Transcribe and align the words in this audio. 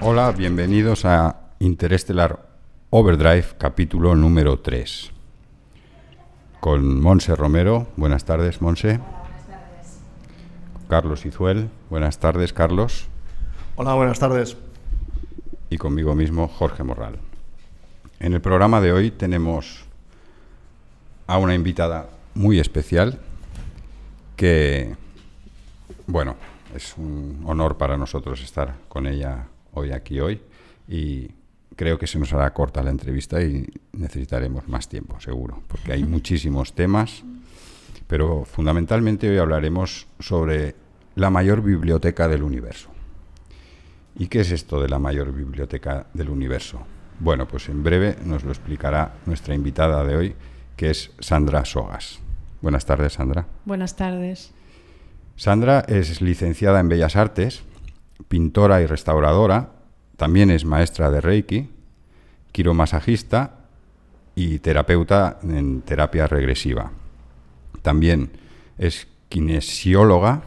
Hola, 0.00 0.32
bienvenidos 0.32 1.04
a 1.06 1.36
Interestelar 1.58 2.48
Overdrive, 2.90 3.46
capítulo 3.56 4.14
número 4.14 4.58
3. 4.58 5.10
Con 6.60 7.00
Monse 7.00 7.34
Romero. 7.34 7.86
Buenas 7.96 8.24
tardes, 8.24 8.60
Monse. 8.60 9.00
Carlos 10.88 11.24
Izuel. 11.24 11.70
Buenas 11.88 12.18
tardes, 12.18 12.52
Carlos. 12.52 13.08
Hola, 13.76 13.94
buenas 13.94 14.18
tardes. 14.18 14.58
Y 15.70 15.78
conmigo 15.78 16.14
mismo, 16.14 16.48
Jorge 16.48 16.82
Morral. 16.82 17.27
En 18.20 18.32
el 18.32 18.40
programa 18.40 18.80
de 18.80 18.92
hoy 18.92 19.12
tenemos 19.12 19.84
a 21.28 21.38
una 21.38 21.54
invitada 21.54 22.10
muy 22.34 22.58
especial 22.58 23.20
que, 24.34 24.96
bueno, 26.08 26.34
es 26.74 26.96
un 26.96 27.42
honor 27.46 27.76
para 27.76 27.96
nosotros 27.96 28.42
estar 28.42 28.74
con 28.88 29.06
ella 29.06 29.46
hoy 29.72 29.92
aquí 29.92 30.18
hoy 30.18 30.42
y 30.88 31.30
creo 31.76 31.96
que 31.96 32.08
se 32.08 32.18
nos 32.18 32.32
hará 32.32 32.52
corta 32.52 32.82
la 32.82 32.90
entrevista 32.90 33.40
y 33.40 33.68
necesitaremos 33.92 34.66
más 34.66 34.88
tiempo, 34.88 35.20
seguro, 35.20 35.62
porque 35.68 35.92
hay 35.92 36.02
muchísimos 36.16 36.72
temas, 36.72 37.22
pero 38.08 38.44
fundamentalmente 38.44 39.30
hoy 39.30 39.38
hablaremos 39.38 40.08
sobre 40.18 40.74
la 41.14 41.30
mayor 41.30 41.62
biblioteca 41.62 42.26
del 42.26 42.42
universo. 42.42 42.90
¿Y 44.16 44.26
qué 44.26 44.40
es 44.40 44.50
esto 44.50 44.80
de 44.80 44.88
la 44.88 44.98
mayor 44.98 45.32
biblioteca 45.32 46.08
del 46.14 46.30
universo? 46.30 46.84
Bueno, 47.20 47.48
pues 47.48 47.68
en 47.68 47.82
breve 47.82 48.16
nos 48.24 48.44
lo 48.44 48.50
explicará 48.50 49.14
nuestra 49.26 49.54
invitada 49.54 50.04
de 50.04 50.16
hoy, 50.16 50.34
que 50.76 50.90
es 50.90 51.10
Sandra 51.18 51.64
Sogas. 51.64 52.20
Buenas 52.62 52.86
tardes, 52.86 53.14
Sandra. 53.14 53.46
Buenas 53.64 53.96
tardes. 53.96 54.52
Sandra 55.36 55.80
es 55.88 56.20
licenciada 56.20 56.80
en 56.80 56.88
Bellas 56.88 57.16
Artes, 57.16 57.62
pintora 58.28 58.82
y 58.82 58.86
restauradora, 58.86 59.70
también 60.16 60.50
es 60.50 60.64
maestra 60.64 61.10
de 61.10 61.20
Reiki, 61.20 61.70
quiromasajista 62.52 63.54
y 64.34 64.58
terapeuta 64.58 65.38
en 65.42 65.82
terapia 65.82 66.26
regresiva. 66.26 66.90
También 67.82 68.30
es 68.78 69.06
kinesióloga, 69.28 70.42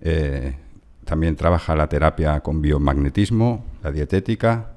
eh, 0.00 0.56
también 1.04 1.36
trabaja 1.36 1.76
la 1.76 1.88
terapia 1.88 2.40
con 2.40 2.62
biomagnetismo, 2.62 3.64
la 3.82 3.92
dietética, 3.92 4.71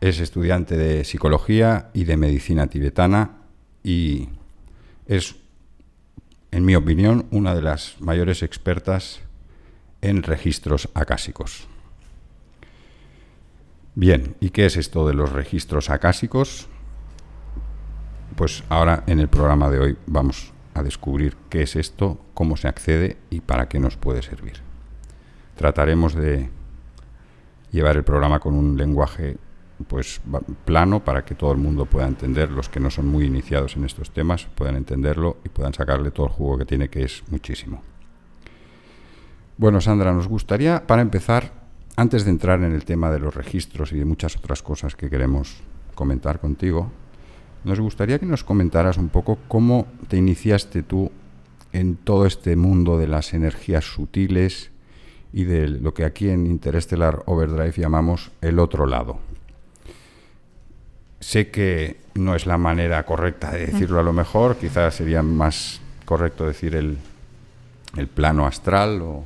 es 0.00 0.20
estudiante 0.20 0.76
de 0.76 1.04
psicología 1.04 1.90
y 1.92 2.04
de 2.04 2.16
medicina 2.16 2.68
tibetana 2.68 3.38
y 3.82 4.28
es, 5.06 5.36
en 6.50 6.64
mi 6.64 6.74
opinión, 6.76 7.26
una 7.30 7.54
de 7.54 7.62
las 7.62 8.00
mayores 8.00 8.42
expertas 8.42 9.20
en 10.00 10.22
registros 10.22 10.88
acásicos. 10.94 11.66
Bien, 13.94 14.36
¿y 14.40 14.50
qué 14.50 14.66
es 14.66 14.76
esto 14.76 15.08
de 15.08 15.14
los 15.14 15.32
registros 15.32 15.90
acásicos? 15.90 16.68
Pues 18.36 18.62
ahora 18.68 19.02
en 19.08 19.18
el 19.18 19.28
programa 19.28 19.70
de 19.70 19.80
hoy 19.80 19.96
vamos 20.06 20.52
a 20.74 20.84
descubrir 20.84 21.36
qué 21.50 21.62
es 21.62 21.74
esto, 21.74 22.20
cómo 22.34 22.56
se 22.56 22.68
accede 22.68 23.16
y 23.30 23.40
para 23.40 23.68
qué 23.68 23.80
nos 23.80 23.96
puede 23.96 24.22
servir. 24.22 24.60
Trataremos 25.56 26.14
de 26.14 26.50
llevar 27.72 27.96
el 27.96 28.04
programa 28.04 28.38
con 28.38 28.54
un 28.54 28.76
lenguaje 28.76 29.38
pues 29.86 30.20
plano 30.64 31.04
para 31.04 31.24
que 31.24 31.34
todo 31.34 31.52
el 31.52 31.58
mundo 31.58 31.86
pueda 31.86 32.06
entender, 32.06 32.50
los 32.50 32.68
que 32.68 32.80
no 32.80 32.90
son 32.90 33.06
muy 33.06 33.24
iniciados 33.26 33.76
en 33.76 33.84
estos 33.84 34.10
temas 34.10 34.46
puedan 34.54 34.76
entenderlo 34.76 35.36
y 35.44 35.48
puedan 35.48 35.74
sacarle 35.74 36.10
todo 36.10 36.26
el 36.26 36.32
jugo 36.32 36.58
que 36.58 36.64
tiene, 36.64 36.88
que 36.88 37.04
es 37.04 37.22
muchísimo. 37.30 37.82
Bueno, 39.56 39.80
Sandra, 39.80 40.12
nos 40.12 40.28
gustaría, 40.28 40.86
para 40.86 41.02
empezar, 41.02 41.52
antes 41.96 42.24
de 42.24 42.30
entrar 42.30 42.62
en 42.62 42.72
el 42.72 42.84
tema 42.84 43.10
de 43.10 43.18
los 43.18 43.34
registros 43.34 43.92
y 43.92 43.98
de 43.98 44.04
muchas 44.04 44.36
otras 44.36 44.62
cosas 44.62 44.94
que 44.94 45.10
queremos 45.10 45.56
comentar 45.94 46.38
contigo, 46.38 46.90
nos 47.64 47.80
gustaría 47.80 48.18
que 48.18 48.26
nos 48.26 48.44
comentaras 48.44 48.98
un 48.98 49.08
poco 49.08 49.38
cómo 49.48 49.86
te 50.06 50.16
iniciaste 50.16 50.84
tú 50.84 51.10
en 51.72 51.96
todo 51.96 52.24
este 52.24 52.56
mundo 52.56 52.98
de 52.98 53.08
las 53.08 53.34
energías 53.34 53.84
sutiles 53.84 54.70
y 55.32 55.44
de 55.44 55.68
lo 55.68 55.92
que 55.92 56.04
aquí 56.04 56.28
en 56.28 56.46
Interstellar 56.46 57.22
Overdrive 57.26 57.74
llamamos 57.76 58.30
el 58.40 58.58
otro 58.58 58.86
lado. 58.86 59.18
Sé 61.28 61.50
que 61.50 61.98
no 62.14 62.34
es 62.34 62.46
la 62.46 62.56
manera 62.56 63.04
correcta 63.04 63.50
de 63.50 63.66
decirlo 63.66 64.00
a 64.00 64.02
lo 64.02 64.14
mejor, 64.14 64.56
quizás 64.56 64.94
sería 64.94 65.22
más 65.22 65.78
correcto 66.06 66.46
decir 66.46 66.74
el, 66.74 66.96
el 67.98 68.06
plano 68.06 68.46
astral 68.46 69.02
o 69.02 69.24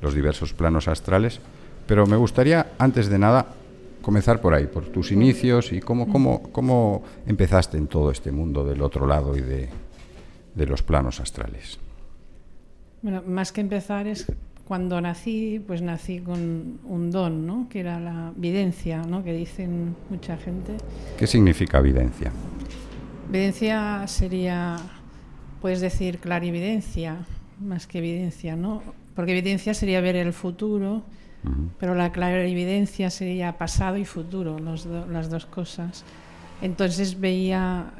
los 0.00 0.14
diversos 0.14 0.52
planos 0.52 0.86
astrales, 0.86 1.40
pero 1.88 2.06
me 2.06 2.14
gustaría, 2.14 2.74
antes 2.78 3.08
de 3.08 3.18
nada, 3.18 3.46
comenzar 4.00 4.40
por 4.40 4.54
ahí, 4.54 4.68
por 4.68 4.84
tus 4.84 5.10
inicios 5.10 5.72
y 5.72 5.80
cómo, 5.80 6.08
cómo, 6.08 6.40
cómo 6.52 7.02
empezaste 7.26 7.78
en 7.78 7.88
todo 7.88 8.12
este 8.12 8.30
mundo 8.30 8.64
del 8.64 8.80
otro 8.80 9.04
lado 9.04 9.36
y 9.36 9.40
de, 9.40 9.70
de 10.54 10.66
los 10.66 10.84
planos 10.84 11.18
astrales. 11.18 11.80
Bueno, 13.02 13.24
más 13.26 13.50
que 13.50 13.60
empezar 13.60 14.06
es 14.06 14.30
cuando 14.66 15.00
nací, 15.00 15.62
pues 15.66 15.82
nací 15.82 16.20
con 16.20 16.80
un 16.84 17.10
don, 17.10 17.46
¿no? 17.46 17.68
Que 17.68 17.80
era 17.80 18.00
la 18.00 18.32
videncia, 18.36 19.02
¿no? 19.02 19.22
Que 19.22 19.32
dicen 19.32 19.94
mucha 20.10 20.36
gente. 20.36 20.76
¿Qué 21.18 21.26
significa 21.26 21.80
videncia? 21.80 22.32
Videncia 23.30 24.06
sería, 24.06 24.78
puedes 25.60 25.80
decir, 25.80 26.18
clarividencia, 26.18 27.26
más 27.60 27.86
que 27.86 27.98
evidencia, 27.98 28.56
¿no? 28.56 28.82
Porque 29.14 29.32
evidencia 29.32 29.74
sería 29.74 30.00
ver 30.00 30.16
el 30.16 30.32
futuro 30.32 31.04
pero 31.78 31.94
la 31.94 32.10
clarividencia 32.12 33.10
sería 33.10 33.58
pasado 33.58 33.96
y 33.96 34.04
futuro, 34.04 34.58
los 34.58 34.86
las 34.86 35.28
dos 35.28 35.46
cosas. 35.46 36.04
Entonces 36.62 37.20
veía, 37.20 37.92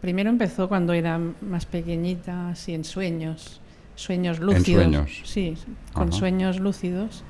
primero 0.00 0.30
empezó 0.30 0.68
cuando 0.68 0.92
era 0.92 1.20
más 1.40 1.66
pequeñita, 1.66 2.50
así 2.50 2.74
en 2.74 2.84
sueños, 2.84 3.60
sueños 3.98 4.38
lúcidos. 4.38 4.84
¿En 4.84 4.92
sueños? 4.92 5.20
Sí, 5.24 5.54
con 5.92 6.12
sueños 6.12 6.60
lúcidos. 6.60 7.24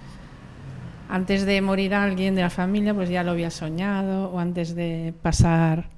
Antes 1.09 1.47
de 1.47 1.61
morir 1.63 1.95
alguien 1.95 2.35
de 2.35 2.43
la 2.43 2.51
familia, 2.51 2.93
pues 2.95 3.09
ya 3.09 3.23
lo 3.23 3.31
había 3.31 3.51
soñado, 3.51 4.31
o 4.31 4.39
antes 4.39 4.75
de 4.75 5.15
pasar 5.23 5.89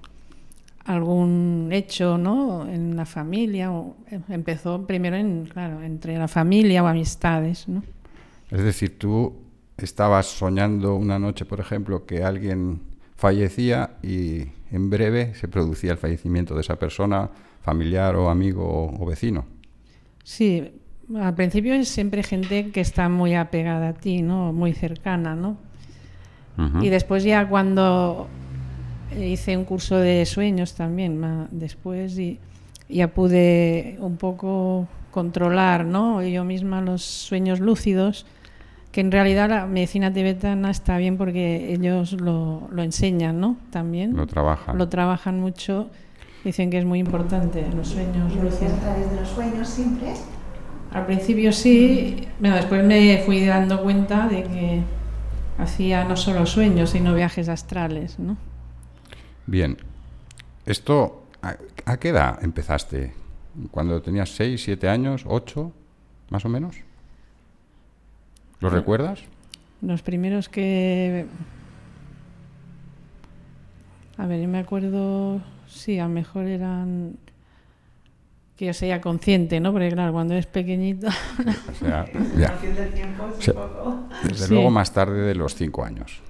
algún 0.84 1.69
hecho 1.72 2.19
¿no? 2.19 2.69
en 2.69 2.97
la 2.97 3.06
familia, 3.06 3.70
o 3.72 3.97
em, 4.08 4.22
empezó 4.28 4.86
primero 4.86 5.16
en, 5.16 5.47
claro, 5.47 5.82
entre 5.82 6.16
la 6.16 6.28
familia 6.28 6.82
o 6.82 6.87
amistades. 6.87 7.69
¿no? 7.69 7.82
Es 8.50 8.62
decir, 8.62 8.98
tú 8.98 9.34
estabas 9.76 10.26
soñando 10.26 10.94
una 10.94 11.19
noche, 11.19 11.44
por 11.44 11.60
ejemplo, 11.60 12.06
que 12.06 12.22
alguien 12.22 12.81
fallecía 13.16 13.98
y 14.02 14.47
en 14.70 14.91
breve 14.91 15.34
se 15.34 15.48
producía 15.48 15.92
el 15.92 15.98
fallecimiento 15.98 16.54
de 16.54 16.62
esa 16.62 16.76
persona, 16.76 17.31
familiar 17.62 18.16
o 18.16 18.31
amigo 18.31 18.91
o, 18.98 19.06
vecino. 19.06 19.44
Sí, 20.22 20.72
al 21.19 21.34
principio 21.34 21.75
es 21.75 21.88
siempre 21.88 22.22
gente 22.22 22.70
que 22.70 22.81
está 22.81 23.08
muy 23.08 23.34
apegada 23.34 23.88
a 23.88 23.92
ti, 23.94 24.22
¿no? 24.22 24.53
Muy 24.53 24.72
cercana, 24.72 25.34
¿no? 25.34 25.56
Y 26.82 26.91
después 26.91 27.25
ya 27.25 27.48
cuando 27.48 28.28
hice 29.19 29.56
un 29.56 29.64
curso 29.64 29.97
de 29.97 30.26
sueños 30.26 30.75
también, 30.75 31.48
después 31.50 32.19
y 32.19 32.38
ya 32.86 33.08
pude 33.08 33.97
un 34.00 34.19
poco 34.19 34.86
controlar, 35.10 35.86
¿no? 35.86 36.22
Yo 36.22 36.44
misma 36.44 36.82
los 36.82 37.02
sueños 37.02 37.60
lúcidos 37.60 38.26
que 38.92 39.00
en 39.00 39.12
realidad 39.12 39.48
la 39.48 39.66
medicina 39.66 40.12
tibetana 40.12 40.70
está 40.70 40.98
bien 40.98 41.16
porque 41.16 41.72
ellos 41.72 42.12
lo, 42.12 42.69
lo 42.72 42.82
enseñan, 42.82 43.41
¿no? 43.41 43.56
También. 43.70 44.16
Lo 44.16 44.26
trabajan. 44.26 44.76
Lo 44.76 44.88
trabajan 44.88 45.40
mucho. 45.40 45.90
Dicen 46.44 46.70
que 46.70 46.78
es 46.78 46.84
muy 46.84 46.98
importante 46.98 47.66
los 47.76 47.88
sueños 47.88 48.34
lúcidos. 48.34 48.72
a 48.72 48.81
través 48.81 49.10
de 49.10 49.16
los 49.20 49.28
sueños 49.28 49.69
siempre? 49.69 50.14
Al 50.92 51.06
principio 51.06 51.52
sí, 51.52 52.26
bueno, 52.40 52.56
después 52.56 52.84
me 52.84 53.22
fui 53.25 53.44
dando 53.44 53.82
cuenta 53.82 54.26
de 54.26 54.42
que 54.42 54.82
hacía 55.58 56.04
no 56.04 56.16
solo 56.16 56.46
sueños, 56.46 56.90
sino 56.90 57.14
viajes 57.14 57.48
astrales, 57.48 58.19
¿no? 58.19 58.37
Bien. 59.46 59.76
Esto, 60.66 61.25
¿a, 61.42 61.56
a 61.84 61.96
qué 61.98 62.08
edad 62.08 62.43
empezaste? 62.43 63.12
¿Cuando 63.70 64.00
tenías 64.00 64.31
6, 64.31 64.62
7 64.62 64.88
años, 64.88 65.25
8, 65.26 65.72
más 66.31 66.44
o 66.44 66.48
menos? 66.48 66.76
¿Lo 68.60 68.70
recuerdas? 68.70 69.20
Los 69.81 70.02
primeros 70.02 70.48
que... 70.48 71.26
A 74.19 74.26
ver, 74.26 74.43
yo 74.43 74.48
me 74.48 74.58
acuerdo, 74.58 75.40
sí, 75.70 75.99
a 75.99 76.05
lo 76.05 76.11
mejor 76.11 76.46
eran 76.46 77.17
que 78.56 78.67
yo 78.67 78.75
sea 78.75 79.00
consciente, 79.00 79.58
¿no? 79.58 79.72
Porque 79.72 79.88
claro, 79.88 80.12
cuando 80.12 80.34
eres 80.34 80.44
pequeñito... 80.44 81.08
O 81.08 81.75
sea, 81.76 82.05
ya. 82.37 82.58
desde 84.22 84.49
luego 84.49 84.70
más 84.70 84.93
tarde 84.93 85.22
de 85.22 85.34
los 85.34 85.55
cinco 85.55 85.82
años. 85.82 86.20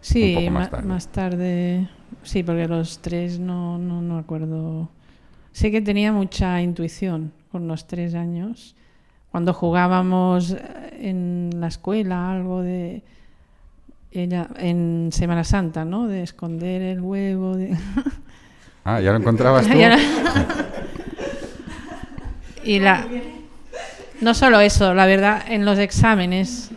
Sí, 0.00 0.48
más 0.50 0.70
tarde. 0.70 0.88
más 0.88 1.08
tarde. 1.08 1.88
sí, 2.24 2.42
porque 2.42 2.66
los 2.66 2.98
tres 2.98 3.38
no, 3.38 3.78
no, 3.78 4.02
no 4.02 4.18
acuerdo. 4.18 4.88
Sé 5.52 5.70
que 5.70 5.80
tenía 5.80 6.12
mucha 6.12 6.60
intuición 6.60 7.32
con 7.52 7.68
los 7.68 7.86
tres 7.86 8.14
años. 8.14 8.74
Cuando 9.30 9.52
jugábamos 9.52 10.56
en 10.92 11.50
la 11.54 11.68
escuela, 11.68 12.32
algo 12.32 12.62
de. 12.62 13.02
Ella, 14.10 14.48
en 14.58 15.10
Semana 15.12 15.44
Santa, 15.44 15.84
¿no? 15.84 16.08
De 16.08 16.22
esconder 16.22 16.82
el 16.82 17.00
huevo. 17.00 17.56
De... 17.56 17.76
Ah, 18.88 19.00
¿ya 19.00 19.10
lo 19.10 19.18
encontrabas 19.18 19.66
tú? 19.68 19.76
y 22.62 22.78
la. 22.78 23.04
No 24.20 24.32
solo 24.32 24.60
eso, 24.60 24.94
la 24.94 25.06
verdad, 25.06 25.42
en 25.48 25.64
los 25.64 25.78
exámenes. 25.80 26.70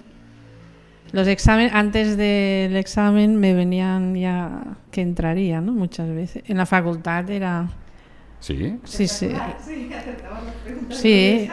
Los 1.11 1.27
exámenes, 1.27 1.71
antes 1.73 2.17
del 2.17 2.75
examen 2.75 3.35
me 3.39 3.53
venían 3.53 4.15
ya 4.15 4.50
que 4.91 5.01
entraría, 5.01 5.61
¿no? 5.61 5.71
Muchas 5.71 6.09
veces. 6.09 6.44
En 6.47 6.57
la 6.57 6.65
facultad 6.65 7.29
era. 7.29 7.67
¿Sí? 8.39 8.77
Sí, 8.85 9.07
sí. 9.07 9.29
Sí. 10.89 11.47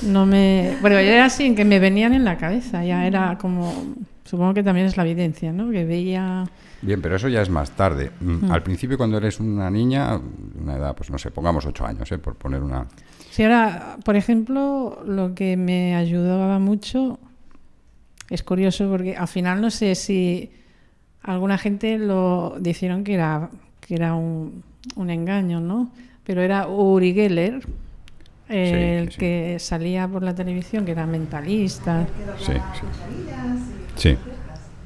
No 0.00 0.24
me. 0.24 0.76
Bueno, 0.80 0.96
yo 0.96 1.08
era 1.10 1.26
así, 1.26 1.54
que 1.54 1.66
me 1.66 1.78
venían 1.78 2.14
en 2.14 2.24
la 2.24 2.38
cabeza. 2.38 2.82
Ya 2.84 3.06
era 3.06 3.36
como. 3.38 3.94
Supongo 4.24 4.54
que 4.54 4.62
también 4.62 4.86
es 4.86 4.96
la 4.96 5.02
evidencia, 5.02 5.52
¿no? 5.52 5.70
Que 5.70 5.84
veía. 5.84 6.44
Bien, 6.80 7.02
pero 7.02 7.16
eso 7.16 7.28
ya 7.28 7.42
es 7.42 7.50
más 7.50 7.72
tarde. 7.72 8.10
Mm, 8.20 8.50
al 8.50 8.62
principio, 8.62 8.96
cuando 8.96 9.16
eres 9.16 9.40
una 9.40 9.70
niña, 9.70 10.20
una 10.60 10.76
edad, 10.76 10.94
pues 10.94 11.10
no 11.10 11.18
sé, 11.18 11.30
pongamos 11.30 11.66
ocho 11.66 11.84
años, 11.84 12.10
¿eh? 12.12 12.18
por 12.18 12.36
poner 12.36 12.62
una. 12.62 12.86
Sí, 13.30 13.42
ahora, 13.42 13.96
por 14.04 14.16
ejemplo, 14.16 15.02
lo 15.04 15.34
que 15.34 15.56
me 15.56 15.96
ayudaba 15.96 16.58
mucho 16.58 17.18
es 18.30 18.42
curioso 18.42 18.88
porque 18.90 19.16
al 19.16 19.28
final 19.28 19.60
no 19.60 19.70
sé 19.70 19.94
si 19.94 20.50
alguna 21.22 21.58
gente 21.58 21.98
lo 21.98 22.56
dijeron 22.60 23.04
que 23.04 23.14
era, 23.14 23.50
que 23.80 23.94
era 23.94 24.14
un, 24.14 24.62
un 24.96 25.10
engaño, 25.10 25.60
¿no? 25.60 25.90
Pero 26.24 26.42
era 26.42 26.68
Uri 26.68 27.14
Geller, 27.14 27.66
el 28.48 29.10
que 29.10 29.56
salía 29.58 30.06
por 30.06 30.22
la 30.22 30.34
televisión, 30.34 30.84
que 30.84 30.92
era 30.92 31.06
mentalista. 31.06 32.06
Sí, 32.38 32.52
sí. 33.96 34.16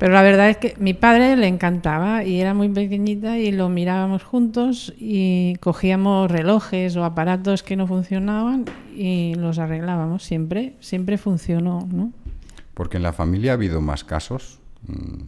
Pero 0.03 0.15
la 0.15 0.23
verdad 0.23 0.51
es 0.51 0.57
que 0.57 0.75
mi 0.81 0.95
padre 0.95 1.37
le 1.37 1.47
encantaba 1.47 2.25
y 2.25 2.41
era 2.41 2.55
muy 2.55 2.69
pequeñita 2.69 3.39
y 3.39 3.53
lo 3.53 3.69
mirábamos 3.69 4.25
juntos 4.25 4.93
y 4.99 5.55
cogíamos 5.61 6.29
relojes 6.29 6.97
o 6.97 7.05
aparatos 7.05 7.63
que 7.63 7.77
no 7.77 7.87
funcionaban 7.87 8.65
y 8.97 9.37
los 9.37 9.61
arreglábamos. 9.61 10.25
Siempre, 10.25 10.75
siempre 10.81 11.19
funcionó, 11.19 11.87
¿no? 11.93 12.11
Porque 12.75 12.97
en 12.97 13.05
la 13.05 13.13
familia 13.13 13.53
ha 13.53 13.55
habido 13.55 13.81
más 13.81 14.03
casos. 14.03 14.59
Mm, 14.89 15.19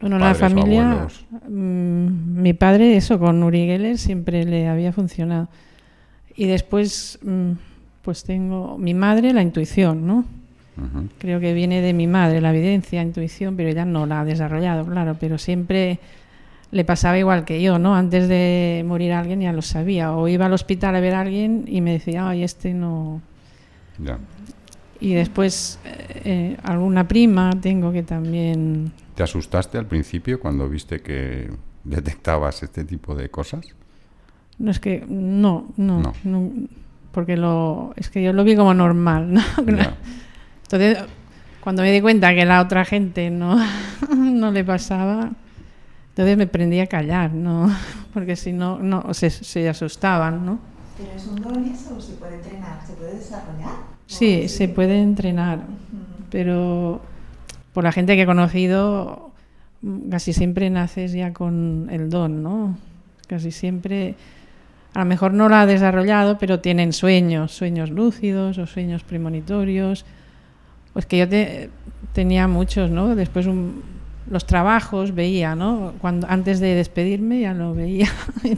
bueno, 0.00 0.16
en 0.16 0.22
la 0.22 0.34
familia, 0.34 1.06
mm, 1.46 2.40
mi 2.40 2.54
padre, 2.54 2.96
eso, 2.96 3.18
con 3.18 3.42
Uri 3.42 3.66
Geller 3.66 3.98
siempre 3.98 4.46
le 4.46 4.68
había 4.68 4.94
funcionado. 4.94 5.50
Y 6.34 6.46
después, 6.46 7.18
mm, 7.22 7.50
pues 8.00 8.24
tengo 8.24 8.78
mi 8.78 8.94
madre, 8.94 9.34
la 9.34 9.42
intuición, 9.42 10.06
¿no? 10.06 10.24
Creo 11.18 11.40
que 11.40 11.54
viene 11.54 11.80
de 11.80 11.92
mi 11.92 12.06
madre, 12.06 12.40
la 12.40 12.50
evidencia, 12.50 13.02
intuición, 13.02 13.56
pero 13.56 13.68
ella 13.68 13.84
no 13.84 14.06
la 14.06 14.20
ha 14.20 14.24
desarrollado, 14.24 14.84
claro, 14.84 15.16
pero 15.18 15.38
siempre 15.38 16.00
le 16.70 16.84
pasaba 16.84 17.16
igual 17.18 17.44
que 17.44 17.62
yo, 17.62 17.78
¿no? 17.78 17.94
Antes 17.94 18.28
de 18.28 18.84
morir 18.86 19.12
alguien 19.12 19.40
ya 19.40 19.52
lo 19.52 19.62
sabía, 19.62 20.12
o 20.12 20.26
iba 20.26 20.46
al 20.46 20.52
hospital 20.52 20.96
a 20.96 21.00
ver 21.00 21.14
a 21.14 21.20
alguien 21.20 21.64
y 21.68 21.80
me 21.80 21.92
decía, 21.92 22.28
ay, 22.28 22.42
este 22.42 22.74
no... 22.74 23.22
Ya. 23.98 24.18
Y 24.98 25.14
después 25.14 25.78
eh, 25.84 26.56
alguna 26.64 27.06
prima 27.06 27.50
tengo 27.60 27.92
que 27.92 28.02
también... 28.02 28.92
¿Te 29.14 29.22
asustaste 29.22 29.78
al 29.78 29.86
principio 29.86 30.40
cuando 30.40 30.68
viste 30.68 31.00
que 31.00 31.52
detectabas 31.84 32.64
este 32.64 32.84
tipo 32.84 33.14
de 33.14 33.28
cosas? 33.28 33.64
No, 34.58 34.70
es 34.70 34.80
que 34.80 35.04
no, 35.08 35.72
no, 35.76 36.12
porque 37.12 37.36
lo, 37.36 37.92
es 37.96 38.10
que 38.10 38.22
yo 38.22 38.32
lo 38.32 38.44
vi 38.44 38.56
como 38.56 38.74
normal, 38.74 39.32
¿no? 39.34 39.42
Entonces, 40.64 40.98
cuando 41.60 41.82
me 41.82 41.92
di 41.92 42.00
cuenta 42.00 42.34
que 42.34 42.44
la 42.44 42.60
otra 42.60 42.84
gente 42.84 43.30
no, 43.30 43.58
no 44.16 44.50
le 44.50 44.64
pasaba, 44.64 45.30
entonces 46.10 46.36
me 46.36 46.46
prendí 46.46 46.80
a 46.80 46.86
callar, 46.86 47.32
¿no? 47.32 47.70
Porque 48.14 48.36
si 48.36 48.52
no, 48.52 48.78
no 48.78 49.14
se, 49.14 49.30
se 49.30 49.68
asustaban, 49.68 50.44
¿no? 50.44 50.58
¿Pero 50.96 51.10
es 51.16 51.26
un 51.26 51.42
don 51.42 51.64
eso 51.64 51.96
o 51.96 52.00
se 52.00 52.12
puede 52.12 52.36
entrenar? 52.36 52.86
¿Se 52.86 52.92
puede 52.92 53.16
desarrollar? 53.16 53.94
Sí, 54.06 54.48
se 54.48 54.68
puede 54.68 55.00
entrenar, 55.00 55.60
pero 56.30 57.00
por 57.72 57.84
la 57.84 57.90
gente 57.90 58.14
que 58.14 58.22
he 58.22 58.26
conocido, 58.26 59.32
casi 60.10 60.32
siempre 60.32 60.70
naces 60.70 61.12
ya 61.12 61.32
con 61.32 61.88
el 61.90 62.10
don, 62.10 62.42
¿no? 62.42 62.76
Casi 63.26 63.50
siempre, 63.50 64.14
a 64.92 65.00
lo 65.00 65.04
mejor 65.06 65.32
no 65.32 65.48
lo 65.48 65.56
ha 65.56 65.66
desarrollado, 65.66 66.38
pero 66.38 66.60
tienen 66.60 66.92
sueños, 66.92 67.52
sueños 67.52 67.90
lúcidos 67.90 68.58
o 68.58 68.66
sueños 68.66 69.02
premonitorios. 69.02 70.04
Pues 70.94 71.04
que 71.04 71.18
yo 71.18 71.26
tenía 72.14 72.48
muchos, 72.48 72.90
¿no? 72.90 73.14
Después 73.14 73.46
los 74.30 74.46
trabajos 74.46 75.14
veía, 75.14 75.54
¿no? 75.54 75.92
Cuando 76.00 76.26
antes 76.30 76.60
de 76.60 76.74
despedirme 76.74 77.40
ya 77.40 77.52
lo 77.52 77.74
veía. 77.74 78.08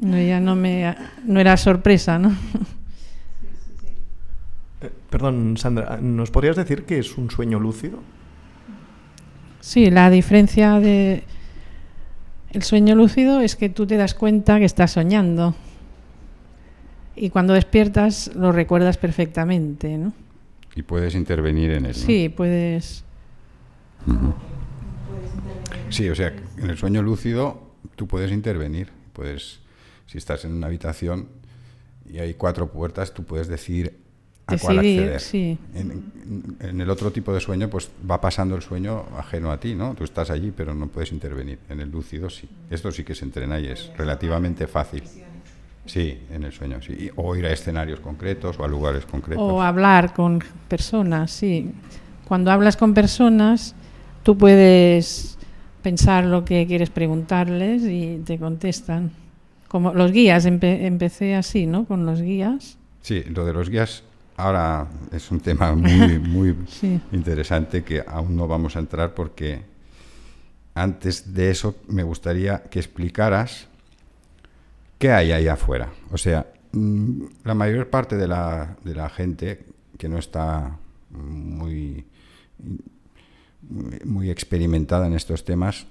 no, 0.00 0.18
ya 0.18 0.40
no 0.40 0.56
me 0.56 0.96
no 1.24 1.40
era 1.40 1.56
sorpresa, 1.58 2.18
¿no? 2.18 2.34
Eh, 4.80 4.90
perdón, 5.10 5.56
Sandra, 5.58 5.98
¿nos 6.00 6.30
podrías 6.30 6.56
decir 6.56 6.84
qué 6.84 7.00
es 7.00 7.18
un 7.18 7.30
sueño 7.30 7.60
lúcido? 7.60 7.98
Sí, 9.60 9.90
la 9.90 10.08
diferencia 10.08 10.80
de 10.80 11.24
el 12.52 12.62
sueño 12.62 12.94
lúcido 12.94 13.40
es 13.40 13.56
que 13.56 13.68
tú 13.68 13.86
te 13.86 13.96
das 13.96 14.14
cuenta 14.14 14.58
que 14.58 14.64
estás 14.64 14.92
soñando 14.92 15.54
y 17.14 17.30
cuando 17.30 17.52
despiertas 17.52 18.30
lo 18.34 18.52
recuerdas 18.52 18.96
perfectamente, 18.96 19.98
¿no? 19.98 20.12
Y 20.80 20.82
puedes 20.82 21.14
intervenir 21.14 21.72
en 21.72 21.84
él. 21.84 21.94
Sí, 21.94 22.30
puedes. 22.30 23.04
Sí, 25.90 26.08
o 26.08 26.14
sea, 26.14 26.34
en 26.56 26.70
el 26.70 26.78
sueño 26.78 27.02
lúcido 27.02 27.74
tú 27.96 28.08
puedes 28.08 28.32
intervenir, 28.32 28.88
puedes, 29.12 29.60
si 30.06 30.16
estás 30.16 30.46
en 30.46 30.54
una 30.54 30.68
habitación 30.68 31.28
y 32.10 32.18
hay 32.18 32.32
cuatro 32.32 32.72
puertas, 32.72 33.12
tú 33.12 33.24
puedes 33.24 33.46
decir 33.46 34.00
Sí. 35.20 35.58
En, 35.74 36.80
el 36.80 36.90
otro 36.90 37.12
tipo 37.12 37.32
de 37.32 37.40
sueño, 37.40 37.68
pues 37.68 37.90
va 38.10 38.20
pasando 38.20 38.56
el 38.56 38.62
sueño 38.62 39.04
ajeno 39.16 39.52
a 39.52 39.60
ti, 39.60 39.74
¿no? 39.74 39.94
Tú 39.94 40.04
estás 40.04 40.30
allí, 40.30 40.50
pero 40.50 40.74
no 40.74 40.88
puedes 40.88 41.12
intervenir. 41.12 41.58
En 41.68 41.80
el 41.80 41.90
lúcido 41.90 42.30
sí. 42.30 42.48
Esto 42.70 42.90
sí 42.90 43.04
que 43.04 43.14
se 43.14 43.26
entrena 43.26 43.60
y 43.60 43.66
es 43.66 43.90
relativamente 43.96 44.66
fácil. 44.66 45.04
Sí, 45.86 46.18
en 46.30 46.44
el 46.44 46.52
sueño, 46.52 46.80
sí. 46.82 47.10
O 47.16 47.34
ir 47.34 47.46
a 47.46 47.52
escenarios 47.52 48.00
concretos 48.00 48.58
o 48.58 48.64
a 48.64 48.68
lugares 48.68 49.06
concretos. 49.06 49.42
O 49.42 49.62
hablar 49.62 50.12
con 50.12 50.42
personas, 50.68 51.30
sí. 51.30 51.70
Cuando 52.28 52.50
hablas 52.50 52.76
con 52.76 52.94
personas, 52.94 53.74
tú 54.22 54.36
puedes 54.36 55.38
pensar 55.82 56.24
lo 56.24 56.44
que 56.44 56.66
quieres 56.66 56.90
preguntarles 56.90 57.82
y 57.82 58.22
te 58.24 58.38
contestan. 58.38 59.10
Como 59.68 59.94
los 59.94 60.12
guías, 60.12 60.44
empecé 60.46 61.34
así, 61.34 61.66
¿no? 61.66 61.84
Con 61.84 62.04
los 62.06 62.20
guías. 62.20 62.76
Sí, 63.02 63.24
lo 63.24 63.44
de 63.44 63.52
los 63.52 63.70
guías 63.70 64.02
ahora 64.36 64.86
es 65.12 65.30
un 65.30 65.40
tema 65.40 65.74
muy, 65.74 66.18
muy 66.18 66.56
interesante 67.12 67.82
que 67.84 68.02
aún 68.06 68.36
no 68.36 68.46
vamos 68.46 68.76
a 68.76 68.80
entrar 68.80 69.14
porque 69.14 69.62
antes 70.74 71.34
de 71.34 71.50
eso 71.50 71.76
me 71.88 72.02
gustaría 72.02 72.62
que 72.64 72.78
explicaras 72.78 73.69
qué 75.00 75.10
hay 75.10 75.32
ahí 75.32 75.48
afuera. 75.48 75.88
O 76.12 76.18
sea, 76.18 76.52
mm, 76.72 77.24
la 77.44 77.54
mayor 77.54 77.88
parte 77.88 78.16
de 78.16 78.28
la, 78.28 78.76
de 78.84 78.94
la 78.94 79.08
gente 79.08 79.64
que 79.98 80.08
no 80.08 80.18
está 80.18 80.78
muy, 81.10 82.06
muy 84.04 84.30
experimentada 84.30 85.06
en 85.06 85.14
estos 85.14 85.44
temas, 85.44 85.86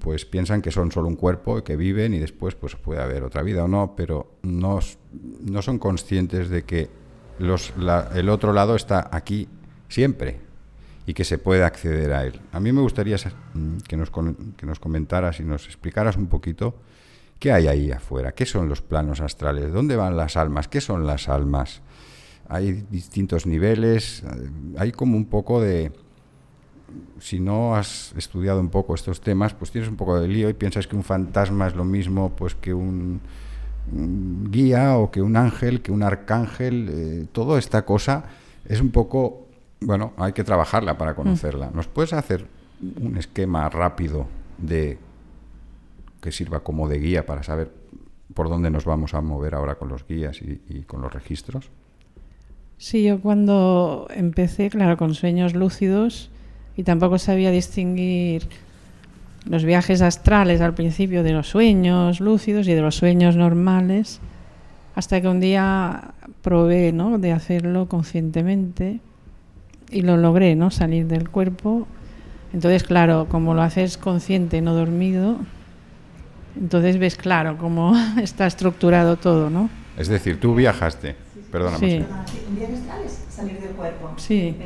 pues 0.00 0.24
piensan 0.24 0.60
que 0.60 0.72
son 0.72 0.90
solo 0.90 1.08
un 1.08 1.14
cuerpo, 1.14 1.62
que 1.62 1.76
viven 1.76 2.12
y 2.14 2.18
después 2.18 2.56
pues 2.56 2.74
puede 2.74 3.00
haber 3.00 3.22
otra 3.22 3.42
vida 3.42 3.64
o 3.64 3.68
no, 3.68 3.94
pero 3.96 4.34
no, 4.42 4.80
no 5.40 5.62
son 5.62 5.78
conscientes 5.78 6.48
de 6.48 6.64
que 6.64 6.90
el 7.38 8.28
otro 8.28 8.52
lado 8.52 8.74
está 8.74 9.08
aquí 9.12 9.48
siempre 9.88 10.40
y 11.06 11.14
que 11.14 11.24
se 11.24 11.38
puede 11.38 11.62
acceder 11.62 12.12
a 12.12 12.26
él. 12.26 12.40
A 12.50 12.58
mí 12.58 12.72
me 12.72 12.80
gustaría 12.80 13.16
mm, 13.54 13.78
que 13.86 13.96
nos, 13.96 14.10
que 14.56 14.66
nos 14.66 14.80
comentaras 14.80 15.38
y 15.38 15.44
nos 15.44 15.66
explicaras 15.66 16.16
un 16.16 16.26
poquito 16.26 16.74
qué 17.38 17.52
hay 17.52 17.68
ahí 17.68 17.90
afuera, 17.90 18.32
qué 18.32 18.46
son 18.46 18.68
los 18.68 18.82
planos 18.82 19.20
astrales, 19.20 19.72
dónde 19.72 19.96
van 19.96 20.16
las 20.16 20.36
almas, 20.36 20.68
qué 20.68 20.80
son 20.80 21.06
las 21.06 21.28
almas. 21.28 21.82
Hay 22.48 22.84
distintos 22.90 23.46
niveles, 23.46 24.22
eh, 24.22 24.50
hay 24.78 24.92
como 24.92 25.16
un 25.16 25.26
poco 25.26 25.60
de... 25.60 25.92
Si 27.20 27.38
no 27.38 27.76
has 27.76 28.14
estudiado 28.16 28.60
un 28.60 28.70
poco 28.70 28.94
estos 28.94 29.20
temas, 29.20 29.52
pues 29.52 29.70
tienes 29.70 29.90
un 29.90 29.96
poco 29.96 30.18
de 30.18 30.26
lío 30.26 30.48
y 30.48 30.54
piensas 30.54 30.86
que 30.86 30.96
un 30.96 31.04
fantasma 31.04 31.66
es 31.66 31.74
lo 31.74 31.84
mismo 31.84 32.34
pues 32.34 32.54
que 32.54 32.72
un 32.72 33.20
guía 34.50 34.96
o 34.96 35.10
que 35.10 35.22
un 35.22 35.36
ángel, 35.36 35.82
que 35.82 35.92
un 35.92 36.02
arcángel, 36.02 36.88
eh, 36.90 37.26
toda 37.32 37.58
esta 37.58 37.84
cosa 37.84 38.24
es 38.64 38.80
un 38.80 38.90
poco, 38.90 39.46
bueno, 39.80 40.12
hay 40.16 40.32
que 40.32 40.44
trabajarla 40.44 40.96
para 40.98 41.14
conocerla. 41.14 41.70
¿Nos 41.72 41.88
puedes 41.88 42.12
hacer 42.12 42.46
un 43.00 43.16
esquema 43.16 43.68
rápido 43.68 44.26
de 44.58 44.98
que 46.20 46.32
sirva 46.32 46.60
como 46.60 46.88
de 46.88 46.98
guía 46.98 47.26
para 47.26 47.42
saber 47.42 47.72
por 48.34 48.48
dónde 48.48 48.70
nos 48.70 48.84
vamos 48.84 49.14
a 49.14 49.20
mover 49.20 49.54
ahora 49.54 49.76
con 49.76 49.88
los 49.88 50.06
guías 50.06 50.40
y, 50.42 50.82
con 50.82 51.00
los 51.00 51.12
registros? 51.12 51.70
Sí, 52.76 53.02
yo 53.04 53.20
cuando 53.20 54.06
empecé, 54.14 54.70
claro, 54.70 54.96
con 54.96 55.14
sueños 55.14 55.54
lúcidos 55.54 56.30
y 56.76 56.84
tampoco 56.84 57.18
sabía 57.18 57.50
distinguir 57.50 58.46
los 59.44 59.64
viajes 59.64 60.02
astrales 60.02 60.60
al 60.60 60.74
principio 60.74 61.22
de 61.22 61.32
los 61.32 61.48
sueños 61.48 62.20
lúcidos 62.20 62.68
y 62.68 62.74
de 62.74 62.80
los 62.80 62.96
sueños 62.96 63.34
normales, 63.36 64.20
hasta 64.94 65.20
que 65.20 65.28
un 65.28 65.40
día 65.40 66.14
probé 66.42 66.92
¿no? 66.92 67.18
de 67.18 67.32
hacerlo 67.32 67.88
conscientemente 67.88 69.00
y 69.90 70.02
lo 70.02 70.16
logré, 70.16 70.54
¿no? 70.54 70.70
salir 70.70 71.06
del 71.06 71.28
cuerpo. 71.30 71.86
Entonces, 72.52 72.84
claro, 72.84 73.26
como 73.28 73.54
lo 73.54 73.62
haces 73.62 73.96
consciente, 73.98 74.60
no 74.60 74.74
dormido, 74.74 75.38
entonces 76.60 76.98
ves 76.98 77.16
claro 77.16 77.56
cómo 77.58 77.94
está 78.22 78.46
estructurado 78.46 79.16
todo, 79.16 79.50
¿no? 79.50 79.70
Es 79.96 80.08
decir, 80.08 80.38
tú 80.40 80.54
viajaste, 80.54 81.16
perdóname. 81.50 81.78
Sí. 81.90 82.04
Un 82.48 82.56
viaje 82.56 82.74
astral 82.74 83.00
es 83.04 83.24
salir 83.34 83.60
del 83.60 83.70
cuerpo. 83.72 84.12
Sí. 84.16 84.56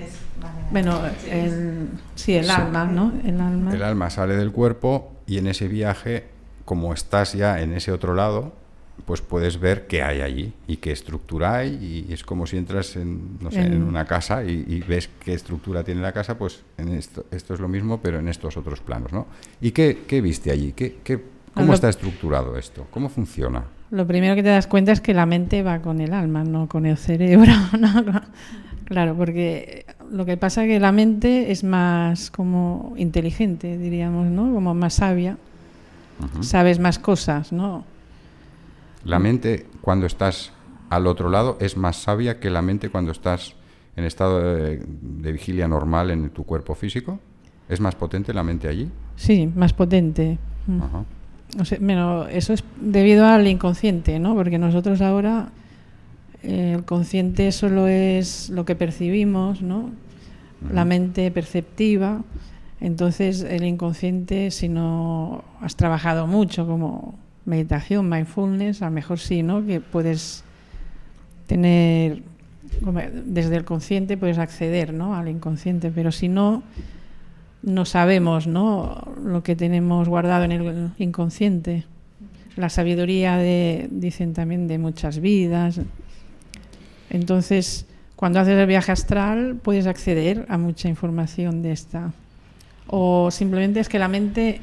Bueno, 0.70 1.00
el, 1.30 1.88
sí, 2.14 2.34
el 2.34 2.50
alma, 2.50 2.84
¿no? 2.86 3.12
El 3.24 3.40
alma. 3.40 3.74
El 3.74 3.82
alma 3.82 4.10
sale 4.10 4.36
del 4.36 4.52
cuerpo 4.52 5.12
y 5.26 5.38
en 5.38 5.46
ese 5.46 5.68
viaje, 5.68 6.24
como 6.64 6.92
estás 6.94 7.34
ya 7.34 7.60
en 7.60 7.74
ese 7.74 7.92
otro 7.92 8.14
lado, 8.14 8.52
pues 9.06 9.20
puedes 9.20 9.58
ver 9.58 9.86
qué 9.86 10.02
hay 10.02 10.20
allí 10.20 10.52
y 10.66 10.76
qué 10.76 10.92
estructura 10.92 11.56
hay 11.56 12.06
y 12.08 12.12
es 12.12 12.22
como 12.24 12.46
si 12.46 12.56
entras 12.56 12.96
en, 12.96 13.38
no 13.40 13.50
sé, 13.50 13.60
en 13.60 13.72
En- 13.74 13.82
una 13.82 14.04
casa 14.06 14.44
y, 14.44 14.64
y 14.68 14.80
ves 14.80 15.10
qué 15.24 15.34
estructura 15.34 15.82
tiene 15.82 16.00
la 16.02 16.12
casa, 16.12 16.38
pues 16.38 16.62
en 16.78 16.88
esto, 16.90 17.26
esto 17.30 17.54
es 17.54 17.60
lo 17.60 17.68
mismo, 17.68 18.00
pero 18.00 18.18
en 18.18 18.28
estos 18.28 18.56
otros 18.56 18.80
planos, 18.80 19.12
¿no? 19.12 19.26
¿Y 19.60 19.72
qué, 19.72 20.02
qué 20.06 20.20
viste 20.20 20.50
allí? 20.50 20.72
¿Qué, 20.72 20.98
qué- 21.02 21.22
¿Cómo 21.54 21.68
Lo- 21.68 21.74
está 21.74 21.88
estructurado 21.88 22.56
esto? 22.56 22.86
¿Cómo 22.90 23.08
funciona? 23.08 23.64
Lo 23.90 24.06
primero 24.06 24.34
que 24.34 24.42
te 24.42 24.48
das 24.48 24.66
cuenta 24.66 24.92
es 24.92 25.00
que 25.02 25.12
la 25.12 25.26
mente 25.26 25.62
va 25.62 25.80
con 25.80 26.00
el 26.00 26.14
alma, 26.14 26.44
no 26.44 26.66
con 26.68 26.86
el 26.86 26.96
cerebro. 26.96 27.52
¿no? 27.78 28.22
Claro, 28.86 29.14
porque 29.16 29.84
lo 30.10 30.24
que 30.24 30.36
pasa 30.36 30.62
es 30.64 30.68
que 30.68 30.80
la 30.80 30.92
mente 30.92 31.50
es 31.52 31.62
más 31.64 32.30
como 32.30 32.94
inteligente, 32.96 33.76
diríamos, 33.78 34.26
¿no? 34.28 34.52
Como 34.52 34.74
más 34.74 34.94
sabia. 34.94 35.36
Ujú. 36.22 36.42
Sabes 36.42 36.78
más 36.78 36.98
cosas, 36.98 37.52
¿no? 37.52 37.84
La 39.04 39.18
mente 39.18 39.66
cuando 39.80 40.06
estás 40.06 40.52
al 40.90 41.06
otro 41.06 41.28
lado 41.30 41.56
es 41.60 41.76
más 41.76 41.96
sabia 41.96 42.38
que 42.38 42.50
la 42.50 42.62
mente 42.62 42.88
cuando 42.90 43.12
estás 43.12 43.54
en 43.96 44.04
estado 44.04 44.40
de, 44.54 44.82
de 44.86 45.32
vigilia 45.32 45.68
normal 45.68 46.10
en 46.10 46.30
tu 46.30 46.44
cuerpo 46.44 46.74
físico. 46.74 47.18
¿Es 47.68 47.80
más 47.80 47.94
potente 47.94 48.32
la 48.34 48.42
mente 48.42 48.68
allí? 48.68 48.90
Sí, 49.16 49.50
más 49.54 49.72
potente. 49.72 50.38
Ajá. 50.80 51.04
O 51.58 51.64
sea, 51.64 51.78
bueno, 51.80 52.26
eso 52.28 52.52
es 52.52 52.64
debido 52.80 53.26
al 53.26 53.46
inconsciente, 53.46 54.18
¿no? 54.18 54.34
Porque 54.34 54.58
nosotros 54.58 55.00
ahora 55.02 55.50
eh, 56.42 56.74
el 56.76 56.84
consciente 56.84 57.52
solo 57.52 57.86
es 57.86 58.50
lo 58.50 58.64
que 58.64 58.74
percibimos, 58.74 59.62
¿no? 59.62 59.90
La 60.72 60.84
mente 60.84 61.30
perceptiva. 61.30 62.22
Entonces, 62.80 63.42
el 63.42 63.64
inconsciente, 63.64 64.50
si 64.50 64.68
no 64.68 65.44
has 65.60 65.76
trabajado 65.76 66.26
mucho 66.26 66.66
como 66.66 67.14
meditación, 67.44 68.08
mindfulness, 68.08 68.82
a 68.82 68.86
lo 68.86 68.92
mejor 68.92 69.18
sí, 69.18 69.42
¿no? 69.42 69.64
Que 69.66 69.80
puedes 69.80 70.44
tener, 71.46 72.22
desde 73.26 73.56
el 73.56 73.64
consciente 73.64 74.16
puedes 74.16 74.38
acceder, 74.38 74.92
¿no? 74.94 75.14
Al 75.14 75.28
inconsciente, 75.28 75.90
pero 75.90 76.12
si 76.12 76.28
no, 76.28 76.62
no 77.62 77.84
sabemos 77.84 78.46
¿no? 78.46 79.14
lo 79.24 79.42
que 79.42 79.56
tenemos 79.56 80.08
guardado 80.08 80.44
en 80.44 80.52
el 80.52 80.90
inconsciente. 80.98 81.84
La 82.56 82.68
sabiduría 82.68 83.36
de, 83.36 83.88
dicen 83.90 84.34
también 84.34 84.68
de 84.68 84.78
muchas 84.78 85.20
vidas. 85.20 85.80
Entonces, 87.08 87.86
cuando 88.16 88.40
haces 88.40 88.58
el 88.58 88.66
viaje 88.66 88.92
astral, 88.92 89.56
puedes 89.62 89.86
acceder 89.86 90.44
a 90.48 90.58
mucha 90.58 90.88
información 90.88 91.62
de 91.62 91.72
esta. 91.72 92.12
O 92.88 93.30
simplemente 93.30 93.80
es 93.80 93.88
que 93.88 93.98
la 93.98 94.08
mente, 94.08 94.60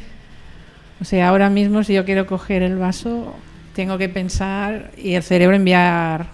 o 1.02 1.06
sea, 1.06 1.30
ahora 1.30 1.50
mismo 1.50 1.84
si 1.84 1.94
yo 1.94 2.06
quiero 2.06 2.28
coger 2.28 2.62
el 2.62 2.78
vaso, 2.78 3.34
tengo 3.76 3.98
que 3.98 4.10
pensar 4.10 4.92
y 4.98 5.14
el 5.14 5.24
cerebro 5.24 5.56
enviar, 5.56 6.28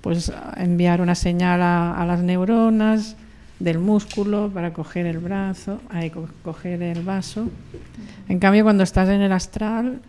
pues 0.00 0.32
enviar 0.56 1.00
una 1.00 1.14
señal 1.14 1.62
a, 1.62 1.94
a 1.94 2.06
las 2.06 2.22
neuronas 2.22 3.16
del 3.64 3.78
músculo 3.78 4.50
para 4.52 4.72
coger 4.72 5.06
el 5.06 5.18
brazo, 5.18 5.80
co- 6.12 6.28
coger 6.44 6.82
el 6.82 7.02
vaso. 7.02 7.48
En 8.28 8.38
cambio, 8.38 8.62
cuando 8.62 8.82
estás 8.84 9.08
en 9.08 9.22
el 9.22 9.32
astral, 9.32 10.02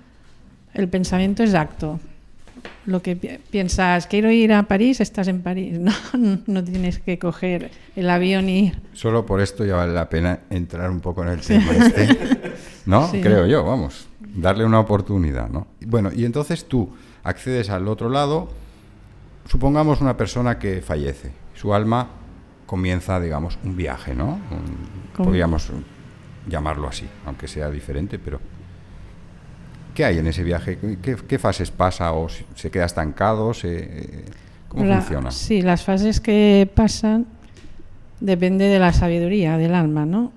el 0.73 0.87
pensamiento 0.89 1.41
es 1.43 1.53
acto. 1.53 1.99
Lo 2.85 3.01
que 3.01 3.15
pi- 3.15 3.39
piensas, 3.49 4.07
quiero 4.07 4.29
ir 4.29 4.51
a 4.53 4.63
París, 4.63 4.99
estás 4.99 5.27
en 5.27 5.41
París. 5.41 5.79
No, 6.13 6.39
no 6.47 6.63
tienes 6.63 6.99
que 6.99 7.17
coger 7.17 7.71
el 7.95 8.09
avión 8.09 8.49
y 8.49 8.67
ir. 8.67 8.79
Solo 8.93 9.25
por 9.25 9.39
esto 9.41 9.63
ya 9.65 9.75
vale 9.75 9.93
la 9.93 10.09
pena 10.09 10.39
entrar 10.49 10.89
un 10.91 10.99
poco 10.99 11.23
en 11.23 11.29
el 11.29 11.39
tema 11.41 11.71
este, 11.71 12.07
¿no? 12.85 13.07
Sí. 13.09 13.21
Creo 13.21 13.45
yo, 13.47 13.63
vamos, 13.63 14.07
darle 14.35 14.65
una 14.65 14.79
oportunidad, 14.79 15.49
¿no? 15.49 15.67
Bueno, 15.85 16.11
y 16.13 16.25
entonces 16.25 16.65
tú 16.65 16.89
accedes 17.23 17.69
al 17.69 17.87
otro 17.87 18.09
lado, 18.09 18.49
supongamos 19.49 20.01
una 20.01 20.17
persona 20.17 20.59
que 20.59 20.81
fallece, 20.81 21.31
su 21.55 21.73
alma 21.73 22.07
comienza, 22.65 23.19
digamos, 23.19 23.57
un 23.63 23.75
viaje, 23.75 24.13
¿no? 24.15 24.33
Un- 24.51 24.95
¿Cómo? 25.15 25.29
podríamos 25.29 25.69
llamarlo 26.47 26.87
así, 26.87 27.05
aunque 27.25 27.47
sea 27.47 27.69
diferente, 27.69 28.19
pero 28.19 28.39
¿qué 29.93 30.05
hay 30.05 30.17
en 30.19 30.27
ese 30.27 30.43
viaje? 30.43 30.77
¿Qué, 31.01 31.15
qué 31.27 31.39
fases 31.39 31.71
pasa 31.71 32.11
o 32.13 32.27
si- 32.29 32.45
se 32.55 32.69
queda 32.71 32.85
estancado? 32.85 33.53
Se, 33.53 34.23
¿Cómo 34.67 34.85
La- 34.85 34.97
funciona? 35.01 35.31
Sí, 35.31 35.61
las 35.61 35.83
fases 35.83 36.19
que 36.19 36.69
pasan 36.73 37.25
depende 38.19 38.65
de 38.65 38.79
la 38.79 38.91
sabiduría 38.93 39.57
del 39.57 39.73
alma, 39.75 40.05
¿no? 40.05 40.31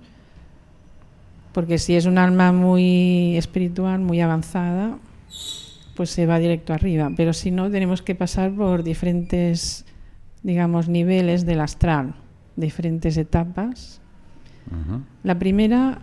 Porque 1.53 1.79
si 1.79 1.97
es 1.97 2.07
un 2.07 2.19
alma 2.19 2.53
muy 2.53 3.37
espiritual, 3.37 3.99
muy 4.01 4.21
avanzada, 4.21 4.97
pues 5.97 6.11
se 6.11 6.27
va 6.27 6.39
directo 6.39 6.73
arriba. 6.73 7.11
Pero 7.17 7.33
si 7.33 7.51
no, 7.51 7.71
tenemos 7.71 8.01
que 8.03 8.15
pasar 8.15 8.53
por 8.53 8.85
diferentes, 8.85 9.85
digamos, 10.43 10.89
niveles 10.89 11.47
del 11.47 11.61
astral, 11.61 12.15
diferentes 12.57 13.17
etapas. 13.17 14.01
La 15.23 15.39
primera, 15.39 16.01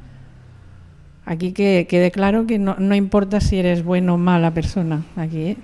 aquí 1.23 1.51
que 1.51 1.85
quede 1.87 2.09
claro 2.11 2.47
que 2.47 2.57
no, 2.57 2.75
no 2.79 2.95
importa 2.95 3.39
si 3.39 3.57
eres 3.57 3.83
bueno 3.83 4.15
o 4.15 4.17
mala 4.17 4.53
persona, 4.53 5.05
aquí, 5.15 5.39
¿eh? 5.39 5.57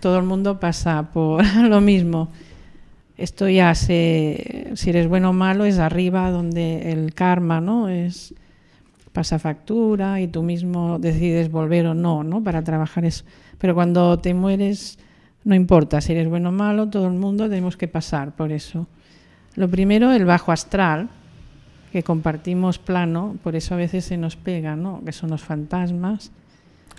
Todo 0.00 0.18
el 0.18 0.24
mundo 0.24 0.60
pasa 0.60 1.10
por 1.12 1.44
lo 1.68 1.80
mismo. 1.80 2.28
Esto 3.16 3.48
ya 3.48 3.74
se, 3.74 4.70
si 4.74 4.90
eres 4.90 5.08
bueno 5.08 5.30
o 5.30 5.32
malo 5.32 5.64
es 5.64 5.78
arriba 5.78 6.30
donde 6.30 6.92
el 6.92 7.14
karma, 7.14 7.60
¿no? 7.60 7.88
Es 7.88 8.34
pasa 9.12 9.38
factura 9.38 10.20
y 10.20 10.28
tú 10.28 10.42
mismo 10.42 10.98
decides 10.98 11.50
volver 11.50 11.86
o 11.86 11.94
no, 11.94 12.22
¿no? 12.22 12.42
Para 12.42 12.62
trabajar 12.62 13.04
eso. 13.04 13.24
Pero 13.58 13.74
cuando 13.74 14.18
te 14.18 14.34
mueres 14.34 14.98
no 15.44 15.54
importa 15.54 16.00
si 16.00 16.12
eres 16.12 16.28
bueno 16.28 16.50
o 16.50 16.52
malo, 16.52 16.88
todo 16.88 17.06
el 17.06 17.14
mundo 17.14 17.48
tenemos 17.48 17.76
que 17.76 17.88
pasar 17.88 18.34
por 18.36 18.52
eso. 18.52 18.86
Lo 19.56 19.68
primero, 19.68 20.12
el 20.12 20.24
bajo 20.24 20.52
astral, 20.52 21.08
que 21.92 22.02
compartimos 22.02 22.78
plano, 22.78 23.36
por 23.42 23.56
eso 23.56 23.74
a 23.74 23.76
veces 23.78 24.04
se 24.04 24.16
nos 24.16 24.36
pega, 24.36 24.76
¿no? 24.76 25.02
Que 25.04 25.12
son 25.12 25.30
los 25.30 25.42
fantasmas. 25.42 26.30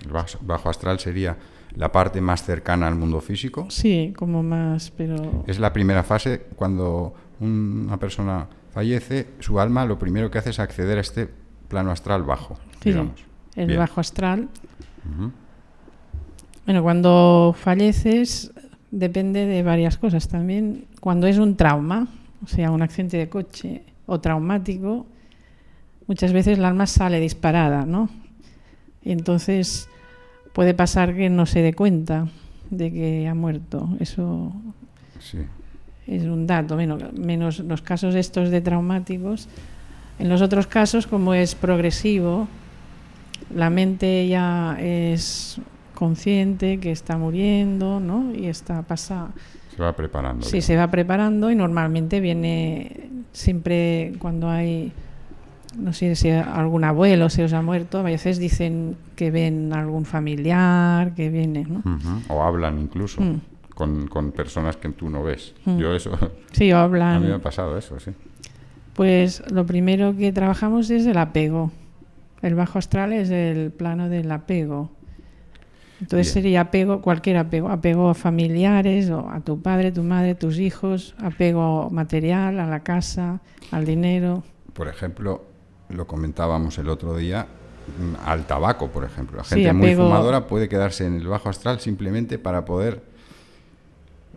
El 0.04 0.10
bajo, 0.42 0.68
astral 0.68 0.98
sería 0.98 1.36
la 1.76 1.90
parte 1.92 2.20
más 2.20 2.42
cercana 2.42 2.88
al 2.88 2.94
mundo 2.96 3.20
físico. 3.20 3.66
Sí, 3.70 4.12
como 4.16 4.42
más, 4.42 4.90
pero 4.90 5.44
Es 5.46 5.58
la 5.58 5.72
primera 5.72 6.02
fase 6.02 6.46
cuando 6.56 7.14
un- 7.40 7.84
una 7.86 7.96
persona 7.98 8.46
fallece, 8.72 9.28
su 9.40 9.58
alma 9.60 9.86
lo 9.86 9.98
primero 9.98 10.30
que 10.30 10.38
hace 10.38 10.50
es 10.50 10.58
acceder 10.58 10.98
a 10.98 11.00
este 11.00 11.28
plano 11.68 11.90
astral 11.90 12.22
bajo, 12.24 12.56
Sí, 12.82 12.90
digamos. 12.90 13.24
el 13.56 13.68
Bien. 13.68 13.78
bajo 13.78 14.00
astral. 14.00 14.48
Bueno, 16.64 16.82
cuando 16.82 17.54
falleces 17.58 18.52
depende 18.90 19.46
de 19.46 19.62
varias 19.62 19.96
cosas 19.98 20.28
también. 20.28 20.84
Cuando 21.00 21.26
es 21.26 21.38
un 21.38 21.56
trauma, 21.56 22.06
o 22.44 22.46
sea, 22.46 22.70
un 22.70 22.82
accidente 22.82 23.16
de 23.16 23.28
coche 23.28 23.82
o 24.06 24.20
traumático, 24.20 25.06
muchas 26.06 26.32
veces 26.32 26.58
el 26.58 26.64
alma 26.64 26.86
sale 26.86 27.18
disparada, 27.20 27.84
¿no? 27.86 28.08
Y 29.04 29.10
entonces 29.12 29.88
puede 30.52 30.74
pasar 30.74 31.14
que 31.16 31.30
no 31.30 31.46
se 31.46 31.62
dé 31.62 31.72
cuenta 31.74 32.28
de 32.70 32.92
que 32.92 33.26
ha 33.28 33.34
muerto. 33.34 33.88
Eso 33.98 34.52
Sí. 35.18 35.38
es 36.06 36.24
un 36.24 36.46
dato, 36.46 36.76
menos, 36.76 37.12
menos 37.14 37.58
los 37.60 37.82
casos 37.82 38.14
estos 38.14 38.50
de 38.50 38.60
traumáticos. 38.60 39.48
En 40.18 40.28
los 40.28 40.42
otros 40.42 40.66
casos, 40.66 41.06
como 41.06 41.34
es 41.34 41.54
progresivo, 41.54 42.46
la 43.54 43.70
mente 43.70 44.28
ya 44.28 44.76
es 44.80 45.60
consciente 46.02 46.80
que 46.80 46.90
está 46.90 47.16
muriendo, 47.16 48.00
¿no? 48.00 48.34
Y 48.34 48.48
está 48.48 48.82
pasada. 48.82 49.30
Se 49.76 49.80
va 49.80 49.94
preparando. 49.94 50.44
Sí, 50.44 50.60
se 50.60 50.74
va 50.74 50.90
preparando 50.90 51.48
y 51.48 51.54
normalmente 51.54 52.18
viene 52.18 53.08
siempre 53.30 54.14
cuando 54.18 54.50
hay 54.50 54.92
no 55.78 55.92
sé 55.92 56.16
si 56.16 56.28
algún 56.28 56.82
abuelo 56.82 57.30
se 57.30 57.44
os 57.44 57.52
ha 57.52 57.62
muerto, 57.62 58.00
a 58.00 58.02
veces 58.02 58.38
dicen 58.40 58.96
que 59.14 59.30
ven 59.30 59.72
algún 59.72 60.04
familiar, 60.04 61.14
que 61.14 61.30
viene, 61.30 61.64
¿no? 61.68 61.84
O 62.28 62.42
hablan 62.42 62.80
incluso. 62.80 63.22
Mm. 63.22 63.40
Con, 63.72 64.08
con, 64.08 64.32
personas 64.32 64.76
que 64.76 64.88
tú 64.88 65.08
no 65.08 65.22
ves. 65.22 65.54
Mm. 65.64 65.78
Yo 65.78 65.94
eso... 65.94 66.18
Sí, 66.50 66.72
hablan. 66.72 67.16
A 67.16 67.20
mí 67.20 67.28
me 67.28 67.34
ha 67.34 67.38
pasado 67.38 67.78
eso, 67.78 68.00
sí. 68.00 68.10
Pues 68.94 69.44
lo 69.52 69.66
primero 69.66 70.16
que 70.16 70.32
trabajamos 70.32 70.90
es 70.90 71.06
el 71.06 71.16
apego. 71.16 71.70
El 72.42 72.56
bajo 72.56 72.80
astral 72.80 73.12
es 73.12 73.30
el 73.30 73.70
plano 73.70 74.08
del 74.08 74.30
apego. 74.32 74.90
Entonces 76.02 76.32
sería 76.32 76.62
apego, 76.62 77.00
cualquier 77.00 77.36
apego, 77.36 77.68
apego 77.68 78.08
a 78.08 78.14
familiares, 78.14 79.08
o 79.08 79.30
a 79.30 79.38
tu 79.38 79.62
padre, 79.62 79.92
tu 79.92 80.02
madre, 80.02 80.34
tus 80.34 80.58
hijos, 80.58 81.14
apego 81.22 81.90
material, 81.90 82.58
a 82.58 82.66
la 82.66 82.80
casa, 82.80 83.40
al 83.70 83.84
dinero. 83.84 84.42
Por 84.72 84.88
ejemplo, 84.88 85.44
lo 85.90 86.08
comentábamos 86.08 86.76
el 86.78 86.88
otro 86.88 87.16
día, 87.16 87.46
mm, 87.46 88.26
al 88.26 88.46
tabaco, 88.46 88.88
por 88.88 89.04
ejemplo. 89.04 89.36
La 89.36 89.44
gente 89.44 89.72
muy 89.72 89.94
fumadora 89.94 90.48
puede 90.48 90.68
quedarse 90.68 91.06
en 91.06 91.14
el 91.14 91.28
bajo 91.28 91.48
astral 91.48 91.78
simplemente 91.78 92.36
para 92.36 92.64
poder 92.64 93.04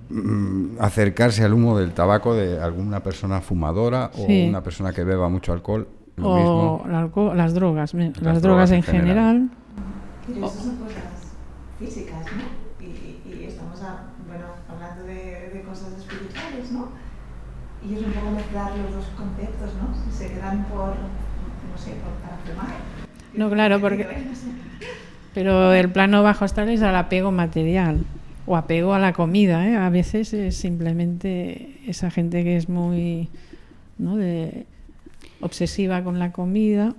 mm, 0.09 0.75
acercarse 0.79 1.43
al 1.43 1.53
humo 1.55 1.79
del 1.79 1.93
tabaco 1.93 2.35
de 2.35 2.61
alguna 2.61 3.01
persona 3.01 3.41
fumadora 3.41 4.11
o 4.15 4.25
una 4.25 4.61
persona 4.61 4.93
que 4.93 5.03
beba 5.03 5.29
mucho 5.29 5.51
alcohol. 5.51 5.87
o 6.21 6.83
las 6.85 7.55
drogas, 7.55 7.95
las, 8.21 8.41
drogas, 8.43 8.69
en 8.69 8.83
general. 8.83 9.49
Pero 10.27 10.45
eso 10.45 10.61
son 10.61 10.75
cosas 10.75 11.14
físicas, 11.85 12.25
¿no? 12.25 12.85
Y, 12.85 13.43
estamos 13.45 13.79
bueno, 14.27 14.45
hablando 14.69 15.03
de, 15.03 15.63
cosas 15.67 15.93
espirituales, 15.93 16.71
¿no? 16.71 16.89
Y 17.87 17.95
es 17.95 18.01
un 18.01 18.11
poco 18.13 18.31
mezclar 18.31 18.71
los 18.77 18.93
dos 18.93 19.05
conceptos, 19.15 19.71
¿no? 19.75 20.11
Se 20.11 20.31
quedan 20.33 20.65
por, 20.65 20.89
no 20.89 21.77
sé, 21.77 21.91
por, 22.01 22.13
para 22.23 22.37
fumar. 22.37 22.75
No, 23.33 23.49
claro, 23.49 23.79
porque... 23.79 24.07
Pero 25.33 25.73
el 25.73 25.91
plano 25.91 26.23
bajo 26.23 26.45
astral 26.45 26.69
es 26.69 26.81
al 26.81 26.95
apego 26.95 27.29
material 27.29 28.05
o 28.45 28.55
apego 28.55 28.93
a 28.93 28.99
la 28.99 29.11
comida. 29.11 29.67
¿eh? 29.67 29.75
A 29.75 29.89
veces 29.89 30.33
es 30.33 30.55
simplemente 30.55 31.77
esa 31.85 32.09
gente 32.09 32.45
que 32.45 32.55
es 32.55 32.69
muy 32.69 33.27
¿no? 33.97 34.15
de, 34.15 34.65
obsesiva 35.41 36.03
con 36.03 36.19
la 36.19 36.31
comida. 36.31 36.95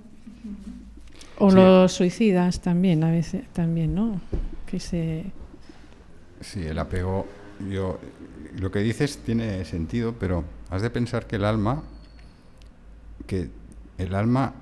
O 1.39 1.51
los 1.51 1.93
suicidas 1.93 2.61
también, 2.61 3.03
a 3.03 3.11
veces 3.11 3.43
también, 3.53 3.93
¿no? 3.93 4.19
Que 4.67 4.79
se... 4.79 5.31
Sí, 6.41 6.63
el 6.63 6.77
apego, 6.77 7.25
yo, 7.71 7.99
lo 8.59 8.69
que 8.69 8.79
dices 8.79 9.17
tiene 9.25 9.65
sentido, 9.65 10.13
pero 10.19 10.43
has 10.69 10.83
de 10.83 10.91
pensar 10.91 11.25
que 11.25 11.37
el 11.37 11.45
alma, 11.45 11.81
que 13.25 13.49
el 13.97 14.13
alma 14.13 14.53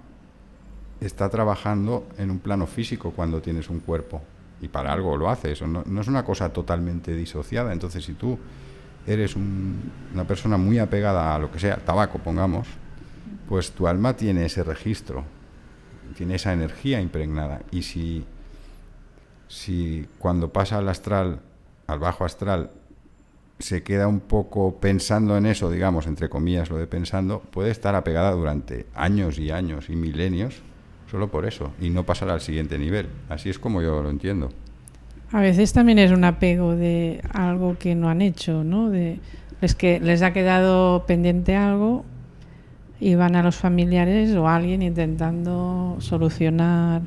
está 1.02 1.30
trabajando 1.30 2.08
en 2.18 2.32
un 2.32 2.40
plano 2.40 2.68
físico 2.68 3.12
cuando 3.12 3.42
tienes 3.42 3.70
un 3.70 3.80
cuerpo 3.80 4.22
y 4.62 4.68
para 4.68 4.94
algo 4.94 5.18
lo 5.18 5.30
hace. 5.30 5.52
Eso 5.52 5.68
no, 5.68 5.84
es 6.02 6.08
una 6.08 6.24
cosa 6.24 6.50
totalmente 6.50 7.14
disociada. 7.14 7.74
Entonces, 7.74 8.06
si 8.06 8.14
tú 8.14 8.38
eres 9.06 9.36
una 9.36 10.26
persona 10.26 10.58
muy 10.58 10.80
apegada 10.80 11.36
a 11.36 11.40
lo 11.40 11.52
que 11.52 11.60
sea, 11.60 11.78
tabaco, 11.78 12.20
pongamos, 12.20 12.68
pues 13.48 13.72
tu 13.72 13.88
alma 13.88 14.16
tiene 14.16 14.46
ese 14.46 14.64
registro, 14.64 15.24
tiene 16.16 16.36
esa 16.36 16.54
energía 16.54 17.02
impregnada. 17.02 17.62
Y 17.72 17.84
si, 17.84 18.26
si 19.48 20.08
cuando 20.20 20.52
pasa 20.52 20.78
al 20.78 20.90
astral, 20.90 21.40
al 21.88 22.00
bajo 22.00 22.26
astral, 22.26 22.72
se 23.60 23.84
queda 23.84 24.08
un 24.08 24.20
poco 24.20 24.76
pensando 24.80 25.38
en 25.38 25.46
eso, 25.46 25.70
digamos, 25.70 26.08
entre 26.08 26.30
comillas, 26.30 26.70
lo 26.70 26.78
de 26.78 26.88
pensando, 26.88 27.40
puede 27.40 27.72
estar 27.72 27.96
apegada 27.96 28.32
durante 28.32 28.86
años 28.94 29.40
y 29.40 29.52
años 29.52 29.90
y 29.90 29.96
milenios 29.96 30.62
solo 31.10 31.30
por 31.30 31.46
eso, 31.46 31.72
y 31.80 31.90
no 31.90 32.06
pasar 32.06 32.30
al 32.30 32.42
siguiente 32.42 32.78
nivel. 32.78 33.08
Así 33.30 33.50
es 33.50 33.60
como 33.60 33.82
yo 33.82 34.02
lo 34.02 34.10
entiendo. 34.10 34.50
A 35.32 35.40
veces 35.40 35.74
también 35.74 36.00
es 36.00 36.12
un 36.12 36.24
apego 36.24 36.76
de 36.76 37.22
algo 37.32 37.78
que 37.78 37.96
no 37.96 38.10
han 38.10 38.22
hecho, 38.22 38.64
¿no? 38.64 38.90
De, 38.90 39.20
es 39.62 39.76
que 39.76 40.00
les 40.00 40.22
ha 40.22 40.34
quedado 40.34 41.06
pendiente 41.06 41.56
algo 41.56 42.06
y 43.00 43.16
van 43.16 43.36
a 43.36 43.44
los 43.44 43.56
familiares 43.56 44.36
o 44.36 44.48
a 44.48 44.56
alguien 44.56 44.82
intentando 44.82 45.98
solucionar 46.00 47.04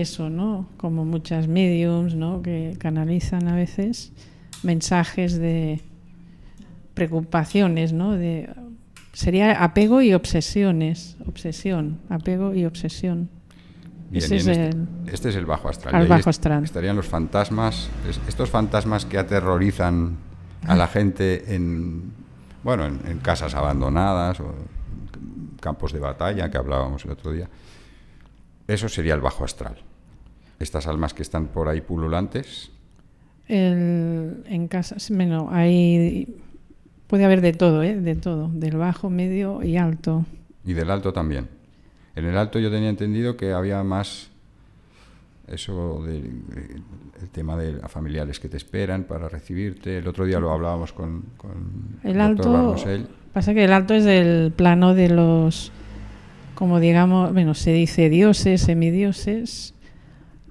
eso, 0.00 0.30
¿no? 0.30 0.68
Como 0.76 1.04
muchas 1.04 1.48
mediums, 1.48 2.14
¿no? 2.14 2.42
Que 2.42 2.76
canalizan 2.78 3.48
a 3.48 3.54
veces 3.54 4.12
mensajes 4.62 5.38
de 5.38 5.80
preocupaciones, 6.94 7.92
¿no? 7.92 8.12
De 8.12 8.48
Sería 9.16 9.64
apego 9.64 10.02
y 10.02 10.12
obsesiones. 10.12 11.16
Obsesión, 11.26 12.00
apego 12.10 12.52
y 12.52 12.66
obsesión. 12.66 13.30
este, 14.12 14.36
es 14.36 14.46
el, 14.46 14.86
este, 15.06 15.30
es 15.30 15.36
el, 15.36 15.46
bajo 15.46 15.70
astral. 15.70 16.06
bajo 16.06 16.28
astral. 16.28 16.64
Estarían 16.64 16.96
los 16.96 17.06
fantasmas, 17.06 17.88
estos 18.28 18.50
fantasmas 18.50 19.06
que 19.06 19.16
aterrorizan 19.16 20.18
a 20.66 20.76
la 20.76 20.86
gente 20.86 21.54
en, 21.54 22.12
bueno, 22.62 22.84
en, 22.84 23.18
casas 23.20 23.54
abandonadas 23.54 24.38
o 24.40 24.54
campos 25.60 25.94
de 25.94 26.00
batalla 26.00 26.50
que 26.50 26.58
hablábamos 26.58 27.02
el 27.06 27.12
otro 27.12 27.32
día. 27.32 27.48
Eso 28.68 28.88
sería 28.88 29.14
el 29.14 29.20
bajo 29.20 29.44
astral. 29.44 29.76
Estas 30.58 30.86
almas 30.86 31.14
que 31.14 31.22
están 31.22 31.48
por 31.48 31.68
ahí 31.68 31.80
pululantes. 31.80 32.70
en 33.48 34.68
casas, 34.68 35.10
bueno, 35.10 35.48
hay 35.50 36.26
Puede 37.06 37.24
haber 37.24 37.40
de 37.40 37.52
todo, 37.52 37.82
¿eh? 37.82 37.94
De 37.94 38.16
todo, 38.16 38.50
del 38.52 38.76
bajo, 38.76 39.10
medio 39.10 39.62
y 39.62 39.76
alto. 39.76 40.24
Y 40.64 40.72
del 40.72 40.90
alto 40.90 41.12
también. 41.12 41.48
En 42.16 42.24
el 42.24 42.36
alto 42.36 42.58
yo 42.58 42.70
tenía 42.70 42.88
entendido 42.88 43.36
que 43.36 43.52
había 43.52 43.82
más 43.84 44.30
eso 45.46 46.02
del 46.04 46.42
el 47.22 47.28
tema 47.30 47.56
de 47.56 47.74
familiares 47.88 48.40
que 48.40 48.48
te 48.48 48.56
esperan 48.56 49.04
para 49.04 49.28
recibirte. 49.28 49.98
El 49.98 50.08
otro 50.08 50.24
día 50.24 50.40
lo 50.40 50.50
hablábamos 50.50 50.92
con, 50.92 51.22
el, 52.02 52.20
alto. 52.20 52.74
Pasa 53.32 53.54
que 53.54 53.64
el 53.64 53.72
alto 53.72 53.94
es 53.94 54.04
del 54.04 54.50
plano 54.50 54.94
de 54.94 55.08
los, 55.08 55.70
como 56.56 56.80
digamos, 56.80 57.32
bueno, 57.32 57.54
se 57.54 57.72
dice 57.72 58.10
dioses, 58.10 58.62
semidioses, 58.62 59.74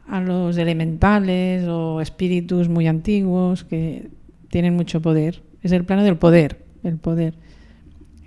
a 0.07 0.21
los 0.21 0.57
elementales 0.57 1.67
o 1.67 1.99
espíritus 1.99 2.69
muy 2.69 2.87
antiguos 2.87 3.65
que 3.65 4.07
tienen 4.49 4.75
mucho 4.75 5.01
poder 5.01 5.41
es 5.65 5.71
el 5.71 5.83
plano 5.83 6.03
del 6.03 6.17
poder, 6.17 6.63
el 6.83 6.97
poder. 6.97 7.33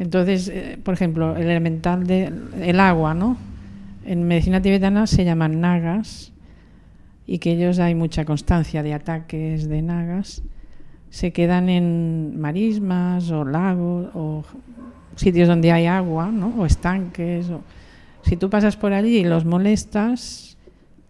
Entonces, 0.01 0.49
eh, 0.49 0.77
por 0.83 0.95
ejemplo, 0.95 1.37
el 1.37 1.45
elemental 1.45 2.05
del 2.05 2.81
agua, 2.81 3.15
¿no? 3.15 3.37
En 4.05 4.25
medicina 4.25 4.61
tibetana 4.61 5.07
se 5.07 5.25
llaman 5.25 5.61
nagas 5.61 6.33
y 7.29 7.39
que 7.39 7.53
ellos 7.53 7.79
hay 7.79 7.95
mucha 7.95 8.25
constancia 8.25 8.83
de 8.83 8.93
ataques 8.93 9.69
de 9.69 9.83
nagas. 9.83 10.43
Se 11.11 11.33
quedan 11.33 11.69
en 11.69 12.41
marismas 12.41 13.31
o 13.31 13.45
lagos 13.45 14.11
o 14.15 14.43
sitios 15.19 15.49
donde 15.49 15.73
hay 15.73 15.87
agua, 15.87 16.31
¿no? 16.31 16.55
O 16.59 16.67
estanques. 16.67 17.51
O... 17.51 17.61
Si 18.23 18.37
tú 18.37 18.51
pasas 18.51 18.77
por 18.77 18.93
allí 18.93 19.19
y 19.19 19.25
los 19.25 19.45
molestas, 19.45 20.57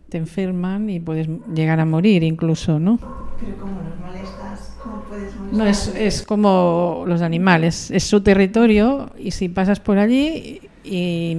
te 0.09 0.19
enferman 0.19 0.89
y 0.91 1.01
puedes 1.01 1.29
llegar 1.55 1.81
a 1.81 1.85
morir 1.85 2.23
incluso, 2.23 2.79
¿no? 2.79 2.99
Pero 3.41 3.57
¿cómo 3.59 3.81
los 3.83 4.01
molestas? 4.01 4.77
¿Cómo 4.83 5.03
puedes 5.03 5.35
no, 5.53 5.67
es, 5.67 5.93
es 5.95 6.23
como 6.23 7.05
los 7.07 7.23
animales, 7.23 7.91
es 7.91 8.05
su 8.05 8.21
territorio 8.21 9.11
y 9.19 9.31
si 9.31 9.49
pasas 9.49 9.81
por 9.81 9.99
allí 9.99 10.61
y 10.85 11.39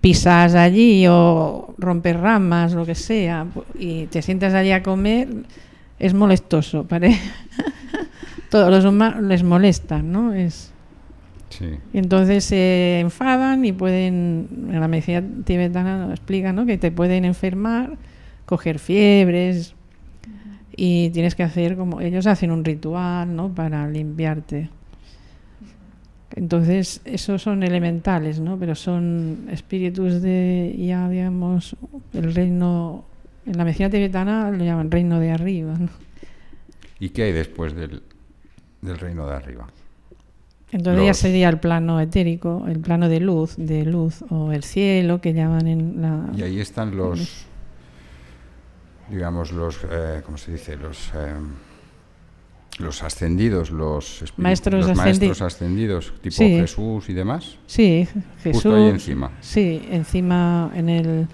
pisas 0.00 0.54
allí 0.54 1.06
o 1.08 1.74
rompes 1.78 2.18
ramas, 2.18 2.72
lo 2.72 2.86
que 2.86 2.94
sea, 2.94 3.46
y 3.78 4.06
te 4.06 4.22
sientas 4.22 4.54
allí 4.54 4.72
a 4.72 4.82
comer, 4.82 5.28
es 5.98 6.14
molestoso. 6.14 6.84
¿vale? 6.88 7.18
Todos 8.50 8.70
los 8.70 8.84
humanos 8.84 9.22
les 9.22 9.42
molestan, 9.42 10.10
¿no? 10.10 10.34
Es... 10.34 10.69
Sí. 11.50 11.78
Y 11.92 11.98
entonces 11.98 12.44
se 12.44 13.00
enfadan 13.00 13.64
y 13.64 13.72
pueden, 13.72 14.48
en 14.70 14.80
la 14.80 14.88
medicina 14.88 15.22
tibetana 15.44 16.06
lo 16.06 16.12
explica, 16.12 16.52
¿no? 16.52 16.64
Que 16.64 16.78
te 16.78 16.90
pueden 16.90 17.24
enfermar, 17.24 17.98
coger 18.46 18.78
fiebres, 18.78 19.74
y 20.82 21.10
tienes 21.10 21.34
que 21.34 21.42
hacer 21.42 21.76
como 21.76 22.00
ellos 22.00 22.26
hacen 22.26 22.50
un 22.50 22.64
ritual 22.64 23.36
¿no? 23.36 23.54
para 23.54 23.86
limpiarte 23.88 24.70
entonces 26.34 27.02
esos 27.04 27.42
son 27.42 27.62
elementales 27.62 28.40
no 28.40 28.58
pero 28.58 28.74
son 28.74 29.46
espíritus 29.50 30.22
de 30.22 30.74
ya 30.78 31.08
digamos 31.10 31.76
el 32.14 32.34
reino 32.34 33.04
en 33.44 33.58
la 33.58 33.64
medicina 33.64 33.90
tibetana 33.90 34.50
lo 34.50 34.64
llaman 34.64 34.90
reino 34.90 35.20
de 35.20 35.32
arriba 35.32 35.74
y 36.98 37.10
qué 37.10 37.24
hay 37.24 37.32
después 37.32 37.74
del, 37.74 38.02
del 38.80 38.98
reino 38.98 39.26
de 39.26 39.34
arriba 39.34 39.66
entonces 40.72 41.04
ya 41.04 41.14
sería 41.14 41.48
el 41.48 41.58
plano 41.58 42.00
etérico 42.00 42.64
el 42.68 42.78
plano 42.80 43.08
de 43.08 43.20
luz 43.20 43.54
de 43.56 43.84
luz 43.84 44.22
o 44.30 44.52
el 44.52 44.62
cielo 44.62 45.20
que 45.20 45.32
llaman 45.34 45.66
en 45.66 46.00
la 46.02 46.26
y 46.36 46.42
ahí 46.42 46.60
están 46.60 46.96
los 46.96 47.46
digamos, 49.08 49.50
los, 49.50 49.80
eh, 49.90 50.22
¿cómo 50.24 50.38
se 50.38 50.52
dice? 50.52 50.76
Los, 50.76 51.10
eh, 51.16 51.32
los 52.78 53.02
ascendidos, 53.02 53.70
los, 53.72 54.22
Maestros 54.36 54.86
los 54.86 54.90
ascendi- 54.92 54.96
maestros 54.96 55.42
ascendidos, 55.42 56.14
tipo 56.22 56.36
Sí. 56.36 56.48
Jesús 56.60 57.08
y 57.08 57.14
demás, 57.14 57.58
Sí, 57.66 58.06
Jesús. 58.38 58.62
justo 58.62 58.76
ahí 58.76 58.88
encima. 58.88 59.32
Sí, 59.40 59.82
encima 59.90 60.70
en 60.76 60.88
el 60.88 61.26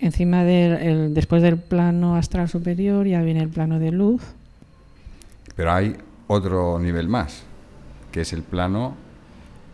encima 0.00 0.42
del 0.44 0.72
el- 0.82 1.14
después 1.14 1.40
del 1.42 1.56
plano 1.58 2.16
astral 2.16 2.48
superior 2.48 3.06
ya 3.06 3.22
viene 3.22 3.40
el 3.42 3.48
plano 3.50 3.78
de 3.78 3.92
luz. 3.92 4.22
Pero 5.54 5.72
hay 5.72 5.96
otro 6.26 6.78
nivel 6.80 7.06
más, 7.06 7.44
que 8.12 8.22
es 8.22 8.32
el 8.32 8.42
plano 8.42 8.94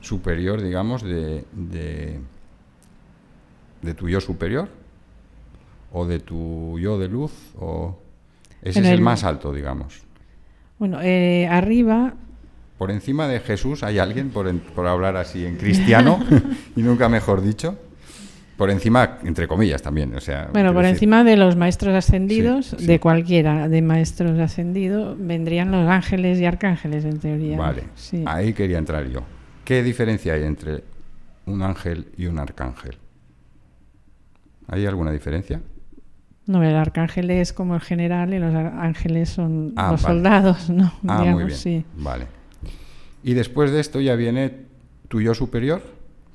superior, 0.01 0.62
digamos, 0.62 1.03
de, 1.03 1.44
de, 1.53 2.20
de 3.83 3.94
tu 3.94 4.09
yo 4.09 4.20
superior, 4.20 4.68
o 5.92 6.07
de 6.07 6.18
tu 6.20 6.79
yo 6.79 6.99
de 6.99 7.09
luz, 7.09 7.33
o 7.59 7.99
ese 8.62 8.81
es 8.81 8.87
el 8.87 8.94
el- 8.94 9.01
más 9.01 9.25
alto, 9.25 9.53
digamos. 9.53 10.03
Bueno, 10.79 11.01
eh, 11.03 11.49
arriba 11.49 12.14
Por 12.79 12.90
encima 12.90 13.27
de 13.29 13.40
Jesús 13.40 13.83
hay 13.83 13.99
alguien, 13.99 14.29
por, 14.31 14.49
en- 14.49 14.61
por 14.61 14.87
hablar 14.87 15.16
así 15.16 15.46
en 15.46 15.57
cristiano, 15.57 16.20
y 16.77 16.83
nunca 16.83 17.09
mejor 17.09 17.40
dicho. 17.42 17.79
Por 18.57 18.71
encima, 18.71 19.19
entre 19.25 19.47
comillas 19.47 19.83
también, 19.83 20.14
o 20.14 20.21
sea... 20.21 20.49
Bueno, 20.53 20.73
por 20.73 20.83
decir, 20.83 20.95
encima 20.95 21.25
de 21.25 21.37
los 21.37 21.57
maestros 21.57 21.95
ascendidos, 21.95 22.66
Sí, 22.69 22.77
sí. 22.79 22.87
de 22.87 23.01
cualquiera 23.01 23.69
de 23.69 23.83
maestros 23.83 24.38
ascendidos, 24.38 25.16
vendrían 25.21 25.71
los 25.71 25.87
ángeles 25.88 26.40
y 26.40 26.47
arcángeles 26.47 27.05
en 27.05 27.19
teoría. 27.19 27.59
Vale, 27.59 27.85
Sí. 27.95 28.25
ahí 28.27 28.55
quería 28.55 28.79
entrar 28.79 29.07
yo. 29.09 29.21
¿Qué 29.64 29.83
diferencia 29.83 30.33
hay 30.33 30.45
entre 30.45 30.85
un 31.45 31.61
ángel 31.62 32.09
y 32.16 32.27
un 32.27 32.38
arcángel? 32.38 32.97
¿Hay 34.69 34.87
alguna 34.87 35.12
diferencia? 35.12 35.61
No, 36.47 36.62
el 36.62 36.77
arcángel 36.77 37.31
es 37.31 37.53
como 37.53 37.75
el 37.75 37.81
general 37.81 38.33
y 38.33 38.38
los 38.38 38.55
ángeles 38.55 39.29
son 39.29 39.73
Ah, 39.77 39.90
los 39.92 40.03
vale. 40.03 40.14
soldados, 40.14 40.71
¿no? 40.71 40.92
Ah, 41.07 41.19
Digamos, 41.21 41.35
muy 41.35 41.45
bien. 41.47 41.57
sí. 41.59 41.85
Vale. 41.97 42.27
Y 43.23 43.35
después 43.35 43.71
de 43.73 43.81
esto 43.81 44.01
ya 44.01 44.14
viene 44.14 44.53
tu 45.09 45.21
yo 45.21 45.35
superior, 45.35 45.83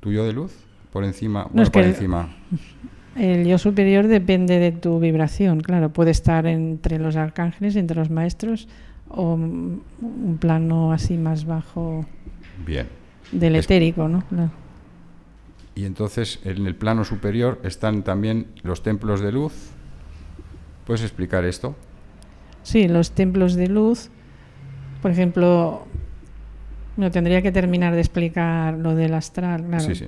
tu 0.01 0.11
yo 0.11 0.25
de 0.25 0.33
luz, 0.33 0.53
por 0.91 1.03
encima, 1.03 1.45
bueno, 1.45 1.63
es 1.63 1.69
por 1.69 1.81
que- 1.83 1.89
encima. 1.89 2.29
El 3.15 3.45
yo 3.45 3.57
superior 3.57 4.07
depende 4.07 4.57
de 4.59 4.71
tu 4.71 4.99
vibración, 4.99 5.59
claro, 5.61 5.91
puede 5.91 6.11
estar 6.11 6.45
entre 6.45 6.97
los 6.99 7.15
arcángeles, 7.17 7.75
entre 7.75 7.97
los 7.97 8.09
maestros, 8.09 8.67
o 9.09 9.33
un 9.33 10.37
plano 10.39 10.93
así 10.93 11.17
más 11.17 11.45
bajo 11.45 12.05
Bien. 12.65 12.87
del 13.33 13.57
Es- 13.57 13.65
etérico, 13.65 14.07
¿no? 14.07 14.23
Claro. 14.29 14.51
Y 15.75 15.85
entonces 15.85 16.39
en 16.45 16.65
el 16.67 16.75
plano 16.75 17.03
superior 17.03 17.59
están 17.63 18.03
también 18.03 18.47
los 18.63 18.83
templos 18.83 19.19
de 19.21 19.31
luz. 19.33 19.71
¿Puedes 20.85 21.01
explicar 21.01 21.43
esto? 21.45 21.75
Sí, 22.63 22.87
los 22.87 23.11
templos 23.11 23.55
de 23.55 23.67
luz, 23.67 24.09
por 25.01 25.11
ejemplo, 25.11 25.85
no 26.97 27.11
tendría 27.11 27.41
que 27.41 27.51
terminar 27.51 27.93
de 27.93 27.99
explicar 28.01 28.75
lo 28.77 28.95
del 28.95 29.13
astral, 29.13 29.65
claro. 29.65 29.83
Sí, 29.83 29.95
sí. 29.95 30.05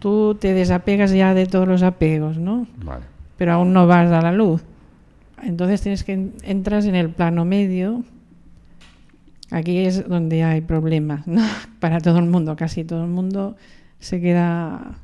Tú 0.00 0.34
te 0.34 0.52
desapegas 0.52 1.12
ya 1.12 1.32
de 1.34 1.46
todos 1.46 1.68
los 1.68 1.82
apegos, 1.84 2.36
¿no? 2.38 2.66
Vale. 2.84 3.04
Pero 3.38 3.52
aún 3.52 3.72
no 3.72 3.86
vas 3.86 4.10
a 4.10 4.20
la 4.20 4.32
luz. 4.32 4.62
Entonces 5.42 5.80
tienes 5.80 6.02
que 6.04 6.12
en- 6.14 6.32
entras 6.42 6.84
en 6.86 6.94
el 6.96 7.10
plano 7.10 7.44
medio. 7.44 8.02
Aquí 9.50 9.78
es 9.78 10.08
donde 10.08 10.42
hay 10.42 10.60
problemas, 10.62 11.26
¿no? 11.26 11.42
Para 11.80 12.00
todo 12.00 12.18
el 12.18 12.26
mundo, 12.26 12.56
casi 12.56 12.84
todo 12.84 13.04
el 13.04 13.10
mundo 13.10 13.56
se 13.98 14.20
queda 14.20 14.98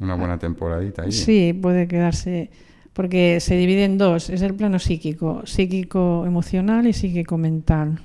Una 0.00 0.14
buena 0.14 0.38
temporadita 0.38 1.02
ahí. 1.02 1.12
Sí, 1.12 1.52
puede 1.60 1.88
quedarse, 1.88 2.50
porque 2.92 3.40
se 3.40 3.56
divide 3.56 3.84
en 3.84 3.96
dos, 3.98 4.28
es 4.30 4.42
el 4.42 4.54
plano 4.54 4.78
psíquico, 4.78 5.42
psíquico 5.46 6.24
emocional 6.26 6.86
y 6.86 6.92
psíquico 6.92 7.36
mental. 7.38 8.00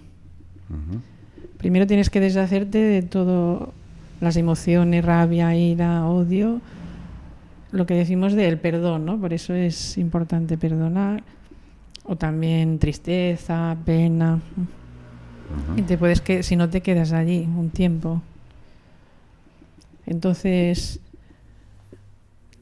Primero 1.57 1.87
tienes 1.87 2.09
que 2.09 2.19
deshacerte 2.19 2.77
de 2.79 3.01
todas 3.03 3.69
las 4.21 4.37
emociones, 4.37 5.03
rabia, 5.03 5.55
ira, 5.55 6.05
odio, 6.05 6.61
lo 7.71 7.85
que 7.85 7.95
decimos 7.95 8.33
del 8.33 8.59
perdón, 8.59 9.05
¿no? 9.05 9.19
Por 9.19 9.33
eso 9.33 9.53
es 9.53 9.97
importante 9.97 10.57
perdonar, 10.57 11.23
o 12.05 12.15
también 12.15 12.79
tristeza, 12.79 13.75
pena. 13.85 14.39
Y 15.75 15.81
te 15.81 15.97
puedes 15.97 16.21
que 16.21 16.43
si 16.43 16.55
no 16.55 16.69
te 16.69 16.81
quedas 16.81 17.11
allí 17.13 17.47
un 17.57 17.69
tiempo. 17.69 18.21
Entonces, 20.05 20.99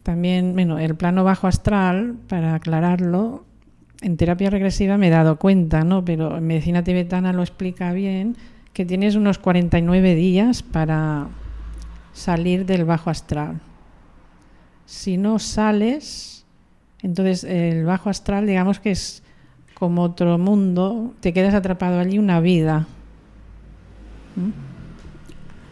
también, 0.03 0.53
bueno, 0.53 0.79
el 0.79 0.95
plano 0.95 1.23
bajo 1.23 1.47
astral, 1.47 2.15
para 2.27 2.55
aclararlo, 2.55 3.43
en 4.01 4.17
terapia 4.17 4.49
regresiva 4.49 4.97
me 4.97 5.07
he 5.07 5.11
dado 5.11 5.37
cuenta, 5.37 5.83
¿no? 5.83 6.03
Pero 6.05 6.37
en 6.37 6.47
medicina 6.47 6.83
tibetana 6.83 7.33
lo 7.33 7.41
explica 7.41 7.93
bien, 7.93 8.35
que 8.73 8.85
tienes 8.85 9.15
unos 9.15 9.37
49 9.37 10.15
días 10.15 10.63
para 10.63 11.27
salir 12.13 12.65
del 12.65 12.85
bajo 12.85 13.09
astral. 13.09 13.59
Si 14.85 15.17
no 15.17 15.39
sales, 15.39 16.45
entonces 17.01 17.43
el 17.43 17.85
bajo 17.85 18.09
astral, 18.09 18.45
digamos 18.45 18.79
que 18.79 18.91
es 18.91 19.23
como 19.73 20.03
otro 20.03 20.37
mundo, 20.37 21.13
te 21.21 21.33
quedas 21.33 21.53
atrapado 21.53 21.99
allí 21.99 22.19
una 22.19 22.39
vida. 22.39 22.87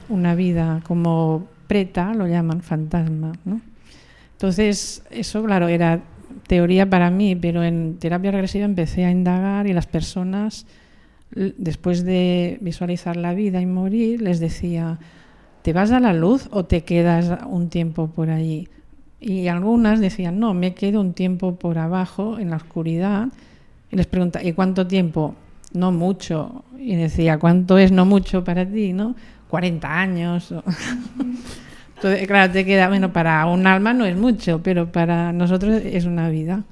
Una 0.09 0.35
vida 0.35 0.81
como 0.87 1.47
preta, 1.67 2.13
lo 2.13 2.27
llaman 2.27 2.61
fantasma, 2.61 3.33
¿no? 3.45 3.61
Entonces, 4.31 5.03
eso, 5.11 5.43
claro, 5.43 5.67
era 5.67 6.01
teoría 6.47 6.89
para 6.89 7.11
mí, 7.11 7.35
pero 7.35 7.63
en 7.63 7.97
terapia 7.99 8.31
regresiva 8.31 8.65
empecé 8.65 9.05
a 9.05 9.11
indagar 9.11 9.67
y 9.67 9.73
las 9.73 9.85
personas, 9.85 10.65
después 11.29 12.03
de 12.03 12.57
visualizar 12.61 13.15
la 13.17 13.33
vida 13.33 13.61
y 13.61 13.65
morir, 13.65 14.21
les 14.21 14.39
decía, 14.39 14.97
¿te 15.69 15.73
vas 15.73 15.91
a 15.91 15.99
la 15.99 16.13
luz 16.13 16.47
o 16.49 16.65
te 16.65 16.81
quedas 16.81 17.43
un 17.45 17.69
tiempo 17.69 18.07
por 18.07 18.31
allí? 18.31 18.67
Y 19.19 19.49
algunas 19.49 19.99
decían, 19.99 20.39
no, 20.39 20.55
me 20.55 20.73
quedo 20.73 20.99
un 20.99 21.13
tiempo 21.13 21.57
por 21.57 21.77
abajo, 21.77 22.39
en 22.39 22.49
la 22.49 22.55
oscuridad. 22.55 23.27
Y 23.91 23.95
les 23.95 24.07
preguntaba, 24.07 24.43
¿y 24.43 24.53
cuánto 24.53 24.87
tiempo? 24.87 25.35
No 25.73 25.91
mucho. 25.91 26.63
Y 26.79 26.95
decía, 26.95 27.37
¿cuánto 27.37 27.77
es 27.77 27.91
no 27.91 28.03
mucho 28.03 28.43
para 28.43 28.65
ti? 28.65 28.93
¿no? 28.93 29.15
40 29.47 29.87
años. 29.87 30.51
Entonces, 31.97 32.25
claro, 32.25 32.51
te 32.51 32.65
queda, 32.65 32.87
bueno, 32.87 33.13
para 33.13 33.45
un 33.45 33.67
alma 33.67 33.93
no 33.93 34.05
es 34.05 34.17
mucho, 34.17 34.63
pero 34.63 34.91
para 34.91 35.31
nosotros 35.31 35.83
es 35.85 36.05
una 36.05 36.29
vida. 36.29 36.63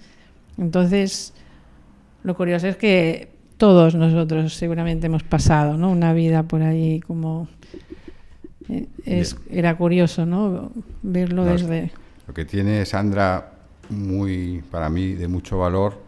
Entonces, 0.58 1.36
lo 2.24 2.36
curioso 2.36 2.68
es 2.68 2.78
que 2.78 3.30
todos 3.58 3.94
nosotros 3.94 4.56
seguramente 4.56 5.06
hemos 5.06 5.22
pasado, 5.22 5.78
¿no? 5.78 5.92
Una 5.92 6.14
vida 6.14 6.42
por 6.42 6.64
ahí 6.64 7.00
como... 7.02 7.48
es, 9.06 9.38
era 9.50 9.78
curioso, 9.78 10.26
¿no? 10.26 10.72
Verlo 11.02 11.46
No, 11.46 11.52
desde... 11.52 11.92
Lo 12.28 12.34
que 12.34 12.46
tiene 12.46 12.86
Sandra 12.86 13.54
muy, 13.90 14.64
para 14.70 14.90
mí, 14.90 15.14
de 15.14 15.28
mucho 15.28 15.58
valor 15.58 16.02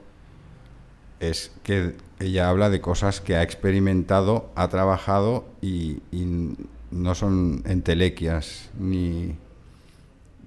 es 1.20 1.52
que 1.64 1.96
ella 2.20 2.50
habla 2.50 2.70
de 2.70 2.82
cosas 2.82 3.22
que 3.22 3.36
ha 3.36 3.44
experimentado, 3.44 4.50
ha 4.56 4.68
trabajado 4.68 5.46
y, 5.62 6.02
y 6.12 6.56
no 6.92 7.16
son 7.16 7.64
entelequias 7.66 8.70
ni 8.78 9.36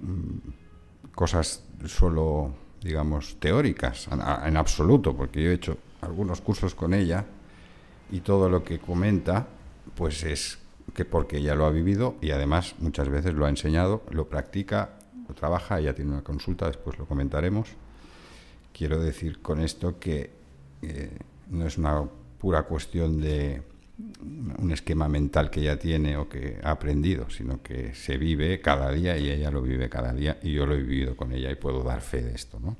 mm, 0.01 1.11
cosas 1.15 1.63
solo, 1.85 2.51
digamos, 2.81 3.37
teóricas, 3.39 4.07
en 4.45 4.57
absoluto, 4.57 5.15
porque 5.15 5.43
yo 5.43 5.49
he 5.51 5.53
hecho 5.53 5.77
algunos 6.01 6.41
cursos 6.41 6.75
con 6.75 6.93
ella 6.93 7.25
y 8.11 8.19
todo 8.19 8.49
lo 8.49 8.63
que 8.63 8.79
comenta, 8.79 9.47
pues 9.95 10.23
es 10.23 10.59
que 10.93 11.05
porque 11.05 11.37
ella 11.37 11.55
lo 11.55 11.65
ha 11.65 11.71
vivido 11.71 12.15
y 12.21 12.31
además 12.31 12.75
muchas 12.79 13.09
veces 13.09 13.33
lo 13.33 13.45
ha 13.45 13.49
enseñado, 13.49 14.03
lo 14.11 14.27
practica, 14.29 14.91
lo 15.27 15.33
trabaja, 15.35 15.79
ella 15.79 15.93
tiene 15.95 16.11
una 16.11 16.21
consulta, 16.23 16.67
después 16.67 16.97
lo 16.99 17.05
comentaremos. 17.05 17.69
Quiero 18.73 18.99
decir 18.99 19.41
con 19.41 19.59
esto 19.61 19.99
que 19.99 20.29
eh, 20.81 21.09
no 21.49 21.65
es 21.65 21.77
una 21.77 22.03
pura 22.39 22.63
cuestión 22.63 23.21
de 23.21 23.61
un 24.57 24.71
esquema 24.71 25.07
mental 25.07 25.49
que 25.49 25.61
ella 25.61 25.77
tiene 25.77 26.17
o 26.17 26.27
que 26.27 26.59
ha 26.63 26.71
aprendido, 26.71 27.29
sino 27.29 27.61
que 27.61 27.93
se 27.93 28.17
vive 28.17 28.59
cada 28.61 28.91
día 28.91 29.17
y 29.17 29.29
ella 29.29 29.51
lo 29.51 29.61
vive 29.61 29.87
cada 29.89 30.13
día 30.13 30.37
y 30.41 30.51
yo 30.51 30.65
lo 30.65 30.73
he 30.73 30.81
vivido 30.81 31.15
con 31.15 31.31
ella 31.31 31.51
y 31.51 31.55
puedo 31.55 31.83
dar 31.83 32.01
fe 32.01 32.21
de 32.23 32.33
esto, 32.33 32.59
¿no? 32.59 32.75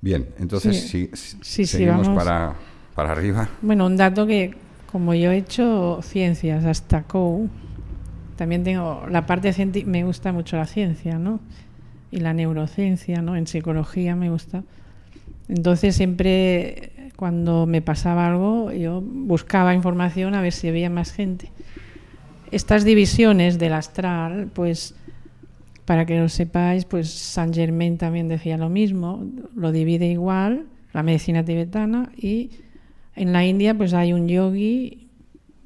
Bien, 0.00 0.28
entonces 0.38 0.80
Sí. 0.80 1.10
si, 1.12 1.16
si- 1.16 1.36
Sí, 1.42 1.42
sí, 1.42 1.66
seguimos 1.66 2.06
vamos. 2.08 2.24
para, 2.24 2.54
para 2.94 3.12
arriba. 3.12 3.48
Bueno, 3.60 3.86
un 3.86 3.96
dato 3.96 4.26
que 4.26 4.54
como 4.92 5.14
yo 5.14 5.32
he 5.32 5.38
hecho 5.38 6.00
ciencias 6.02 6.66
hasta 6.66 7.04
COU, 7.04 7.48
también 8.36 8.62
tengo 8.62 9.06
la 9.10 9.24
parte 9.24 9.54
científica, 9.54 9.90
me 9.90 10.04
gusta 10.04 10.32
mucho 10.32 10.58
la 10.58 10.66
ciencia, 10.66 11.18
¿no? 11.18 11.40
Y 12.10 12.20
la 12.20 12.34
neurociencia, 12.34 13.22
¿no? 13.22 13.34
En 13.34 13.46
psicología 13.46 14.14
me 14.14 14.28
gusta. 14.28 14.64
Entonces 15.48 15.96
siempre 15.96 16.92
cuando 17.16 17.64
me 17.66 17.80
pasaba 17.80 18.26
algo, 18.28 18.70
yo 18.70 19.00
buscaba 19.00 19.74
información 19.74 20.34
a 20.34 20.42
ver 20.42 20.52
si 20.52 20.68
había 20.68 20.90
más 20.90 21.12
gente. 21.12 21.50
Estas 22.50 22.84
divisiones 22.84 23.58
del 23.58 23.72
astral, 23.72 24.50
pues 24.52 24.94
para 25.86 26.04
que 26.04 26.18
lo 26.18 26.28
sepáis, 26.28 26.84
pues 26.84 27.10
Saint 27.10 27.54
Germain 27.54 27.96
también 27.96 28.28
decía 28.28 28.58
lo 28.58 28.68
mismo, 28.68 29.24
lo 29.56 29.72
divide 29.72 30.06
igual, 30.06 30.66
la 30.92 31.02
medicina 31.02 31.44
tibetana 31.44 32.12
y 32.16 32.50
en 33.16 33.32
la 33.32 33.44
India 33.44 33.74
pues 33.74 33.94
hay 33.94 34.12
un 34.12 34.28
yogi, 34.28 35.08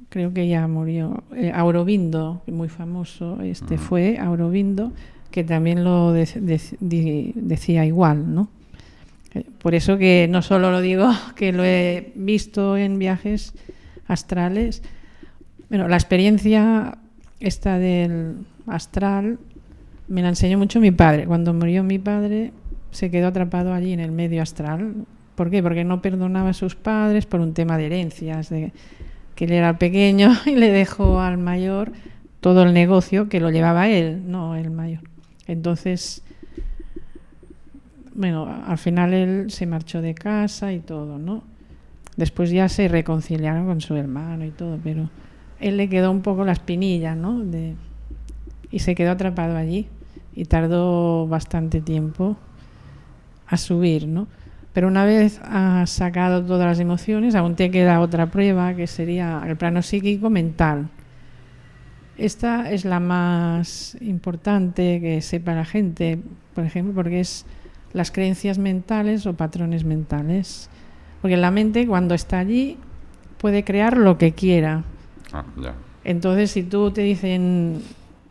creo 0.09 0.33
que 0.33 0.47
ya 0.47 0.67
murió, 0.67 1.23
eh, 1.35 1.51
Aurobindo, 1.53 2.41
muy 2.47 2.69
famoso, 2.69 3.41
este 3.41 3.77
fue 3.77 4.17
Aurobindo, 4.19 4.91
que 5.31 5.43
también 5.43 5.83
lo 5.83 6.13
decía 6.13 7.85
igual, 7.85 8.33
¿no? 8.33 8.49
Eh, 9.33 9.43
por 9.61 9.75
eso 9.75 9.97
que 9.97 10.27
no 10.29 10.41
solo 10.41 10.71
lo 10.71 10.81
digo, 10.81 11.09
que 11.35 11.51
lo 11.51 11.63
he 11.63 12.11
visto 12.15 12.77
en 12.77 12.99
viajes 12.99 13.53
astrales, 14.07 14.83
bueno, 15.69 15.87
la 15.87 15.97
experiencia 15.97 16.97
esta 17.39 17.77
del 17.77 18.37
astral 18.67 19.37
me 20.07 20.21
la 20.21 20.29
enseñó 20.29 20.57
mucho 20.57 20.79
mi 20.79 20.91
padre. 20.91 21.25
Cuando 21.25 21.53
murió 21.53 21.83
mi 21.83 21.99
padre 21.99 22.53
se 22.91 23.11
quedó 23.11 23.27
atrapado 23.27 23.73
allí 23.73 23.91
en 23.91 23.99
el 23.99 24.11
medio 24.11 24.41
astral. 24.41 25.05
¿Por 25.37 25.51
qué? 25.51 25.61
Porque 25.61 25.83
no 25.83 26.01
perdonaba 26.01 26.49
a 26.49 26.53
sus 26.53 26.73
padres 26.73 27.27
por 27.27 27.41
un 27.41 27.53
tema 27.53 27.77
de 27.77 27.85
herencias, 27.85 28.49
de 28.49 28.73
que 29.35 29.45
él 29.45 29.51
era 29.51 29.77
pequeño 29.77 30.33
y 30.47 30.55
le 30.55 30.71
dejó 30.71 31.21
al 31.21 31.37
mayor 31.37 31.91
todo 32.41 32.63
el 32.63 32.73
negocio 32.73 33.29
que 33.29 33.39
lo 33.39 33.51
llevaba 33.51 33.87
él, 33.87 34.23
no 34.31 34.55
el 34.55 34.71
mayor. 34.71 35.01
Entonces, 35.45 36.23
bueno, 38.15 38.47
al 38.65 38.79
final 38.79 39.13
él 39.13 39.51
se 39.51 39.67
marchó 39.67 40.01
de 40.01 40.15
casa 40.15 40.73
y 40.73 40.79
todo, 40.79 41.19
¿no? 41.19 41.43
Después 42.15 42.49
ya 42.49 42.67
se 42.67 42.87
reconciliaron 42.87 43.67
con 43.67 43.79
su 43.79 43.95
hermano 43.95 44.43
y 44.43 44.49
todo, 44.49 44.79
pero 44.83 45.07
él 45.59 45.77
le 45.77 45.87
quedó 45.87 46.09
un 46.09 46.23
poco 46.23 46.45
la 46.45 46.53
espinilla, 46.53 47.13
¿no? 47.13 47.45
Y 48.71 48.79
se 48.79 48.95
quedó 48.95 49.11
atrapado 49.11 49.55
allí 49.55 49.87
y 50.33 50.45
tardó 50.45 51.27
bastante 51.27 51.79
tiempo 51.79 52.37
a 53.45 53.55
subir, 53.57 54.07
¿no? 54.07 54.27
Pero 54.77 54.89
una 54.89 55.05
vez 55.05 55.41
has 55.43 55.89
sacado 55.89 56.45
todas 56.45 56.67
las 56.67 56.79
emociones, 56.79 57.33
aún 57.33 57.55
te 57.55 57.71
queda 57.71 57.99
otra 57.99 58.27
prueba 58.27 58.75
que 58.75 58.85
sería 58.85 59.41
el 59.47 59.57
plano 59.57 59.81
psíquico 59.81 60.29
mental. 60.29 60.89
Esta 62.15 62.69
es 62.69 62.85
la 62.85 62.99
más 62.99 63.97
importante 64.01 65.01
que 65.01 65.23
sepa 65.23 65.55
la 65.55 65.65
gente, 65.65 66.19
por 66.53 66.63
ejemplo, 66.63 66.93
porque 66.93 67.21
es 67.21 67.47
las 67.91 68.11
creencias 68.11 68.59
mentales 68.59 69.25
o 69.25 69.33
patrones 69.33 69.83
mentales. 69.83 70.69
Porque 71.23 71.37
la 71.37 71.49
mente 71.49 71.87
cuando 71.87 72.13
está 72.13 72.37
allí 72.37 72.77
puede 73.39 73.63
crear 73.63 73.97
lo 73.97 74.19
que 74.19 74.33
quiera. 74.33 74.83
Ah, 75.33 75.43
Entonces, 76.03 76.51
si 76.51 76.61
tú 76.61 76.91
te 76.91 77.01
dicen 77.01 77.81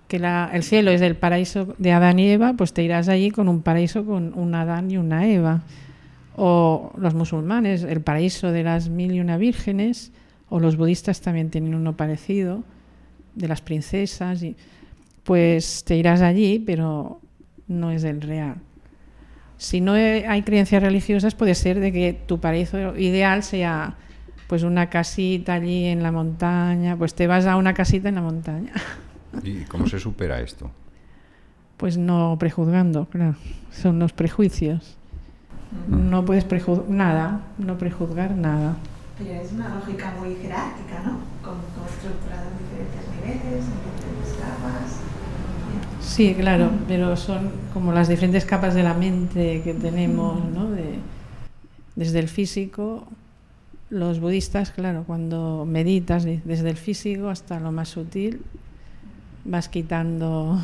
que 0.06 0.18
el 0.18 0.62
cielo 0.62 0.92
es 0.92 1.00
el 1.00 1.16
paraíso 1.16 1.74
de 1.78 1.90
Adán 1.90 2.20
y 2.20 2.30
Eva, 2.30 2.52
pues 2.52 2.72
te 2.72 2.84
irás 2.84 3.08
allí 3.08 3.32
con 3.32 3.48
un 3.48 3.62
paraíso 3.62 4.06
con 4.06 4.32
un 4.38 4.54
Adán 4.54 4.92
y 4.92 4.96
una 4.96 5.26
Eva. 5.26 5.62
O 6.36 6.92
los 6.98 7.14
musulmanes, 7.14 7.82
el 7.82 8.02
paraíso 8.02 8.52
de 8.52 8.62
las 8.62 8.88
mil 8.88 9.12
y 9.12 9.20
una 9.20 9.38
vírgenes, 9.38 10.12
o 10.48 10.60
los 10.60 10.76
budistas 10.76 11.20
también 11.20 11.50
tienen 11.50 11.74
uno 11.74 11.96
parecido, 11.96 12.62
de 13.34 13.48
las 13.48 13.60
princesas, 13.60 14.42
y, 14.42 14.56
pues 15.24 15.82
te 15.84 15.96
irás 15.96 16.20
allí, 16.20 16.58
pero 16.58 17.20
no 17.66 17.90
es 17.90 18.04
el 18.04 18.20
real. 18.20 18.56
Si 19.58 19.80
no 19.80 19.92
hay 19.92 20.42
creencias 20.42 20.82
religiosas, 20.82 21.34
puede 21.34 21.54
ser 21.54 21.80
de 21.80 21.90
que 21.90 22.12
tu 22.12 22.38
paraíso 22.40 22.96
ideal 22.96 23.42
sea 23.42 23.96
pues 24.46 24.62
una 24.62 24.88
casita 24.90 25.54
allí 25.54 25.86
en 25.86 26.02
la 26.02 26.12
montaña, 26.12 26.96
pues 26.96 27.14
te 27.14 27.26
vas 27.26 27.46
a 27.46 27.56
una 27.56 27.74
casita 27.74 28.08
en 28.08 28.14
la 28.14 28.20
montaña. 28.20 28.72
¿Y 29.42 29.62
cómo 29.64 29.88
se 29.88 29.98
supera 29.98 30.40
esto? 30.40 30.70
Pues 31.76 31.98
no 31.98 32.36
prejuzgando, 32.38 33.06
claro. 33.06 33.34
Son 33.72 33.98
los 33.98 34.12
prejuicios. 34.12 34.96
No 35.88 36.24
puedes 36.24 36.44
prejuzgar 36.44 36.88
nada, 36.88 37.40
no 37.58 37.76
prejuzgar 37.78 38.32
nada. 38.32 38.76
Pero 39.18 39.30
es 39.32 39.52
una 39.52 39.74
lógica 39.74 40.14
muy 40.18 40.34
jerárquica, 40.36 41.02
¿no? 41.04 41.18
Como, 41.42 41.62
estructurada 41.86 42.46
en 42.50 42.58
diferentes 42.58 43.04
niveles, 43.14 43.64
en 43.64 43.78
diferentes 43.92 44.32
capas. 44.38 45.00
Sí, 46.00 46.34
claro, 46.34 46.70
pero 46.86 47.16
son 47.16 47.50
como 47.74 47.92
las 47.92 48.08
diferentes 48.08 48.44
capas 48.44 48.74
de 48.74 48.82
la 48.82 48.94
mente 48.94 49.62
que 49.62 49.74
tenemos, 49.74 50.44
¿no? 50.50 50.70
De, 50.70 50.98
desde 51.94 52.18
el 52.18 52.28
físico, 52.28 53.06
los 53.90 54.20
budistas, 54.20 54.70
claro, 54.70 55.04
cuando 55.06 55.64
meditas 55.66 56.24
desde 56.24 56.70
el 56.70 56.76
físico 56.76 57.28
hasta 57.28 57.58
lo 57.60 57.72
más 57.72 57.88
sutil, 57.88 58.42
vas 59.44 59.68
quitando 59.68 60.60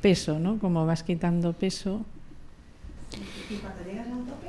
peso, 0.00 0.38
¿no? 0.38 0.58
Como 0.58 0.86
vas 0.86 1.02
quitando 1.02 1.52
peso. 1.52 2.04
¿Y 3.50 3.56
cuando 3.56 3.84
llegas 3.84 4.06
al 4.06 4.24
tope? 4.24 4.48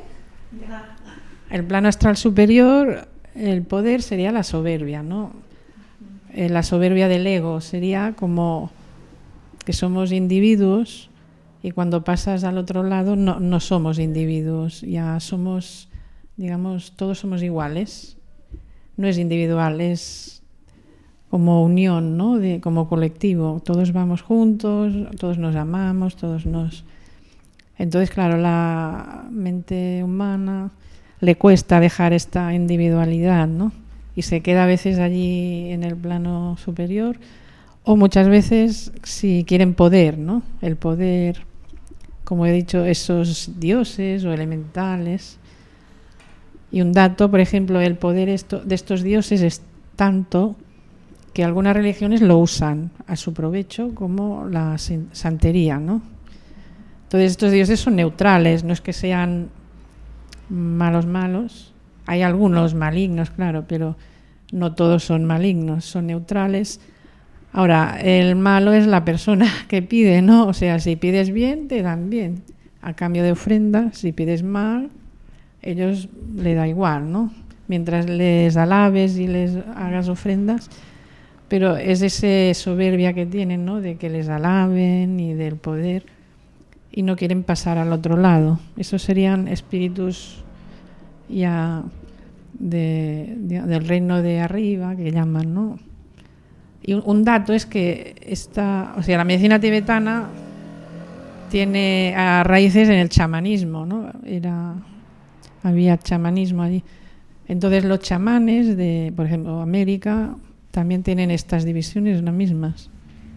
El 1.49 1.63
plano 1.65 1.87
astral 1.87 2.17
superior, 2.17 3.07
el 3.35 3.63
poder 3.63 4.01
sería 4.01 4.31
la 4.31 4.43
soberbia, 4.43 5.03
¿no? 5.03 5.31
Eh, 6.33 6.49
la 6.49 6.63
soberbia 6.63 7.07
del 7.07 7.25
ego 7.27 7.61
sería 7.61 8.13
como 8.17 8.71
que 9.63 9.73
somos 9.73 10.11
individuos 10.11 11.09
y 11.63 11.71
cuando 11.71 12.03
pasas 12.03 12.43
al 12.43 12.57
otro 12.57 12.83
lado 12.83 13.15
no, 13.15 13.39
no 13.39 13.59
somos 13.59 13.99
individuos, 13.99 14.81
ya 14.81 15.19
somos, 15.19 15.89
digamos, 16.37 16.93
todos 16.95 17.19
somos 17.19 17.41
iguales. 17.41 18.17
No 18.97 19.07
es 19.07 19.17
individual, 19.17 19.81
es 19.81 20.43
como 21.29 21.63
unión, 21.63 22.17
¿no? 22.17 22.37
De, 22.37 22.61
como 22.61 22.87
colectivo. 22.87 23.61
Todos 23.63 23.91
vamos 23.93 24.21
juntos, 24.21 24.93
todos 25.19 25.37
nos 25.37 25.55
amamos, 25.55 26.15
todos 26.15 26.45
nos... 26.45 26.85
Entonces, 27.77 28.09
claro, 28.09 28.37
la 28.37 29.25
mente 29.29 30.01
humana 30.03 30.71
le 31.19 31.35
cuesta 31.35 31.79
dejar 31.79 32.13
esta 32.13 32.53
individualidad, 32.53 33.47
¿no? 33.47 33.71
Y 34.15 34.21
se 34.21 34.41
queda 34.41 34.63
a 34.63 34.67
veces 34.67 34.97
allí 34.99 35.71
en 35.71 35.83
el 35.83 35.95
plano 35.95 36.55
superior 36.57 37.17
o 37.83 37.95
muchas 37.95 38.29
veces 38.29 38.91
si 39.03 39.43
quieren 39.45 39.73
poder, 39.73 40.17
¿no? 40.17 40.41
El 40.61 40.77
poder, 40.77 41.45
como 42.23 42.45
he 42.45 42.51
dicho, 42.51 42.85
esos 42.85 43.59
dioses 43.59 44.23
o 44.23 44.33
elementales. 44.33 45.37
Y 46.71 46.81
un 46.81 46.93
dato, 46.93 47.29
por 47.29 47.39
ejemplo, 47.39 47.79
el 47.81 47.95
poder 47.95 48.27
de 48.27 48.75
estos 48.75 49.03
dioses 49.03 49.41
es 49.41 49.61
tanto 49.95 50.55
que 51.33 51.43
algunas 51.43 51.75
religiones 51.75 52.21
lo 52.21 52.37
usan 52.37 52.91
a 53.07 53.17
su 53.17 53.33
provecho 53.33 53.93
como 53.93 54.45
la 54.49 54.77
santería, 54.77 55.77
¿no? 55.77 56.14
Entonces 57.05 57.31
estos 57.31 57.51
dioses 57.51 57.79
son 57.79 57.95
neutrales, 57.95 58.63
no 58.63 58.73
es 58.73 58.81
que 58.81 58.93
sean 58.93 59.49
malos 60.49 61.05
malos, 61.05 61.73
hay 62.07 62.21
algunos 62.21 62.73
malignos, 62.73 63.29
claro, 63.29 63.65
pero 63.67 63.95
no 64.51 64.73
todos 64.73 65.03
son 65.03 65.25
malignos, 65.25 65.85
son 65.85 66.07
neutrales. 66.07 66.79
Ahora, 67.51 67.99
el 68.01 68.35
malo 68.35 68.73
es 68.73 68.87
la 68.87 69.05
persona 69.05 69.47
que 69.67 69.81
pide, 69.81 70.21
¿no? 70.21 70.47
O 70.47 70.53
sea, 70.53 70.79
si 70.79 70.95
pides 70.95 71.31
bien, 71.31 71.67
te 71.67 71.81
dan 71.81 72.09
bien, 72.09 72.43
a 72.81 72.93
cambio 72.93 73.23
de 73.23 73.31
ofrenda, 73.31 73.91
si 73.93 74.11
pides 74.11 74.43
mal, 74.43 74.89
ellos 75.61 76.09
le 76.35 76.53
da 76.55 76.67
igual, 76.67 77.11
¿no? 77.11 77.31
Mientras 77.67 78.07
les 78.07 78.57
alabes 78.57 79.17
y 79.17 79.27
les 79.27 79.57
hagas 79.75 80.09
ofrendas, 80.09 80.69
pero 81.47 81.77
es 81.77 82.01
esa 82.01 82.53
soberbia 82.59 83.13
que 83.13 83.25
tienen, 83.25 83.65
¿no? 83.65 83.81
De 83.81 83.95
que 83.97 84.09
les 84.09 84.29
alaben 84.29 85.19
y 85.19 85.33
del 85.33 85.55
poder 85.55 86.14
y 86.95 87.03
no 87.03 87.17
quieren 87.17 87.43
pasar 87.43 87.77
al 87.77 87.91
otro 87.91 88.15
lado. 88.15 88.57
Esos 88.77 89.01
serían 89.01 89.49
espíritus 89.49 90.45
ya 91.27 91.83
del 92.57 93.85
reino 93.85 94.21
de 94.21 94.39
arriba, 94.39 94.95
que 94.95 95.11
llaman, 95.11 95.53
¿no? 95.53 95.77
Y 96.81 96.93
un, 96.93 97.25
dato 97.25 97.51
es 97.51 97.65
que 97.65 98.15
esta, 98.25 98.93
o 98.97 99.03
sea, 99.03 99.17
la 99.17 99.25
medicina 99.25 99.59
tibetana 99.59 100.29
tiene 101.49 102.13
raíces 102.45 102.87
en 102.87 102.95
el 102.95 103.09
chamanismo, 103.09 103.85
¿no? 103.85 104.11
Era, 104.25 104.75
había 105.63 105.97
chamanismo 105.97 106.63
allí. 106.63 106.81
Entonces 107.49 107.83
los 107.83 107.99
chamanes 107.99 108.77
de, 108.77 109.11
por 109.13 109.25
ejemplo, 109.25 109.59
América, 109.59 110.37
también 110.71 111.03
tienen 111.03 111.29
estas 111.29 111.65
divisiones 111.65 112.21
las 112.21 112.33
mismas. 112.33 112.89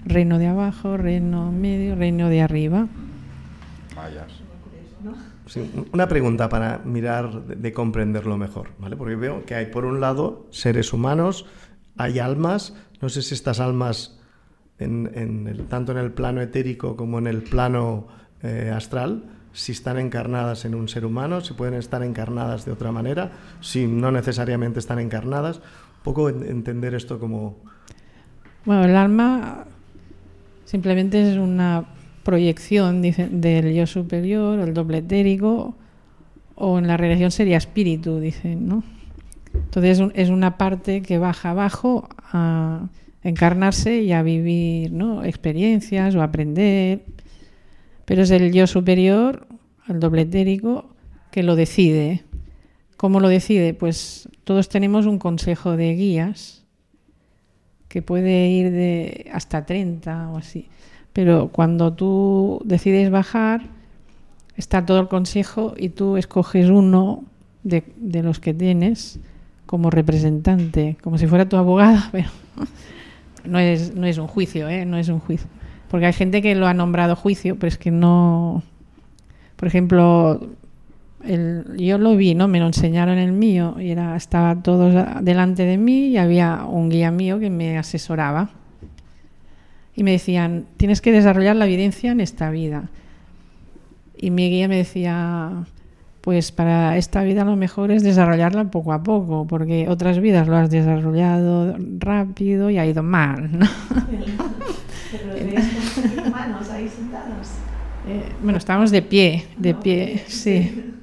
Reino 0.04 0.38
de 0.38 0.46
abajo, 0.46 0.96
reino 0.96 1.50
medio, 1.50 1.96
reino 1.96 2.28
de 2.28 2.40
arriba. 2.40 2.86
Una 5.92 6.08
pregunta 6.08 6.48
para 6.48 6.78
mirar 6.78 7.46
de, 7.46 7.72
comprenderlo 7.72 8.36
mejor, 8.36 8.70
¿vale? 8.78 8.96
Porque 8.96 9.16
veo 9.16 9.44
que 9.44 9.54
hay 9.54 9.66
por 9.66 9.84
un 9.84 10.00
lado 10.00 10.46
seres 10.50 10.92
humanos, 10.92 11.46
hay 11.96 12.18
almas, 12.18 12.74
no 13.00 13.08
sé 13.08 13.22
si 13.22 13.34
estas 13.34 13.60
almas, 13.60 14.18
en, 14.78 15.66
tanto 15.68 15.92
en 15.92 15.98
el 15.98 16.12
plano 16.12 16.40
etérico 16.40 16.96
como 16.96 17.18
en 17.18 17.26
el 17.26 17.42
plano 17.42 18.08
eh, 18.42 18.72
astral, 18.74 19.24
si 19.52 19.72
están 19.72 19.98
encarnadas 19.98 20.64
en 20.64 20.74
un 20.74 20.88
ser 20.88 21.04
humano, 21.04 21.40
si 21.40 21.54
pueden 21.54 21.74
estar 21.74 22.02
encarnadas 22.02 22.64
de 22.64 22.72
otra 22.72 22.92
manera, 22.92 23.32
si 23.60 23.86
no 23.86 24.12
necesariamente 24.12 24.78
están 24.78 24.98
encarnadas 24.98 25.60
poco 26.04 26.28
entender 26.28 26.94
esto 26.94 27.18
como... 27.18 27.56
Bueno, 28.64 28.84
el 28.84 28.96
alma 28.96 29.64
simplemente 30.64 31.32
es 31.32 31.36
una 31.36 31.84
proyección 32.28 33.00
del 33.00 33.72
yo 33.72 33.86
superior, 33.86 34.58
el 34.58 34.74
doble 34.74 34.98
etérico, 34.98 35.74
o 36.56 36.78
en 36.78 36.86
la 36.86 36.98
religión 36.98 37.30
sería 37.30 37.56
espíritu, 37.56 38.20
dicen, 38.20 38.68
¿no? 38.68 38.84
Entonces 39.54 40.02
es 40.12 40.28
una 40.28 40.58
parte 40.58 41.00
que 41.00 41.16
baja 41.16 41.52
abajo 41.52 42.06
a 42.30 42.90
encarnarse 43.22 44.02
y 44.02 44.12
a 44.12 44.22
vivir 44.22 44.92
¿no? 44.92 45.24
experiencias 45.24 46.14
o 46.16 46.22
aprender, 46.22 47.06
pero 48.04 48.24
es 48.24 48.30
el 48.30 48.52
yo 48.52 48.66
superior, 48.66 49.46
el 49.88 49.98
doble 49.98 50.22
etérico, 50.22 50.94
que 51.30 51.42
lo 51.42 51.56
decide. 51.56 52.24
¿Cómo 52.98 53.20
lo 53.20 53.28
decide? 53.28 53.72
Pues 53.72 54.28
todos 54.44 54.68
tenemos 54.68 55.06
un 55.06 55.18
consejo 55.18 55.78
de 55.78 55.94
guías 55.94 56.66
que 57.88 58.02
puede 58.02 58.48
ir 58.50 58.70
de 58.70 59.30
hasta 59.32 59.64
30 59.64 60.28
o 60.28 60.36
así. 60.36 60.68
Pero 61.18 61.48
cuando 61.48 61.94
tú 61.94 62.62
decides 62.64 63.10
bajar, 63.10 63.62
está 64.56 64.86
todo 64.86 65.00
el 65.00 65.08
consejo 65.08 65.74
y 65.76 65.88
tú 65.88 66.16
escoges 66.16 66.70
uno 66.70 67.24
de, 67.64 67.82
los 68.22 68.38
que 68.38 68.54
tienes 68.54 69.18
como 69.66 69.90
representante, 69.90 70.96
como 71.02 71.18
si 71.18 71.26
fuera 71.26 71.48
tu 71.48 71.56
abogado, 71.56 71.98
pero 72.12 72.28
no 73.44 73.58
es, 73.58 73.96
no 73.96 74.06
es 74.06 74.18
un 74.18 74.28
juicio, 74.28 74.68
¿eh? 74.68 74.84
no 74.86 74.96
es 74.96 75.08
un 75.08 75.18
juicio. 75.18 75.48
Porque 75.90 76.06
hay 76.06 76.12
gente 76.12 76.40
que 76.40 76.54
lo 76.54 76.68
ha 76.68 76.72
nombrado 76.72 77.16
juicio, 77.16 77.56
pero 77.56 77.66
es 77.66 77.78
que 77.78 77.90
no... 77.90 78.62
Por 79.56 79.66
ejemplo, 79.66 80.40
el, 81.24 81.64
yo 81.78 81.98
lo 81.98 82.14
vi, 82.14 82.36
¿no? 82.36 82.46
Me 82.46 82.60
lo 82.60 82.66
enseñaron 82.66 83.18
el 83.18 83.32
mío 83.32 83.74
y 83.80 83.90
era, 83.90 84.14
estaba 84.14 84.62
todos 84.62 84.94
delante 85.22 85.64
de 85.64 85.78
mí 85.78 86.10
y 86.10 86.16
había 86.16 86.64
un 86.64 86.90
guía 86.90 87.10
mío 87.10 87.40
que 87.40 87.50
me 87.50 87.76
asesoraba. 87.76 88.50
Y 89.98 90.04
me 90.04 90.12
decían, 90.12 90.66
tienes 90.76 91.00
que 91.00 91.10
desarrollar 91.10 91.56
la 91.56 91.66
evidencia 91.66 92.12
en 92.12 92.20
esta 92.20 92.50
vida. 92.50 92.88
Y 94.16 94.30
mi 94.30 94.48
guía 94.48 94.68
me 94.68 94.76
decía, 94.76 95.64
pues 96.20 96.52
para 96.52 96.96
esta 96.96 97.24
vida 97.24 97.44
lo 97.44 97.56
mejor 97.56 97.90
es 97.90 98.04
desarrollarla 98.04 98.70
poco 98.70 98.92
a 98.92 99.02
poco, 99.02 99.48
porque 99.48 99.88
otras 99.88 100.20
vidas 100.20 100.46
lo 100.46 100.54
has 100.54 100.70
desarrollado 100.70 101.76
rápido 101.98 102.70
y 102.70 102.78
ha 102.78 102.86
ido 102.86 103.02
mal. 103.02 103.58
¿no? 103.58 103.66
Pero 105.10 106.30
manos 106.30 106.70
ahí 106.70 106.88
sentados. 106.88 107.48
Eh, 108.06 108.22
bueno, 108.40 108.58
estamos 108.58 108.92
de 108.92 109.02
pie, 109.02 109.46
de 109.56 109.74
pie, 109.74 110.22
sí. 110.28 110.94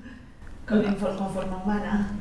Con, 0.66 0.84
con, 0.84 0.96
forma 1.34 1.62
humana. 1.62 2.12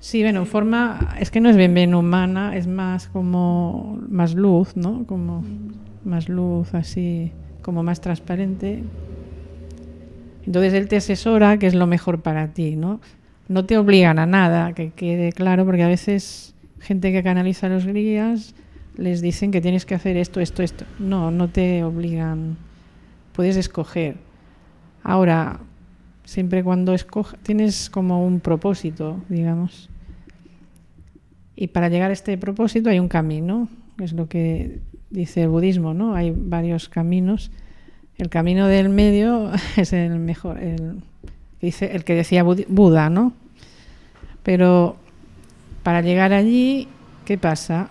Sí, 0.00 0.22
bueno, 0.22 0.46
forma, 0.46 1.16
es 1.20 1.30
que 1.30 1.42
no 1.42 1.50
es 1.50 1.56
bien 1.56 1.74
bien 1.74 1.94
humana, 1.94 2.56
es 2.56 2.66
más 2.66 3.08
como 3.08 3.98
más 4.08 4.34
luz, 4.34 4.74
¿no? 4.74 5.04
Como 5.04 5.44
más 6.08 6.28
luz, 6.28 6.74
así, 6.74 7.32
como 7.62 7.82
más 7.82 8.00
transparente. 8.00 8.82
Entonces 10.46 10.72
él 10.74 10.88
te 10.88 10.96
asesora 10.96 11.58
que 11.58 11.66
es 11.66 11.74
lo 11.74 11.86
mejor 11.86 12.22
para 12.22 12.48
ti, 12.48 12.76
¿no? 12.76 13.00
No 13.48 13.64
te 13.64 13.78
obligan 13.78 14.18
a 14.18 14.26
nada, 14.26 14.72
que 14.72 14.90
quede 14.90 15.32
claro, 15.32 15.64
porque 15.64 15.82
a 15.82 15.88
veces 15.88 16.54
gente 16.80 17.12
que 17.12 17.22
canaliza 17.22 17.68
los 17.68 17.86
guías 17.86 18.54
les 18.96 19.20
dicen 19.20 19.50
que 19.50 19.60
tienes 19.60 19.86
que 19.86 19.94
hacer 19.94 20.16
esto, 20.16 20.40
esto, 20.40 20.62
esto. 20.62 20.84
No, 20.98 21.30
no 21.30 21.48
te 21.48 21.84
obligan. 21.84 22.56
Puedes 23.32 23.56
escoger. 23.56 24.16
Ahora, 25.02 25.60
siempre 26.24 26.64
cuando 26.64 26.94
escoges, 26.94 27.38
tienes 27.42 27.90
como 27.90 28.26
un 28.26 28.40
propósito, 28.40 29.22
digamos. 29.28 29.88
Y 31.54 31.68
para 31.68 31.88
llegar 31.88 32.10
a 32.10 32.12
este 32.12 32.36
propósito 32.38 32.90
hay 32.90 32.98
un 32.98 33.08
camino, 33.08 33.68
es 34.00 34.12
lo 34.12 34.28
que 34.28 34.80
dice 35.10 35.42
el 35.42 35.48
budismo, 35.48 35.94
¿no? 35.94 36.14
Hay 36.14 36.32
varios 36.36 36.88
caminos 36.88 37.50
el 38.18 38.28
camino 38.28 38.66
del 38.66 38.88
medio 38.88 39.50
es 39.76 39.92
el 39.92 40.18
mejor, 40.18 40.58
el, 40.58 41.02
dice, 41.62 41.94
el 41.94 42.04
que 42.04 42.14
decía 42.14 42.42
Buda, 42.42 43.08
¿no? 43.08 43.32
Pero 44.42 44.96
para 45.82 46.02
llegar 46.02 46.32
allí, 46.32 46.88
¿qué 47.24 47.38
pasa? 47.38 47.88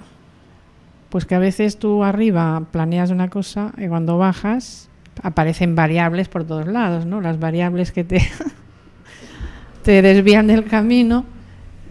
Pues 1.10 1.26
que 1.26 1.36
a 1.36 1.40
veces 1.40 1.80
tú 1.80 2.04
arriba 2.04 2.62
planeas 2.72 3.10
una 3.10 3.30
cosa 3.30 3.74
y 3.78 3.88
cuando 3.88 4.18
bajas 4.18 4.90
aparecen 5.24 5.76
variables 5.76 6.28
por 6.28 6.44
todos 6.44 6.68
lados, 6.68 7.06
¿no? 7.06 7.22
Las 7.22 7.40
variables 7.40 7.94
que 7.94 8.04
te, 8.04 8.22
te 9.84 10.02
desvían 10.02 10.48
del 10.48 10.66
camino 10.66 11.24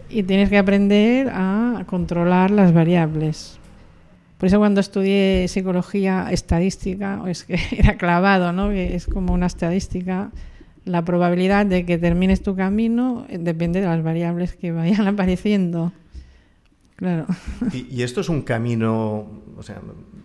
y 0.09 0.23
tienes 0.23 0.49
que 0.49 0.59
aprender 0.59 1.29
a 1.33 1.83
controlar 1.87 2.51
las 2.51 2.71
variables. 2.71 3.56
Por 4.37 4.47
eso 4.47 4.59
cuando 4.59 4.81
estudié 4.81 5.47
psicología 5.47 6.27
estadística, 6.31 7.21
es 7.27 7.43
que 7.43 7.59
era 7.71 7.97
clavado, 7.97 8.53
¿no? 8.53 8.69
Que 8.69 8.95
es 8.95 9.07
como 9.07 9.33
una 9.33 9.47
estadística. 9.47 10.31
La 10.85 11.03
probabilidad 11.03 11.65
de 11.65 11.85
que 11.85 11.97
termines 11.97 12.41
tu 12.43 12.55
camino 12.55 13.25
depende 13.29 13.81
de 13.81 13.87
las 13.87 14.03
variables 14.03 14.55
que 14.55 14.71
vayan 14.71 15.07
apareciendo. 15.07 15.91
Claro. 16.95 17.25
Y, 17.73 18.01
esto 18.01 18.21
es 18.21 18.29
un 18.29 18.41
camino, 18.41 19.27
o 19.55 19.61
sea, 19.61 19.79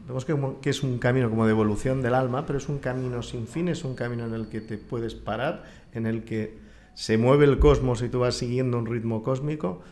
vemos 0.06 0.24
que, 0.24 0.34
que, 0.62 0.70
es 0.70 0.82
un 0.82 0.98
camino 0.98 1.28
como 1.28 1.44
de 1.44 1.50
evolución 1.50 2.00
del 2.00 2.14
alma, 2.14 2.46
pero 2.46 2.58
es 2.58 2.68
un 2.70 2.78
camino 2.78 3.22
sin 3.22 3.46
fin, 3.46 3.68
es 3.68 3.84
un 3.84 3.94
camino 3.94 4.24
en 4.24 4.32
el 4.32 4.46
que 4.46 4.62
te 4.62 4.78
puedes 4.78 5.14
parar, 5.14 5.64
en 5.92 6.06
el 6.06 6.24
que 6.24 6.56
se 6.94 7.18
mueve 7.18 7.44
el 7.44 7.58
cosmos 7.58 8.00
y 8.02 8.08
tú 8.08 8.20
vas 8.20 8.36
siguiendo 8.36 8.78
un 8.78 8.86
ritmo 8.86 9.22
cósmico 9.22 9.82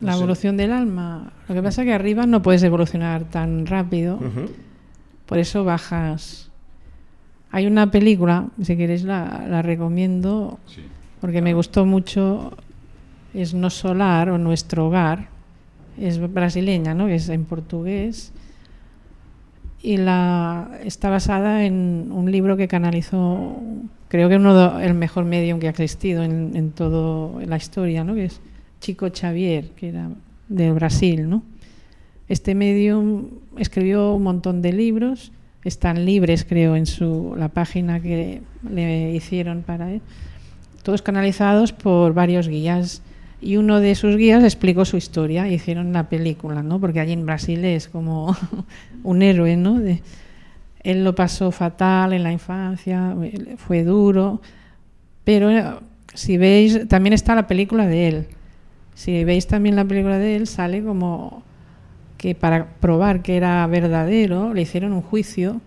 la 0.00 0.14
evolución 0.14 0.56
del 0.56 0.72
alma. 0.72 1.32
Lo 1.48 1.54
que 1.54 1.62
pasa 1.62 1.82
es 1.82 1.86
que 1.86 1.94
arriba 1.94 2.26
no 2.26 2.42
puedes 2.42 2.62
evolucionar 2.62 3.24
tan 3.24 3.66
rápido. 3.66 4.18
Por 5.26 5.38
eso 5.38 5.64
bajas. 5.64 6.50
Hay 7.50 7.66
una 7.66 7.90
película, 7.90 8.48
si 8.60 8.76
queréis 8.76 9.04
la, 9.04 9.46
la 9.48 9.62
recomiendo, 9.62 10.58
porque 11.20 11.42
me 11.42 11.54
gustó 11.54 11.86
mucho. 11.86 12.56
Es 13.34 13.54
No 13.54 13.70
Solar 13.70 14.30
o 14.30 14.38
Nuestro 14.38 14.86
Hogar. 14.86 15.28
Es 15.98 16.20
brasileña, 16.32 16.94
¿no? 16.94 17.08
Es 17.08 17.28
en 17.28 17.44
portugués. 17.44 18.32
Y 19.82 19.98
la, 19.98 20.70
está 20.84 21.10
basada 21.10 21.64
en 21.64 22.10
un 22.10 22.30
libro 22.30 22.56
que 22.56 22.66
canalizó, 22.66 23.56
creo 24.08 24.28
que 24.28 24.36
uno 24.36 24.80
el 24.80 24.94
mejor 24.94 25.24
medium 25.24 25.60
que 25.60 25.68
ha 25.68 25.70
existido 25.70 26.24
en, 26.24 26.56
en 26.56 26.72
toda 26.72 27.44
la 27.46 27.56
historia, 27.56 28.02
¿no? 28.02 28.14
Que 28.14 28.24
es 28.24 28.40
Chico 28.80 29.08
Xavier, 29.12 29.70
que 29.70 29.88
era 29.88 30.10
del 30.48 30.72
Brasil, 30.74 31.28
¿no? 31.28 31.42
Este 32.28 32.54
medium 32.54 33.28
escribió 33.56 34.12
un 34.14 34.22
montón 34.24 34.62
de 34.62 34.72
libros, 34.72 35.32
están 35.64 36.04
libres, 36.04 36.44
creo, 36.44 36.76
en 36.76 36.86
su, 36.86 37.34
la 37.36 37.48
página 37.48 38.00
que 38.00 38.42
le 38.68 39.12
hicieron 39.12 39.62
para 39.62 39.92
él, 39.92 40.00
todos 40.82 41.02
canalizados 41.02 41.72
por 41.72 42.14
varios 42.14 42.48
guías. 42.48 43.02
Y 43.40 43.58
uno 43.58 43.80
de 43.80 43.94
sus 43.94 44.16
guías 44.16 44.42
explicó 44.42 44.84
su 44.84 44.96
historia, 44.96 45.48
hicieron 45.48 45.92
la 45.92 46.08
película, 46.08 46.62
¿no? 46.62 46.80
Porque 46.80 47.00
allí 47.00 47.12
en 47.12 47.26
Brasil 47.26 47.64
es 47.64 47.88
como 47.88 48.36
un 49.02 49.22
héroe, 49.22 49.56
¿no? 49.56 49.78
De, 49.78 50.02
él 50.82 51.02
lo 51.02 51.14
pasó 51.14 51.50
fatal 51.50 52.12
en 52.12 52.22
la 52.22 52.32
infancia, 52.32 53.14
fue 53.56 53.82
duro, 53.82 54.40
pero 55.24 55.80
si 56.14 56.36
veis, 56.36 56.86
también 56.86 57.12
está 57.12 57.34
la 57.34 57.48
película 57.48 57.86
de 57.88 58.08
él, 58.08 58.26
si 58.96 59.24
veis 59.24 59.46
también 59.46 59.76
la 59.76 59.84
película 59.84 60.18
de 60.18 60.36
él, 60.36 60.46
sale 60.46 60.82
como 60.82 61.42
que 62.16 62.34
para 62.34 62.66
probar 62.80 63.20
que 63.20 63.36
era 63.36 63.66
verdadero 63.66 64.54
le 64.54 64.62
hicieron 64.62 64.94
un 64.94 65.02
juicio 65.02 65.60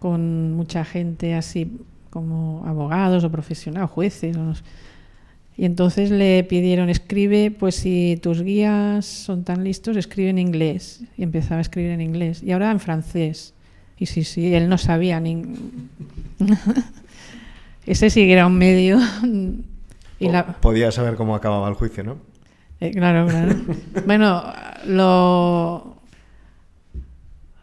con 0.00 0.52
mucha 0.52 0.84
gente 0.84 1.34
así 1.34 1.78
como 2.10 2.62
abogados 2.66 3.24
o 3.24 3.30
profesionales, 3.30 3.88
jueces. 3.90 4.36
y 5.56 5.64
entonces 5.64 6.10
le 6.10 6.44
pidieron, 6.44 6.90
escribe, 6.90 7.50
pues 7.50 7.76
si 7.76 8.18
tus 8.20 8.42
guías 8.42 9.06
son 9.06 9.44
tan 9.44 9.64
listos, 9.64 9.96
escribe 9.96 10.28
en 10.28 10.38
inglés. 10.38 11.02
Y 11.16 11.22
empezaba 11.22 11.56
a 11.56 11.62
escribir 11.62 11.92
en 11.92 12.02
inglés. 12.02 12.42
Y 12.42 12.52
ahora 12.52 12.70
en 12.70 12.80
francés. 12.80 13.54
Y 13.96 14.04
sí, 14.06 14.24
sí, 14.24 14.54
él 14.54 14.68
no 14.68 14.76
sabía 14.76 15.20
ni... 15.20 15.42
Ese 17.86 18.10
sí 18.10 18.26
que 18.26 18.32
era 18.34 18.46
un 18.46 18.58
medio 18.58 18.98
Podía 20.60 20.92
saber 20.92 21.16
cómo 21.16 21.34
acababa 21.34 21.68
el 21.68 21.74
juicio, 21.74 22.04
¿no? 22.04 22.16
Eh, 22.80 22.92
claro, 22.92 23.26
claro. 23.26 23.54
bueno, 24.06 24.42
lo, 24.86 25.96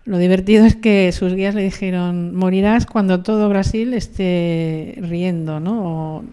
lo 0.06 0.18
divertido 0.18 0.66
es 0.66 0.76
que 0.76 1.12
sus 1.12 1.34
guías 1.34 1.56
le 1.56 1.64
dijeron, 1.64 2.36
morirás 2.36 2.86
cuando 2.86 3.22
todo 3.22 3.50
Brasil 3.50 3.94
esté 3.94 4.96
riendo, 5.02 5.60
¿no? 5.60 6.18
O 6.18 6.24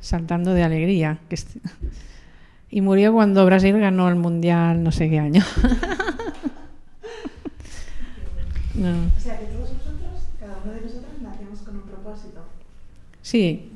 saltando 0.00 0.54
de 0.54 0.62
alegría. 0.62 1.18
Y 2.70 2.80
murió 2.80 3.12
cuando 3.12 3.44
Brasil 3.44 3.78
ganó 3.78 4.08
el 4.08 4.16
Mundial 4.16 4.82
no 4.82 4.92
sé 4.92 5.08
qué 5.10 5.18
año. 5.18 5.44
O 8.74 9.20
sea, 9.20 9.38
que 9.38 9.46
todos 9.46 9.70
nosotros, 9.70 10.28
cada 10.40 10.58
uno 10.64 10.72
de 10.72 10.80
nosotros, 10.80 11.12
nacemos 11.20 11.60
con 11.60 11.76
un 11.76 11.82
propósito. 11.82 12.40
Sí, 13.20 13.71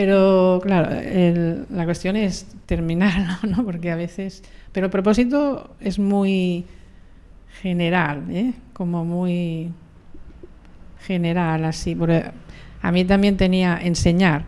pero 0.00 0.60
claro, 0.62 0.96
la 1.68 1.84
cuestión 1.84 2.16
es 2.16 2.46
terminarlo, 2.64 3.34
¿no? 3.54 3.66
Porque 3.66 3.90
a 3.90 3.96
veces... 3.96 4.42
Pero 4.72 4.86
el 4.86 4.90
propósito 4.90 5.76
es 5.78 5.98
muy 5.98 6.64
general, 7.60 8.24
¿eh? 8.30 8.54
Como 8.72 9.04
muy 9.04 9.72
general, 11.00 11.66
así. 11.66 11.94
A 12.80 12.92
mí 12.92 13.04
también 13.04 13.36
tenía 13.36 13.78
enseñar. 13.78 14.46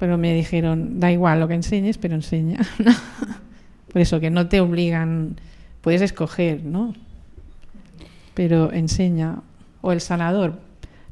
pero 0.00 0.18
me 0.18 0.34
dijeron, 0.34 0.98
da 0.98 1.12
igual 1.12 1.38
lo 1.38 1.46
que 1.46 1.54
enseñes, 1.54 1.96
pero 1.96 2.16
enseña. 2.16 2.58
Por 3.92 4.02
eso 4.02 4.18
que 4.18 4.30
no 4.30 4.48
te 4.48 4.58
obligan, 4.58 5.36
puedes 5.82 6.02
escoger, 6.02 6.64
¿no? 6.64 6.94
Pero 8.34 8.72
enseña. 8.72 9.36
O 9.82 9.92
el 9.92 10.00
sanador, 10.00 10.58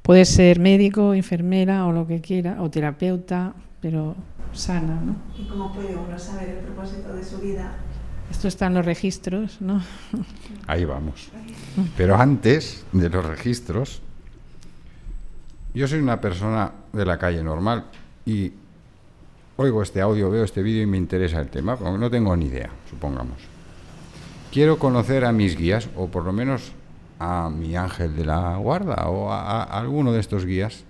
puede 0.03 0.25
ser 0.25 0.59
médico, 0.59 1.15
enfermera 1.15 1.87
o 1.87 1.93
lo 1.93 2.07
que 2.07 2.21
quiera, 2.21 2.63
o 2.63 2.71
terapeuta, 2.71 3.55
pero 3.81 4.17
sana, 4.53 5.01
¿no? 5.01 5.17
¿Y 5.39 5.47
cómo 5.47 5.73
puede 5.73 5.95
uno 5.95 6.19
saber 6.19 6.49
el 6.49 6.59
propósito 6.59 7.15
de 7.15 7.25
su 7.25 7.39
vida? 7.39 7.77
Esto 8.31 8.49
está 8.49 8.67
en 8.67 8.75
los 8.75 8.85
registros, 8.85 9.61
¿no? 9.61 9.83
Ahí 10.67 10.85
vamos. 10.85 11.31
Pero 11.97 12.17
antes 12.17 12.85
de 12.93 13.09
los 13.09 13.25
registros, 13.25 14.03
yo 15.75 15.89
soy 15.89 16.01
una 16.01 16.21
persona 16.21 16.73
de 16.93 17.05
la 17.05 17.19
calle 17.19 17.43
normal 17.43 17.85
y 18.25 18.53
oigo 19.57 19.83
este 19.83 20.01
audio, 20.01 20.31
veo 20.31 20.45
este 20.45 20.63
vídeo 20.63 20.83
y 20.83 20.87
me 20.87 20.97
interesa 20.97 21.41
el 21.41 21.49
tema, 21.49 21.73
aunque 21.73 21.99
no 21.99 22.11
tengo 22.11 22.37
ni 22.37 22.47
idea, 22.47 22.71
supongamos. 22.89 23.37
Quiero 24.53 24.79
conocer 24.79 25.25
a 25.25 25.33
mis 25.33 25.57
guías, 25.57 25.89
o 25.97 26.09
por 26.09 26.25
lo 26.25 26.33
menos 26.33 26.73
a 27.21 27.51
mi 27.51 27.77
ángel 27.77 28.17
de 28.17 28.25
la 28.25 28.57
guarda, 28.57 29.09
o 29.09 29.31
a, 29.31 29.63
alguno 29.63 30.13
de 30.13 30.21
estos 30.21 30.47
guías. 30.47 30.85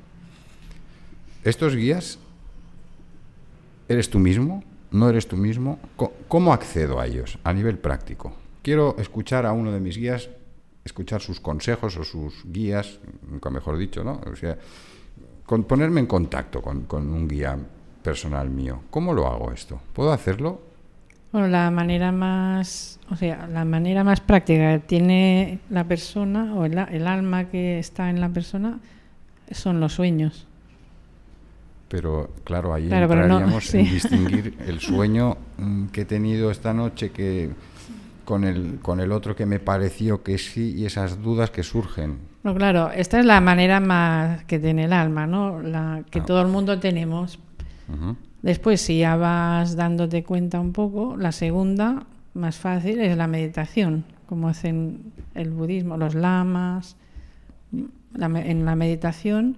Estos 1.42 1.74
guías, 1.74 2.18
¿eres 3.88 4.08
tú 4.08 4.20
mismo? 4.20 4.62
¿No 4.92 5.10
eres 5.10 5.26
tú 5.26 5.36
mismo? 5.36 5.80
¿Cómo 6.28 6.52
accedo 6.52 7.00
a 7.00 7.06
ellos 7.06 7.38
a 7.42 7.52
nivel 7.52 7.78
práctico? 7.78 8.32
Quiero 8.62 8.94
escuchar 8.98 9.44
a 9.44 9.52
uno 9.52 9.72
de 9.72 9.80
mis 9.80 9.96
guías, 9.96 10.30
escuchar 10.84 11.20
sus 11.20 11.40
consejos 11.40 11.96
o 11.96 12.04
sus 12.04 12.44
guías, 12.44 13.00
nunca 13.28 13.50
mejor 13.50 13.76
dicho, 13.76 14.04
¿no? 14.04 14.20
O 14.32 14.36
sea, 14.36 14.56
con 15.44 15.64
ponerme 15.64 15.98
en 15.98 16.06
contacto 16.06 16.62
con, 16.62 16.84
con 16.84 17.10
un 17.10 17.26
guía 17.26 17.58
personal 18.04 18.48
mío. 18.50 18.82
¿Cómo 18.90 19.14
lo 19.14 19.26
hago 19.26 19.50
esto? 19.50 19.80
¿Puedo 19.92 20.12
hacerlo? 20.12 20.69
Bueno, 21.32 21.48
la 21.48 21.70
manera 21.70 22.10
más, 22.10 22.98
o 23.08 23.16
sea, 23.16 23.46
la 23.46 23.64
manera 23.64 24.02
más 24.02 24.20
práctica 24.20 24.72
que 24.72 24.78
tiene 24.80 25.60
la 25.70 25.84
persona 25.84 26.54
o 26.54 26.64
el, 26.64 26.76
el 26.76 27.06
alma 27.06 27.44
que 27.44 27.78
está 27.78 28.10
en 28.10 28.20
la 28.20 28.28
persona 28.28 28.80
son 29.52 29.80
los 29.80 29.94
sueños. 29.94 30.46
Pero 31.88 32.30
claro, 32.44 32.72
ahí 32.72 32.84
entraríamos 32.84 33.74
en 33.74 33.84
distinguir 33.84 34.56
el 34.66 34.78
sueño 34.80 35.36
mm, 35.58 35.86
que 35.86 36.02
he 36.02 36.04
tenido 36.04 36.50
esta 36.50 36.72
noche 36.72 37.10
que 37.10 37.50
con 38.24 38.44
el, 38.44 38.78
con 38.80 39.00
el 39.00 39.10
otro 39.10 39.34
que 39.34 39.44
me 39.44 39.58
pareció 39.58 40.22
que 40.22 40.38
sí 40.38 40.74
y 40.76 40.86
esas 40.86 41.20
dudas 41.20 41.50
que 41.50 41.64
surgen. 41.64 42.18
No, 42.44 42.54
claro, 42.54 42.92
esta 42.92 43.18
es 43.18 43.26
la 43.26 43.40
manera 43.40 43.80
más 43.80 44.44
que 44.44 44.60
tiene 44.60 44.84
el 44.84 44.92
alma, 44.92 45.26
¿no? 45.26 45.60
La 45.60 46.04
que 46.08 46.20
ah. 46.20 46.24
todo 46.24 46.40
el 46.42 46.48
mundo 46.48 46.78
tenemos. 46.78 47.40
Después, 48.42 48.80
si 48.80 48.98
ya 48.98 49.16
vas 49.16 49.76
dándote 49.76 50.24
cuenta 50.24 50.60
un 50.60 50.72
poco, 50.72 51.16
la 51.16 51.32
segunda, 51.32 52.04
más 52.34 52.56
fácil, 52.56 53.00
es 53.00 53.16
la 53.16 53.26
meditación, 53.26 54.04
como 54.26 54.48
hacen 54.48 55.12
el 55.34 55.50
budismo, 55.50 55.96
los 55.96 56.14
lamas. 56.14 56.96
en 57.72 58.64
la 58.64 58.76
meditación 58.76 59.56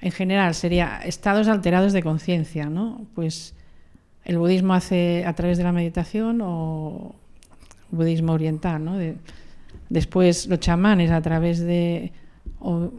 en 0.00 0.12
general 0.12 0.54
sería 0.54 1.00
estados 1.04 1.48
alterados 1.48 1.92
de 1.92 2.02
conciencia, 2.02 2.66
¿no? 2.66 3.04
Pues 3.14 3.54
el 4.24 4.38
budismo 4.38 4.74
hace 4.74 5.24
a 5.26 5.34
través 5.34 5.58
de 5.58 5.64
la 5.64 5.72
meditación 5.72 6.40
o 6.42 7.14
budismo 7.90 8.32
oriental, 8.32 8.84
¿no? 8.84 8.96
después 9.88 10.46
los 10.46 10.60
chamanes 10.60 11.10
a 11.10 11.20
través 11.20 11.58
de 11.58 12.12
o, 12.60 12.90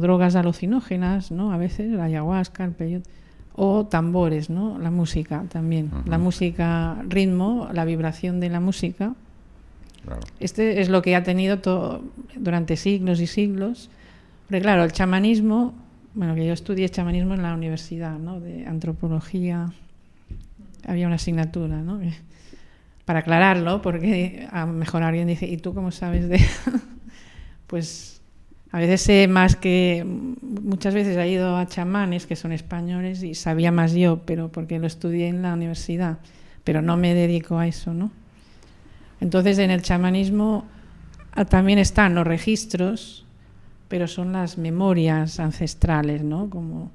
drogas 0.00 0.36
alucinógenas, 0.36 1.32
¿no? 1.32 1.52
A 1.52 1.56
veces 1.56 1.90
la 1.90 2.04
ayahuasca, 2.04 2.64
el 2.64 2.72
peyote 2.72 3.10
o 3.54 3.86
tambores, 3.86 4.50
¿no? 4.50 4.78
La 4.78 4.90
música 4.90 5.44
también, 5.50 5.90
la 6.06 6.18
música, 6.18 6.96
ritmo, 7.08 7.68
la 7.72 7.84
vibración 7.84 8.40
de 8.40 8.48
la 8.48 8.60
música. 8.60 9.14
Este 10.40 10.80
es 10.80 10.88
lo 10.88 11.02
que 11.02 11.14
ha 11.14 11.22
tenido 11.22 11.58
todo, 11.58 12.02
durante 12.36 12.76
siglos 12.76 13.20
y 13.20 13.26
siglos. 13.26 13.90
Pero 14.48 14.62
claro, 14.62 14.84
el 14.84 14.92
chamanismo 14.92 15.74
bueno, 16.14 16.34
que 16.34 16.46
yo 16.46 16.52
estudié 16.52 16.88
chamanismo 16.88 17.34
en 17.34 17.42
la 17.42 17.54
universidad, 17.54 18.18
¿no? 18.18 18.38
De 18.40 18.66
antropología. 18.66 19.72
Había 20.86 21.06
una 21.06 21.16
asignatura, 21.16 21.80
¿no? 21.80 22.00
Para 23.04 23.20
aclararlo, 23.20 23.80
porque 23.80 24.46
a 24.50 24.66
lo 24.66 24.72
mejor 24.72 25.02
alguien 25.02 25.28
dice, 25.28 25.46
¿y 25.46 25.56
tú 25.56 25.74
cómo 25.74 25.90
sabes 25.90 26.28
de...? 26.28 26.40
pues 27.66 28.11
a 28.72 28.78
veces 28.78 29.02
sé 29.02 29.28
más 29.28 29.54
que... 29.54 30.04
Muchas 30.40 30.94
veces 30.94 31.16
he 31.16 31.28
ido 31.28 31.56
a 31.56 31.66
chamanes 31.66 32.26
que 32.26 32.34
son 32.34 32.52
españoles 32.52 33.22
y 33.22 33.34
sabía 33.34 33.70
más 33.70 33.92
yo, 33.92 34.20
pero 34.24 34.50
porque 34.50 34.78
lo 34.78 34.86
estudié 34.86 35.28
en 35.28 35.42
la 35.42 35.54
universidad, 35.54 36.18
pero 36.64 36.82
no 36.82 36.96
me 36.96 37.14
dedico 37.14 37.58
a 37.58 37.66
eso, 37.66 37.94
¿no? 37.94 38.10
Entonces 39.20 39.58
en 39.58 39.70
el 39.70 39.82
chamanismo 39.82 40.64
ah, 41.32 41.44
también 41.44 41.78
están 41.78 42.14
los 42.14 42.26
registros 42.26 43.22
pero 43.92 44.08
son 44.08 44.32
las 44.32 44.56
memorias 44.56 45.38
ancestrales, 45.38 46.24
¿no? 46.24 46.48
Como, 46.48 46.90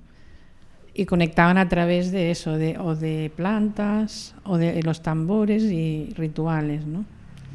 y 0.95 1.05
conectaban 1.05 1.59
a 1.59 1.69
través 1.69 2.11
de 2.11 2.31
eso, 2.31 2.57
de, 2.57 2.79
o 2.79 2.95
de 2.95 3.31
plantas, 3.35 4.33
o 4.43 4.57
de 4.57 4.81
los 4.81 5.03
tambores 5.03 5.61
y 5.61 6.11
rituales, 6.17 6.87
¿no? 6.87 7.05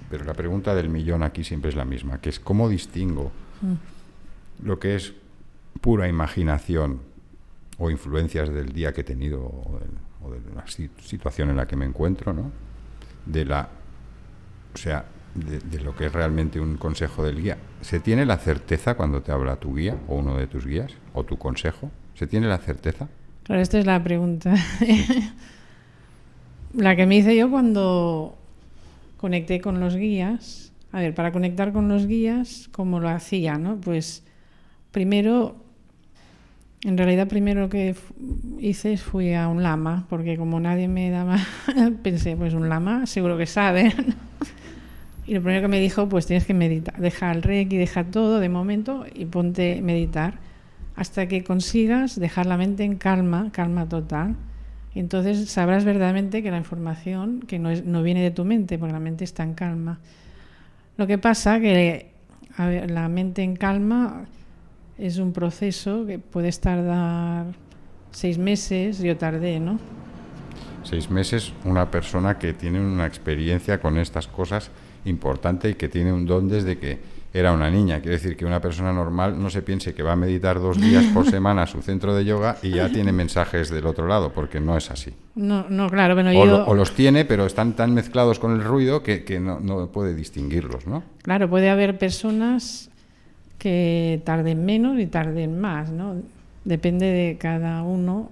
Pero 0.09 0.25
la 0.25 0.35
pregunta 0.35 0.77
del 0.77 0.91
millón 0.91 1.25
aquí 1.25 1.43
siempre 1.43 1.71
es 1.71 1.75
la 1.75 1.85
misma, 1.85 2.21
que 2.21 2.29
es 2.29 2.39
cómo 2.39 2.69
distingo 2.69 3.33
mm. 3.63 3.92
Lo 4.63 4.79
que 4.79 4.95
es 4.95 5.15
pura 5.81 6.09
imaginación 6.09 7.01
o 7.79 7.91
influencias 7.91 8.49
del 8.49 8.73
día 8.73 8.93
que 8.93 9.01
he 9.01 9.05
tenido 9.05 9.41
o, 9.41 9.81
o 10.25 10.31
de 10.31 10.41
la 10.55 10.65
situación 10.67 11.51
en 11.51 11.57
la 11.57 11.67
que 11.67 11.77
me 11.77 11.85
encuentro, 11.85 12.33
¿no? 12.33 12.51
De 13.27 13.45
la, 13.45 13.69
o 14.75 14.77
sea, 14.77 15.05
de, 15.35 15.81
lo 15.81 15.95
que 15.97 16.07
es 16.07 16.13
realmente 16.13 16.61
un 16.61 16.77
consejo 16.77 17.25
del 17.25 17.41
guía. 17.41 17.59
¿Se 17.81 18.01
tiene 18.01 18.27
la 18.27 18.37
certeza 18.39 18.95
cuando 18.95 19.23
te 19.23 19.33
habla 19.33 19.57
tu 19.57 19.75
guía 19.75 19.97
o 20.09 20.17
uno 20.17 20.37
de 20.37 20.47
tus 20.47 20.67
guías 20.67 20.93
o 21.15 21.25
tu 21.25 21.39
consejo? 21.39 21.91
¿Se 22.15 22.27
tiene 22.27 22.47
la 22.47 22.59
certeza? 22.59 23.09
Claro, 23.45 23.63
esta 23.63 23.79
es 23.79 23.87
la 23.87 24.03
pregunta. 24.03 24.55
la 26.75 26.97
que 26.97 27.07
me 27.07 27.17
hice 27.17 27.37
yo 27.37 27.51
cuando 27.51 28.37
conecté 29.17 29.61
con 29.61 29.81
los 29.81 29.97
guías. 29.97 30.73
A 30.93 31.01
ver, 31.01 31.15
para 31.15 31.33
conectar 31.33 31.73
con 31.73 31.89
los 31.89 32.07
guías, 32.07 32.69
¿cómo 32.71 33.01
lo 33.01 33.09
hacía? 33.09 33.57
¿no? 33.57 33.81
Pues 33.81 34.25
primero, 34.93 35.57
en 36.85 36.97
realidad 36.97 37.27
primero 37.27 37.69
que 37.69 37.97
hice 38.61 38.97
fui 38.97 39.35
a 39.35 39.49
un 39.49 39.63
lama, 39.63 40.07
porque 40.09 40.37
como 40.37 40.61
nadie 40.61 40.87
me 40.87 41.11
daba, 41.11 41.39
pensé, 42.03 42.37
pues 42.37 42.55
un 42.55 42.69
lama 42.69 43.07
seguro 43.07 43.37
que 43.37 43.47
sabe. 43.47 43.93
Y 45.25 45.35
lo 45.35 45.41
primero 45.41 45.63
que 45.63 45.69
me 45.69 45.81
dijo, 45.81 46.09
pues 46.09 46.27
tienes 46.27 46.47
que 46.47 46.55
meditar, 46.55 46.99
deja 46.99 47.31
el 47.31 47.43
reiki, 47.43 47.77
deja 47.77 48.05
todo 48.05 48.41
de 48.41 48.49
momento 48.49 49.07
y 49.15 49.25
ponte 49.27 49.79
a 49.79 49.83
meditar 49.83 50.35
hasta 50.97 51.27
que 51.27 51.45
consigas 51.45 52.19
dejar 52.19 52.47
la 52.47 52.57
mente 52.57 52.85
en 52.85 52.97
calma, 52.97 53.51
calma 53.53 53.89
total. 53.89 54.37
entonces 54.95 55.49
sabrás 55.49 55.85
verdaderamente 55.85 56.43
que 56.43 56.51
la 56.51 56.59
información 56.59 57.41
que 57.41 57.59
no 57.59 58.03
viene 58.03 58.23
de 58.23 58.31
tu 58.31 58.45
mente, 58.45 58.79
porque 58.79 58.93
la 58.93 59.01
mente 59.01 59.25
está 59.25 59.43
en 59.43 59.55
calma. 59.55 60.01
Lo 60.97 61.07
que 61.07 61.19
pasa 61.19 61.61
que 61.61 62.11
la 62.59 63.09
mente 63.09 63.43
en 63.43 63.57
calma 63.57 64.27
es 64.99 65.19
un 65.19 65.33
proceso 65.33 66.07
que 66.07 66.19
puede 66.19 66.51
tardar 66.53 67.47
seis 68.11 68.39
meses, 68.39 68.99
yo 69.01 69.17
tardé, 69.17 69.59
¿no? 69.61 69.79
Seis 70.85 71.11
meses, 71.11 71.53
una 71.65 71.91
persona 71.91 72.39
que 72.39 72.53
tiene 72.53 72.81
una 72.81 73.07
experiencia 73.07 73.81
con 73.81 73.99
estas 73.99 74.27
cosas 74.27 74.71
importante 75.05 75.71
y 75.71 75.75
que 75.75 75.89
tiene 75.89 76.13
un 76.13 76.27
don 76.27 76.49
desde 76.49 76.79
que 76.79 76.99
era 77.35 77.53
una 77.53 77.71
niña. 77.71 78.01
Quiere 78.01 78.17
decir 78.17 78.37
que 78.37 78.45
una 78.45 78.61
persona 78.61 78.93
normal 78.93 79.41
no 79.41 79.49
se 79.49 79.63
piense 79.63 79.95
que 79.95 80.03
va 80.03 80.13
a 80.13 80.17
meditar 80.17 80.61
dos 80.61 80.79
días 80.81 81.05
por 81.07 81.27
semana 81.31 81.63
a 81.63 81.67
su 81.67 81.81
centro 81.81 82.15
de 82.15 82.25
yoga 82.25 82.59
y 82.63 82.71
ya 82.71 82.91
tiene 82.91 83.13
mensajes 83.13 83.71
del 83.71 83.87
otro 83.87 84.07
lado, 84.07 84.33
porque 84.33 84.61
no 84.61 84.77
es 84.77 84.91
así. 84.91 85.13
No, 85.35 85.67
no 85.69 85.89
claro, 85.89 86.15
bueno, 86.15 86.31
o, 86.31 86.47
yo... 86.47 86.67
o, 86.67 86.75
los 86.75 86.93
tiene, 86.95 87.25
pero 87.25 87.47
están 87.47 87.75
tan 87.75 87.95
mezclados 87.95 88.39
con 88.39 88.53
el 88.53 88.63
ruido 88.63 89.03
que, 89.03 89.25
que 89.25 89.41
no, 89.41 89.61
no, 89.61 89.91
puede 89.91 90.15
distinguirlos, 90.15 90.87
¿no? 90.87 91.03
Claro, 91.23 91.49
puede 91.49 91.71
haber 91.71 91.99
personas 91.99 92.91
que 93.63 94.21
tarden 94.25 94.65
menos 94.65 94.99
y 94.99 95.07
tarden 95.07 95.61
más, 95.61 95.93
¿no? 95.93 96.17
Depende 96.65 97.07
de 97.07 97.39
cada 97.39 97.85
uno, 97.85 98.29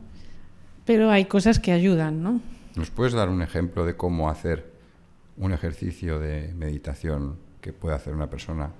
pero 0.85 1.09
hay 1.09 1.27
cosas 1.27 1.61
que 1.61 1.71
ayudan, 1.71 2.21
¿no? 2.21 2.41
¿Nos 2.75 2.91
puedes 2.91 3.13
dar 3.13 3.29
un 3.29 3.41
ejemplo 3.41 3.87
de 3.87 3.95
cómo 3.95 4.29
hacer 4.29 4.73
un 5.37 5.53
ejercicio 5.53 6.19
de 6.19 6.53
meditación 6.59 7.37
que 7.61 7.73
puede 7.73 7.95
hacer 7.95 8.13
una 8.13 8.29
persona 8.29 8.71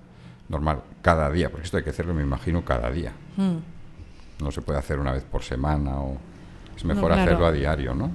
normal 0.49 0.83
cada 1.03 1.31
día, 1.31 1.51
porque 1.51 1.67
esto 1.67 1.77
hay 1.77 1.85
que 1.85 1.91
hacerlo, 1.91 2.15
me 2.15 2.23
imagino, 2.23 2.65
cada 2.65 2.91
día. 2.91 3.13
Hmm. 3.37 3.59
No 4.43 4.51
se 4.51 4.61
puede 4.61 4.81
hacer 4.81 4.99
una 4.99 5.13
vez 5.13 5.23
por 5.23 5.45
semana 5.45 6.01
o 6.01 6.17
es 6.77 6.85
mejor 6.85 7.13
hacerlo 7.13 7.47
a 7.47 7.53
diario, 7.53 7.95
¿no? 7.95 8.11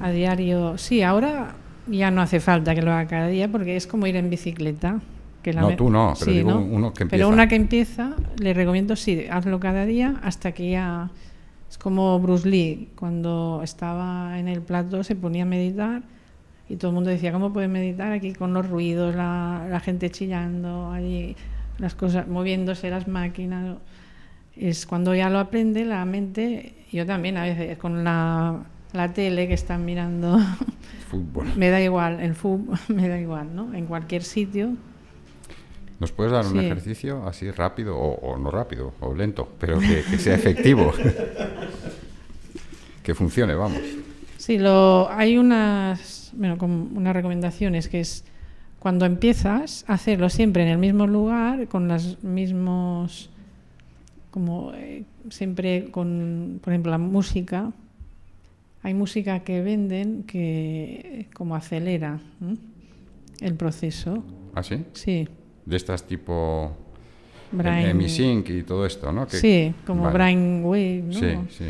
A 0.00 0.12
diario, 0.12 0.78
sí, 0.78 1.02
ahora 1.02 1.56
ya 1.88 2.12
no 2.12 2.22
hace 2.22 2.38
falta 2.38 2.72
que 2.76 2.82
lo 2.82 2.92
haga 2.92 3.08
cada 3.08 3.26
día 3.26 3.50
porque 3.50 3.74
es 3.74 3.88
como 3.88 4.06
ir 4.06 4.14
en 4.14 4.30
bicicleta. 4.30 5.00
Que 5.44 5.52
no, 5.52 5.76
tú 5.76 5.90
no, 5.90 6.14
pero 6.24 6.58
uno 6.58 6.94
que 6.94 7.02
empieza. 7.02 7.10
Pero 7.10 7.28
una 7.28 7.48
que 7.48 7.54
empieza, 7.54 8.16
le 8.38 8.54
recomiendo 8.54 8.96
sí, 8.96 9.26
hazlo 9.30 9.60
cada 9.60 9.84
día 9.84 10.14
hasta 10.22 10.52
que 10.52 10.70
ya 10.70 11.10
Es 11.68 11.76
como 11.76 12.18
Bruce 12.18 12.48
Lee, 12.48 12.88
cuando 12.96 13.60
estaba 13.62 14.38
en 14.38 14.48
el 14.48 14.62
plato 14.62 15.04
se 15.04 15.14
ponía 15.14 15.42
a 15.42 15.46
meditar 15.46 16.02
y 16.66 16.76
todo 16.76 16.92
el 16.92 16.94
mundo 16.94 17.10
decía, 17.10 17.30
¿cómo 17.30 17.52
puede 17.52 17.68
meditar 17.68 18.10
aquí 18.10 18.32
con 18.32 18.54
los 18.54 18.66
ruidos, 18.66 19.14
la, 19.14 19.66
la 19.68 19.80
gente 19.80 20.08
chillando, 20.08 20.90
allí, 20.90 21.36
las 21.76 21.94
cosas, 21.94 22.26
moviéndose 22.26 22.88
las 22.88 23.06
máquinas? 23.06 23.76
Es 24.56 24.86
cuando 24.86 25.14
ya 25.14 25.28
lo 25.28 25.40
aprende 25.40 25.84
la 25.84 26.06
mente, 26.06 26.74
yo 26.90 27.04
también 27.04 27.36
a 27.36 27.42
veces 27.42 27.76
con 27.76 28.02
la, 28.02 28.62
la 28.94 29.12
tele 29.12 29.46
que 29.46 29.52
están 29.52 29.84
mirando, 29.84 30.38
Fútbol. 31.10 31.48
me 31.56 31.68
da 31.68 31.82
igual, 31.82 32.20
el 32.20 32.34
fútbol 32.34 32.78
me 32.88 33.08
da 33.08 33.20
igual, 33.20 33.54
¿no? 33.54 33.74
En 33.74 33.84
cualquier 33.84 34.22
sitio. 34.22 34.74
¿Nos 36.04 36.12
puedes 36.12 36.32
dar 36.34 36.44
un 36.44 36.52
Sí. 36.52 36.58
ejercicio 36.58 37.26
así 37.26 37.50
rápido 37.50 37.96
o, 37.96 38.16
o 38.20 38.36
no 38.36 38.50
rápido 38.50 38.92
o 39.00 39.14
lento, 39.14 39.48
pero 39.58 39.78
que, 39.78 40.04
que 40.10 40.18
sea 40.18 40.34
efectivo? 40.34 40.92
que 43.02 43.14
funcione, 43.14 43.54
vamos. 43.54 43.80
Sí, 44.36 44.58
lo, 44.58 45.08
hay 45.10 45.38
unas, 45.38 46.30
bueno, 46.36 46.58
como 46.58 46.90
unas 46.94 47.14
recomendaciones 47.14 47.88
que 47.88 48.00
es 48.00 48.22
cuando 48.80 49.06
empiezas 49.06 49.86
hacerlo 49.88 50.28
siempre 50.28 50.64
en 50.64 50.68
el 50.68 50.76
mismo 50.76 51.06
lugar, 51.06 51.68
con 51.68 51.88
los 51.88 52.22
mismos, 52.22 53.30
como 54.30 54.72
eh, 54.74 55.04
siempre 55.30 55.90
con, 55.90 56.60
por 56.62 56.74
ejemplo, 56.74 56.90
la 56.92 56.98
música. 56.98 57.72
Hay 58.82 58.92
música 58.92 59.40
que 59.40 59.62
venden 59.62 60.24
que 60.24 61.28
como 61.32 61.56
acelera 61.56 62.20
el 63.40 63.54
proceso. 63.54 64.22
¿Ah, 64.54 64.62
sí? 64.62 64.84
Sí, 64.92 65.26
De 65.66 65.76
estas 65.76 66.04
tipo 66.06 66.72
brain, 67.52 67.86
Emisync 67.88 68.48
y 68.50 68.62
todo 68.62 68.84
esto, 68.86 69.10
¿no? 69.12 69.26
Que- 69.26 69.36
sí, 69.38 69.74
como 69.86 70.02
Vale. 70.04 70.14
brainwave, 70.14 71.02
¿no? 71.06 71.12
Sí, 71.12 71.28
sí. 71.50 71.64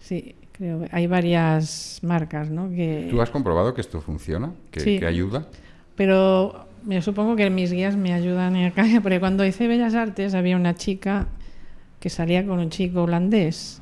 Sí, 0.00 0.34
creo 0.52 0.80
que 0.80 0.88
hay 0.92 1.06
varias 1.06 2.00
marcas, 2.02 2.50
¿no? 2.50 2.68
Que 2.70 3.06
¿Tú 3.10 3.20
has 3.22 3.30
comprobado 3.30 3.72
que 3.74 3.80
esto 3.80 4.00
funciona? 4.00 4.52
¿Que, 4.70 4.80
Sí. 4.80 4.98
que 4.98 5.06
ayuda? 5.06 5.46
Pero 5.96 6.66
yo 6.86 7.02
supongo 7.02 7.36
que 7.36 7.48
mis 7.50 7.72
guías 7.72 7.96
me 7.96 8.12
ayudan 8.12 8.56
acá, 8.56 8.84
porque 9.02 9.20
cuando 9.20 9.44
hice 9.44 9.68
Bellas 9.68 9.94
Artes 9.94 10.34
había 10.34 10.56
una 10.56 10.74
chica 10.74 11.28
que 12.00 12.10
salía 12.10 12.44
con 12.46 12.58
un 12.58 12.70
chico 12.70 13.02
holandés 13.02 13.80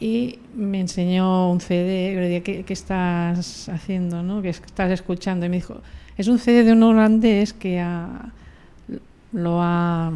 y 0.00 0.38
me 0.54 0.80
enseñó 0.80 1.50
un 1.50 1.60
CD, 1.60 2.14
le 2.16 2.28
dije, 2.28 2.42
¿qué, 2.42 2.64
qué 2.64 2.72
estás 2.72 3.68
haciendo? 3.68 4.22
¿no? 4.22 4.42
¿Qué 4.42 4.48
estás 4.48 4.90
escuchando? 4.90 5.46
Y 5.46 5.48
me 5.48 5.56
dijo, 5.56 5.80
es 6.16 6.26
un 6.28 6.38
CD 6.38 6.64
de 6.64 6.72
un 6.72 6.82
holandés 6.82 7.52
que 7.52 7.78
ha- 7.80 8.32
lo 9.32 9.60
ha 9.62 10.12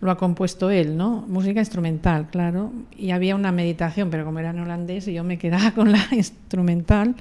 lo 0.00 0.12
ha 0.12 0.16
compuesto 0.16 0.70
él, 0.70 0.96
¿no? 0.96 1.24
Música 1.26 1.58
instrumental, 1.58 2.28
claro. 2.30 2.72
Y 2.96 3.10
había 3.10 3.34
una 3.34 3.50
meditación, 3.50 4.10
pero 4.10 4.24
como 4.24 4.38
era 4.38 4.50
en 4.50 4.60
holandés, 4.60 5.08
y 5.08 5.12
yo 5.14 5.24
me 5.24 5.38
quedaba 5.38 5.70
con 5.74 5.90
la 5.90 5.98
instrumental. 6.12 7.16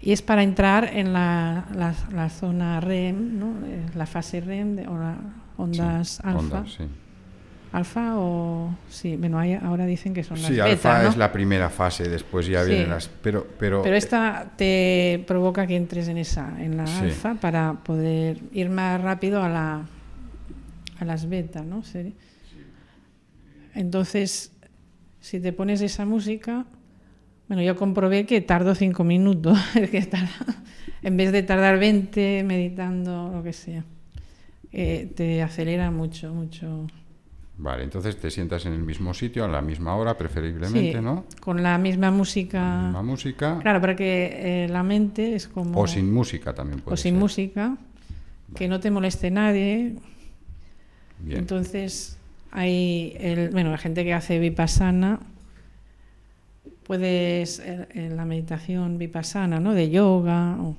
Y 0.00 0.10
es 0.12 0.20
para 0.22 0.42
entrar 0.42 0.90
en 0.92 1.12
la, 1.12 1.66
la, 1.74 1.94
la 2.12 2.30
zona 2.30 2.80
REM, 2.80 3.38
¿no? 3.38 3.46
Eh, 3.66 3.86
la 3.94 4.06
fase 4.06 4.40
REM 4.40 4.74
de, 4.76 4.88
o 4.88 4.96
la 4.98 5.16
ondas 5.56 6.08
Sí, 6.16 6.22
alfa. 6.24 6.64
sí. 6.66 6.84
Alfa 7.70 8.14
o 8.18 8.74
sí, 8.88 9.16
bueno, 9.16 9.38
hay- 9.38 9.52
ahora 9.54 9.84
dicen 9.84 10.14
que 10.14 10.24
son 10.24 10.38
las 10.40 10.46
Sí, 10.46 10.54
beta, 10.54 10.64
alfa 10.70 11.02
¿no? 11.02 11.08
es 11.10 11.16
la 11.18 11.30
primera 11.30 11.68
fase, 11.68 12.08
después 12.08 12.46
ya 12.46 12.62
Sí. 12.64 12.70
vienen 12.70 12.88
las... 12.90 13.08
Pero, 13.08 13.46
pero, 13.58 13.82
Pero 13.82 13.94
esta 13.94 14.52
te 14.56 15.22
provoca 15.26 15.66
que 15.66 15.76
entres 15.76 16.08
en 16.08 16.16
esa, 16.16 16.54
en 16.62 16.78
la 16.78 16.86
Sí. 16.86 17.04
alfa, 17.04 17.34
para 17.34 17.74
poder 17.74 18.38
ir 18.52 18.70
más 18.70 19.00
rápido 19.00 19.42
a 19.42 19.48
la 19.48 19.86
a 21.00 21.04
las 21.04 21.28
beta, 21.28 21.62
¿no? 21.62 21.84
Sí. 21.84 22.14
Entonces, 23.74 24.52
si 25.20 25.40
te 25.40 25.52
pones 25.52 25.80
esa 25.80 26.04
música, 26.04 26.64
bueno, 27.48 27.62
yo 27.62 27.76
comprobé 27.76 28.26
que 28.26 28.40
tardo 28.40 28.74
cinco 28.74 29.04
minutos, 29.04 29.58
que 29.92 30.02
tarda- 30.02 30.62
en 31.02 31.16
vez 31.16 31.32
de 31.32 31.42
tardar 31.42 31.78
20 31.78 32.42
meditando, 32.44 33.30
lo 33.32 33.42
que 33.42 33.52
sea, 33.52 33.84
eh, 34.72 35.12
te 35.14 35.42
acelera 35.42 35.90
mucho, 35.90 36.32
mucho. 36.34 36.86
Vale, 37.60 37.82
entonces 37.82 38.16
te 38.16 38.30
sientas 38.30 38.64
en 38.66 38.72
el 38.72 38.82
mismo 38.84 39.12
sitio, 39.12 39.44
a 39.44 39.48
la 39.48 39.60
misma 39.60 39.96
hora, 39.96 40.16
preferiblemente, 40.16 40.98
Sí, 40.98 41.04
¿no? 41.04 41.24
Con 41.40 41.60
la 41.62 41.76
misma 41.76 42.10
música. 42.12 42.82
Misma 42.84 43.02
música. 43.02 43.58
Claro, 43.60 43.80
para 43.80 43.96
que 43.96 44.64
eh, 44.64 44.68
la 44.68 44.84
mente 44.84 45.34
es 45.34 45.48
como... 45.48 45.80
O 45.80 45.86
sin 45.88 46.12
música 46.12 46.54
también 46.54 46.80
puede 46.80 46.94
o 46.94 46.96
sin 46.96 47.14
ser. 47.14 47.20
música, 47.20 47.76
que 48.54 48.68
no 48.68 48.78
te 48.78 48.92
moleste 48.92 49.30
nadie. 49.32 49.96
Bien. 51.18 51.38
Entonces, 51.40 52.16
hay 52.52 53.16
el, 53.18 53.50
bueno, 53.50 53.72
la 53.72 53.78
gente 53.78 54.04
que 54.04 54.14
hace 54.14 54.38
vipassana, 54.38 55.18
puedes, 56.84 57.58
eh, 57.58 57.88
en 57.92 58.16
la 58.16 58.24
meditación 58.24 58.98
vipassana, 58.98 59.58
¿no? 59.58 59.74
De 59.74 59.90
yoga, 59.90 60.56
o- 60.60 60.76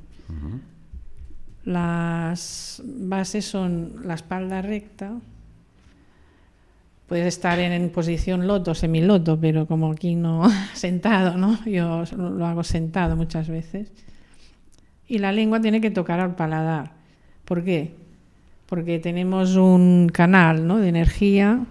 las 1.66 2.82
bases 2.86 3.46
son 3.46 3.96
la 4.06 4.14
espalda 4.16 4.62
recta, 4.62 5.20
puedes 7.10 7.26
estar 7.26 7.57
en, 7.60 7.89
posición 7.89 8.45
loto, 8.45 8.76
semiloto, 8.76 9.39
pero 9.39 9.66
como 9.66 9.91
aquí 9.91 10.14
no 10.16 10.43
sentado, 10.74 11.38
¿no? 11.38 11.57
Yo 11.66 12.03
lo 12.16 12.45
hago 12.45 12.64
sentado 12.64 13.16
muchas 13.16 13.49
veces. 13.49 13.91
Y 15.07 15.18
la 15.18 15.32
lengua 15.32 15.60
tiene 15.60 15.82
que 15.82 15.89
tocar 15.89 16.20
al 16.20 16.36
paladar. 16.36 16.91
¿Por 17.43 17.64
qué? 17.64 17.95
Porque 18.68 18.99
tenemos 18.99 19.55
un 19.55 20.10
canal 20.14 20.68
¿no? 20.68 20.78
de 20.78 20.88
energía 20.88 21.66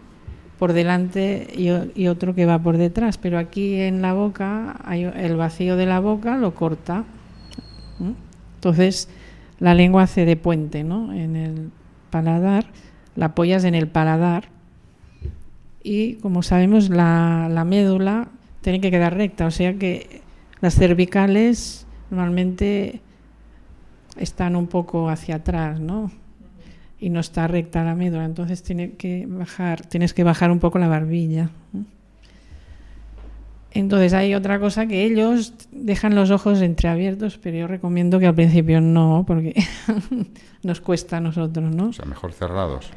por 0.59 0.73
delante 0.73 1.47
y, 1.57 2.09
otro 2.09 2.35
que 2.35 2.45
va 2.45 2.59
por 2.59 2.77
detrás, 2.77 3.17
pero 3.17 3.39
aquí 3.39 3.77
en 3.77 4.03
la 4.03 4.13
boca, 4.13 4.81
hay, 4.85 5.05
el 5.05 5.37
vacío 5.37 5.77
de 5.77 5.87
la 5.87 6.01
boca 6.01 6.37
lo 6.37 6.57
corta. 6.57 7.05
Entonces, 8.57 9.09
la 9.61 9.75
lengua 9.75 10.03
hace 10.03 10.25
de 10.25 10.37
puente 10.37 10.83
¿no? 10.83 11.13
en 11.13 11.37
el 11.37 11.71
paladar, 12.11 12.67
la 13.15 13.27
apoyas 13.27 13.63
en 13.63 13.77
el 13.77 13.87
paladar 13.87 14.58
y, 15.83 16.15
como 16.15 16.43
sabemos, 16.43 16.91
la, 16.91 17.49
la 17.51 17.65
médula 17.65 18.29
tiene 18.61 18.81
que 18.81 18.91
quedar 18.91 19.17
recta, 19.17 19.47
o 19.47 19.51
sea 19.51 19.75
que 19.75 20.23
las 20.61 20.75
cervicales 20.75 21.87
normalmente 22.11 23.01
están 24.17 24.57
un 24.57 24.67
poco 24.67 25.09
hacia 25.09 25.37
atrás, 25.37 25.81
¿no? 25.81 26.11
Y 27.01 27.11
no 27.11 27.21
está 27.21 27.47
recta 27.47 27.85
la 27.85 27.95
médula, 27.95 28.25
entonces 28.25 28.63
tiene 28.63 28.93
que 28.93 29.27
bajar, 29.29 29.87
tienes 29.87 30.15
que 30.15 30.25
bajar 30.25 30.51
un 30.51 30.59
poco 30.59 30.79
la 30.79 30.89
barbilla. 30.89 31.51
Entonces 33.71 34.15
hay 34.15 34.35
otra 34.35 34.59
cosa 34.59 34.87
que 34.87 35.05
ellos 35.05 35.55
dejan 35.71 36.15
los 36.15 36.31
ojos 36.31 36.61
entreabiertos, 36.63 37.39
pero 37.39 37.59
yo 37.59 37.67
recomiendo 37.69 38.19
que 38.19 38.27
al 38.27 38.35
principio 38.35 38.81
no, 38.81 39.25
porque 39.27 39.55
nos 40.63 40.81
cuesta 40.81 41.19
a 41.19 41.21
nosotros, 41.21 41.75
¿no? 41.75 41.89
O 41.89 41.93
sea, 41.93 42.07
mejor 42.07 42.33
cerrados. 42.33 42.91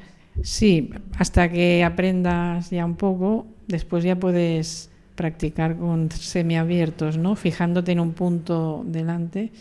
Sí, 0.44 0.90
hasta 1.18 1.50
que 1.50 1.84
aprendas 1.84 2.70
ya 2.70 2.86
un 2.86 2.96
poco, 2.96 3.48
después 3.68 4.04
ya 4.04 4.16
puedes 4.16 4.90
practicar 5.16 5.78
con 5.78 6.10
semiabiertos, 6.12 7.18
¿no? 7.18 7.36
Fijándote 7.36 7.92
en 7.92 8.00
un 8.00 8.14
punto 8.14 8.84
delante. 8.86 9.52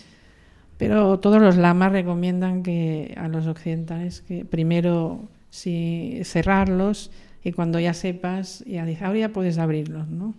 Pero 0.78 1.20
todos 1.20 1.42
los 1.42 1.56
lamas 1.56 1.92
recomiendan 1.92 2.62
que 2.62 3.14
a 3.18 3.28
los 3.28 3.46
occidentales 3.46 4.22
que 4.22 4.46
primero 4.46 5.28
sí, 5.50 6.20
cerrarlos 6.24 7.10
y 7.44 7.52
cuando 7.52 7.78
ya 7.78 7.92
sepas, 7.92 8.64
ya 8.66 8.86
dices, 8.86 9.02
ahora 9.02 9.18
ya 9.18 9.28
puedes 9.30 9.58
abrirlos, 9.58 10.08
¿no? 10.08 10.34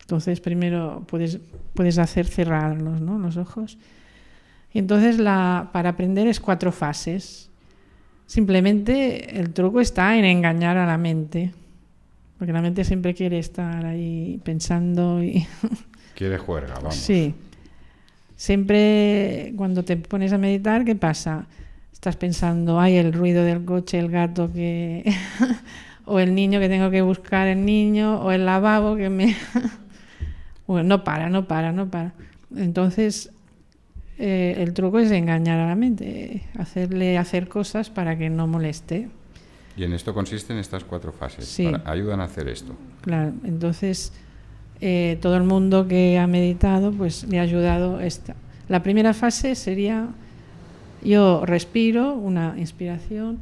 Entonces 0.00 0.40
primero 0.40 1.04
puedes, 1.06 1.38
puedes 1.74 1.98
hacer 1.98 2.26
cerrarlos, 2.26 3.00
¿no? 3.00 3.18
Los 3.18 3.36
ojos. 3.36 3.78
Y 4.72 4.80
entonces 4.80 5.18
la, 5.18 5.70
para 5.72 5.90
aprender 5.90 6.26
es 6.26 6.40
cuatro 6.40 6.72
fases. 6.72 7.50
Simplemente 8.26 9.38
el 9.38 9.52
truco 9.52 9.80
está 9.80 10.16
en 10.16 10.24
engañar 10.24 10.76
a 10.76 10.86
la 10.86 10.98
mente, 10.98 11.52
porque 12.38 12.52
la 12.52 12.62
mente 12.62 12.84
siempre 12.84 13.14
quiere 13.14 13.38
estar 13.38 13.84
ahí 13.84 14.40
pensando 14.44 15.22
y 15.22 15.46
Quiere 16.14 16.38
juerga, 16.38 16.74
vamos. 16.74 16.96
sí. 16.96 17.34
Siempre 18.36 19.52
cuando 19.56 19.84
te 19.84 19.96
pones 19.96 20.32
a 20.32 20.38
meditar, 20.38 20.84
¿qué 20.84 20.96
pasa? 20.96 21.46
Estás 21.92 22.16
pensando, 22.16 22.80
ay, 22.80 22.96
el 22.96 23.12
ruido 23.12 23.44
del 23.44 23.64
coche, 23.64 23.98
el 23.98 24.10
gato 24.10 24.52
que 24.52 25.04
o 26.04 26.18
el 26.18 26.34
niño 26.34 26.60
que 26.60 26.68
tengo 26.68 26.90
que 26.90 27.02
buscar 27.02 27.46
el 27.46 27.64
niño 27.64 28.20
o 28.20 28.32
el 28.32 28.44
lavabo 28.44 28.96
que 28.96 29.08
me 29.08 29.36
bueno, 30.66 30.88
no 30.88 31.04
para, 31.04 31.28
no 31.30 31.46
para, 31.46 31.72
no 31.72 31.88
para. 31.90 32.12
Entonces 32.56 33.30
eh, 34.18 34.54
el 34.58 34.72
truco 34.74 34.98
es 34.98 35.10
engañar 35.10 35.58
a 35.60 35.66
la 35.68 35.74
mente, 35.74 36.42
hacerle 36.58 37.18
hacer 37.18 37.48
cosas 37.48 37.90
para 37.90 38.16
que 38.16 38.30
no 38.30 38.46
moleste. 38.46 39.08
Y 39.76 39.82
en 39.84 39.92
esto 39.92 40.14
consisten 40.14 40.56
estas 40.58 40.84
cuatro 40.84 41.12
fases. 41.12 41.46
Sí. 41.46 41.64
para- 41.64 41.90
ayudan 41.90 42.20
a 42.20 42.24
hacer 42.24 42.48
esto. 42.48 42.74
Claro, 43.02 43.32
entonces 43.44 44.12
eh, 44.80 45.18
todo 45.20 45.36
el 45.36 45.42
mundo 45.44 45.88
que 45.88 46.18
ha 46.18 46.26
meditado, 46.26 46.92
pues 46.92 47.24
le 47.24 47.38
ha 47.38 47.42
ayudado 47.42 48.00
esta. 48.00 48.36
La 48.68 48.82
primera 48.82 49.12
fase 49.14 49.54
sería 49.56 50.08
yo 51.02 51.44
respiro, 51.44 52.14
una 52.14 52.54
inspiración, 52.56 53.38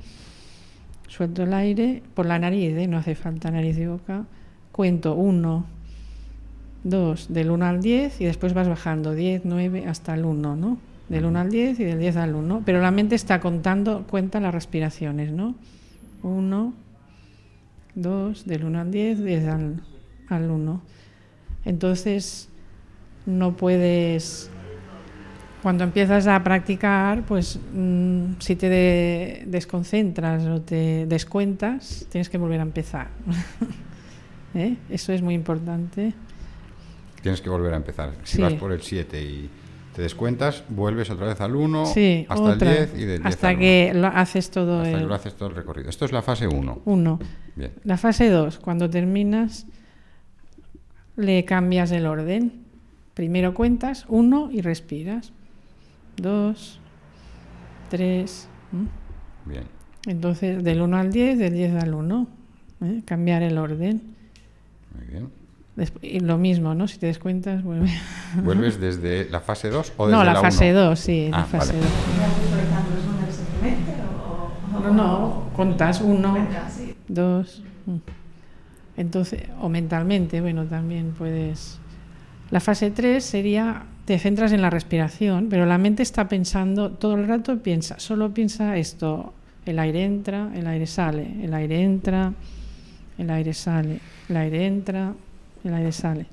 suelto 1.07 1.43
el 1.45 1.53
aire 1.55 2.03
por 2.15 2.27
la 2.27 2.39
nariz, 2.39 2.77
¿eh? 2.77 2.87
no 2.89 2.97
hace 2.97 3.15
falta 3.15 3.51
nariz 3.51 3.77
y 3.79 3.87
boca, 3.87 4.25
cuento 4.73 5.15
1, 5.15 5.67
2, 6.85 7.33
del 7.33 7.51
1 7.51 7.65
al 7.65 7.81
10 7.81 8.21
y 8.21 8.25
después 8.25 8.55
vas 8.55 8.69
bajando 8.69 9.13
10, 9.13 9.43
9 9.45 9.85
hasta 9.87 10.15
el 10.15 10.25
1, 10.25 10.57
¿no? 10.57 10.79
Del 11.09 11.25
1 11.25 11.39
al 11.39 11.51
10 11.51 11.81
y 11.81 11.85
del 11.85 11.99
10 11.99 12.17
al 12.17 12.35
1. 12.35 12.63
Pero 12.65 12.81
la 12.81 12.91
mente 12.91 13.15
está 13.15 13.41
contando, 13.41 14.05
cuenta 14.09 14.41
las 14.41 14.55
respiraciones, 14.55 15.33
¿no? 15.33 15.55
1, 16.23 16.75
2, 17.95 18.47
del 18.47 18.65
1 18.65 18.81
al 18.81 18.91
10, 18.91 19.25
10 19.25 19.49
al, 19.49 19.83
al 20.29 20.51
1. 20.51 20.83
Entonces, 21.65 22.49
no 23.27 23.57
puedes 23.57 24.51
cuando 25.63 25.85
empiezas 25.85 26.27
a 26.27 26.43
practicar, 26.43 27.23
pues 27.23 27.59
mm, 27.73 28.33
si 28.41 28.57
te 28.57 29.45
desconcentras 29.47 30.45
o 30.47 30.61
te 30.61 31.07
descuentas, 31.07 32.05
tienes 32.11 32.29
que 32.29 32.37
volver 32.37 32.59
a 32.59 32.65
empezar. 32.65 33.09
¿Eh? 34.55 34.77
Eso 34.91 35.13
es 35.13 35.23
muy 35.23 35.35
importante. 35.35 36.15
Tienes 37.23 37.41
que 37.41 37.49
volver 37.49 37.73
a 37.73 37.77
empezar. 37.77 38.13
Si 38.25 38.43
vas 38.43 38.55
por 38.55 38.73
el 38.73 38.83
7 38.83 39.23
y 39.23 39.49
te 39.95 40.03
descuentas, 40.03 40.65
vuelves 40.69 41.11
otra 41.11 41.27
vez 41.27 41.41
al 41.41 41.55
1 41.55 41.83
hasta 42.29 42.53
el 42.53 42.59
10 42.59 42.95
y 42.97 43.05
del 43.05 43.23
10 43.23 43.27
hasta 43.27 43.57
que 43.57 43.93
lo 43.95 44.09
haces 44.09 44.51
todo 44.51 44.81
hasta 44.81 44.91
el... 44.91 45.01
que 45.01 45.07
lo 45.07 45.15
haces 45.15 45.35
todo 45.35 45.49
el 45.51 45.55
recorrido. 45.55 45.91
Esto 45.91 46.05
es 46.05 46.13
la 46.13 46.23
fase 46.23 46.49
1. 46.49 46.83
1. 46.85 47.19
La 47.85 47.97
fase 47.97 48.29
2, 48.29 48.59
cuando 48.59 48.89
terminas, 48.91 49.67
le 51.17 51.45
cambias 51.45 51.93
el 51.93 52.07
orden. 52.07 52.65
Primero 53.15 53.55
cuentas 53.55 54.07
1 54.09 54.51
y 54.51 54.63
respiras. 54.63 55.33
2, 56.17 56.81
3. 57.91 58.49
Bien. 59.45 59.65
Entonces, 60.07 60.65
del 60.65 60.81
1 60.81 60.97
al 60.97 61.13
10, 61.13 61.39
del 61.39 61.53
10 61.53 61.83
al 61.83 61.95
1. 61.95 62.27
¿eh? 62.83 63.03
Cambiar 63.05 63.43
el 63.43 63.59
orden. 63.59 64.17
Muy 64.97 65.07
bien. 65.07 65.42
Y 66.03 66.21
lo 66.21 66.39
mismo, 66.39 66.75
¿no? 66.75 66.87
Si 66.87 66.99
te 66.99 67.07
descuentas, 67.07 67.63
vuelve. 67.63 67.91
¿Vuelves 68.45 68.81
desde 68.81 69.29
la 69.31 69.41
fase 69.41 69.71
2 69.71 69.93
o 69.97 70.07
desde 70.07 70.19
no, 70.19 70.25
la, 70.25 70.35
la 70.35 70.41
fase 70.41 70.73
2, 70.73 70.99
sí, 70.99 71.31
ah, 71.33 71.39
la 71.39 71.45
fase 71.45 71.73
vale. 71.73 71.87
2. 74.73 74.85
No, 74.85 74.93
no, 74.93 75.45
contas 75.55 76.01
1, 76.01 76.49
2. 77.09 77.63
Entonces, 78.97 79.43
o 79.61 79.69
mentalmente, 79.69 80.41
bueno, 80.41 80.67
también 80.67 81.13
puedes. 81.17 81.79
La 82.51 82.61
fase 82.61 82.91
3 82.91 83.25
sería 83.25 83.87
te 84.05 84.19
centras 84.19 84.53
en 84.53 84.63
la 84.63 84.71
respiración, 84.71 85.49
pero 85.49 85.65
la 85.65 85.79
mente 85.79 86.03
está 86.03 86.29
pensando 86.29 86.91
todo 86.91 87.15
el 87.15 87.29
rato, 87.29 87.59
piensa, 87.59 88.01
solo 88.01 88.35
piensa 88.35 88.77
esto, 88.77 89.33
el 89.65 89.79
aire 89.79 90.05
entra, 90.05 90.51
el 90.55 90.67
aire 90.67 90.87
sale, 90.87 91.37
el 91.43 91.55
aire 91.55 91.83
entra, 91.83 92.33
el 93.17 93.31
aire 93.31 93.55
sale, 93.55 94.01
el 94.29 94.37
aire 94.37 94.67
entra, 94.67 95.15
el 95.65 95.75
aire 95.75 95.93
sale. 95.93 96.27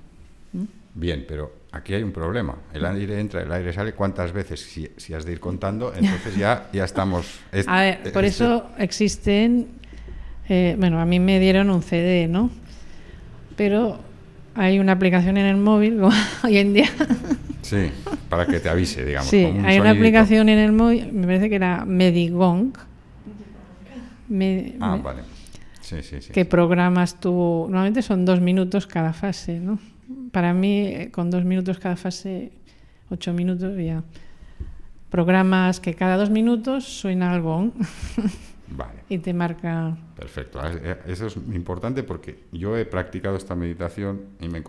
¿Mm? 0.53 0.63
Bien, 0.95 1.25
pero 1.27 1.51
aquí 1.71 1.93
hay 1.93 2.03
un 2.03 2.11
problema. 2.11 2.55
El 2.73 2.85
aire 2.85 3.19
entra, 3.19 3.41
el 3.41 3.51
aire 3.51 3.73
sale. 3.73 3.93
¿Cuántas 3.93 4.31
veces? 4.31 4.61
Si, 4.61 5.13
has 5.13 5.25
de 5.25 5.31
ir 5.31 5.39
contando, 5.39 5.93
entonces 5.93 6.35
ya, 6.35 6.69
ya 6.73 6.85
estamos. 6.85 7.39
a 7.67 7.81
ver, 7.81 8.11
por 8.11 8.25
este 8.25 8.43
eso 8.43 8.69
existen. 8.77 9.67
Eh, 10.47 10.75
bueno, 10.79 10.99
a 10.99 11.05
mí 11.05 11.19
me 11.19 11.39
dieron 11.39 11.69
un 11.69 11.83
CD, 11.83 12.27
¿no? 12.27 12.49
Pero 13.55 13.99
hay 14.55 14.79
una 14.79 14.93
aplicación 14.93 15.37
en 15.37 15.45
el 15.45 15.57
móvil 15.57 16.01
hoy 16.43 16.57
en 16.57 16.73
día 16.73 16.89
Sí, 17.69 17.91
para 18.29 18.47
que 18.47 18.59
te 18.59 18.67
avise, 18.67 19.05
digamos. 19.05 19.29
Sí, 19.29 19.45
hay 19.63 19.79
una 19.79 19.91
aplicación 19.91 20.49
en 20.49 20.57
el 20.57 20.71
móvil, 20.71 21.13
me 21.13 21.27
parece 21.27 21.49
que 21.49 21.55
era 21.55 21.85
Medigong. 21.85 22.73
ah, 24.79 24.99
vale. 25.03 25.21
Sí, 25.89 26.03
sí, 26.03 26.21
sí. 26.21 26.31
Que 26.31 26.45
programas 26.45 27.19
tú. 27.19 27.65
Normalmente 27.67 28.03
son 28.03 28.23
dos 28.23 28.39
minutos 28.41 28.85
cada 28.85 29.11
fase, 29.11 29.59
¿no? 29.59 29.79
Para 30.31 30.53
mí, 30.53 30.85
eh, 30.85 31.09
con 31.11 31.31
dos 31.31 31.43
minutos 31.43 31.79
cada 31.79 31.95
fase, 31.95 32.51
ocho 33.09 33.33
minutos 33.33 33.75
ya. 33.75 34.03
Programas 35.09 35.79
que 35.79 35.95
cada 35.95 36.15
dos 36.17 36.29
minutos 36.29 36.85
suena 36.85 37.33
algo. 37.33 37.71
Vale. 38.67 38.99
Y 39.09 39.17
te 39.17 39.33
marca. 39.33 39.97
Perfecto. 40.15 40.59
Ah, 40.61 40.71
eh, 40.71 40.99
eso 41.07 41.25
es 41.25 41.35
importante 41.37 42.03
porque 42.03 42.43
yo 42.51 42.77
he 42.77 42.85
practicado 42.85 43.35
esta 43.35 43.55
meditación 43.55 44.25
y, 44.39 44.47
me, 44.47 44.61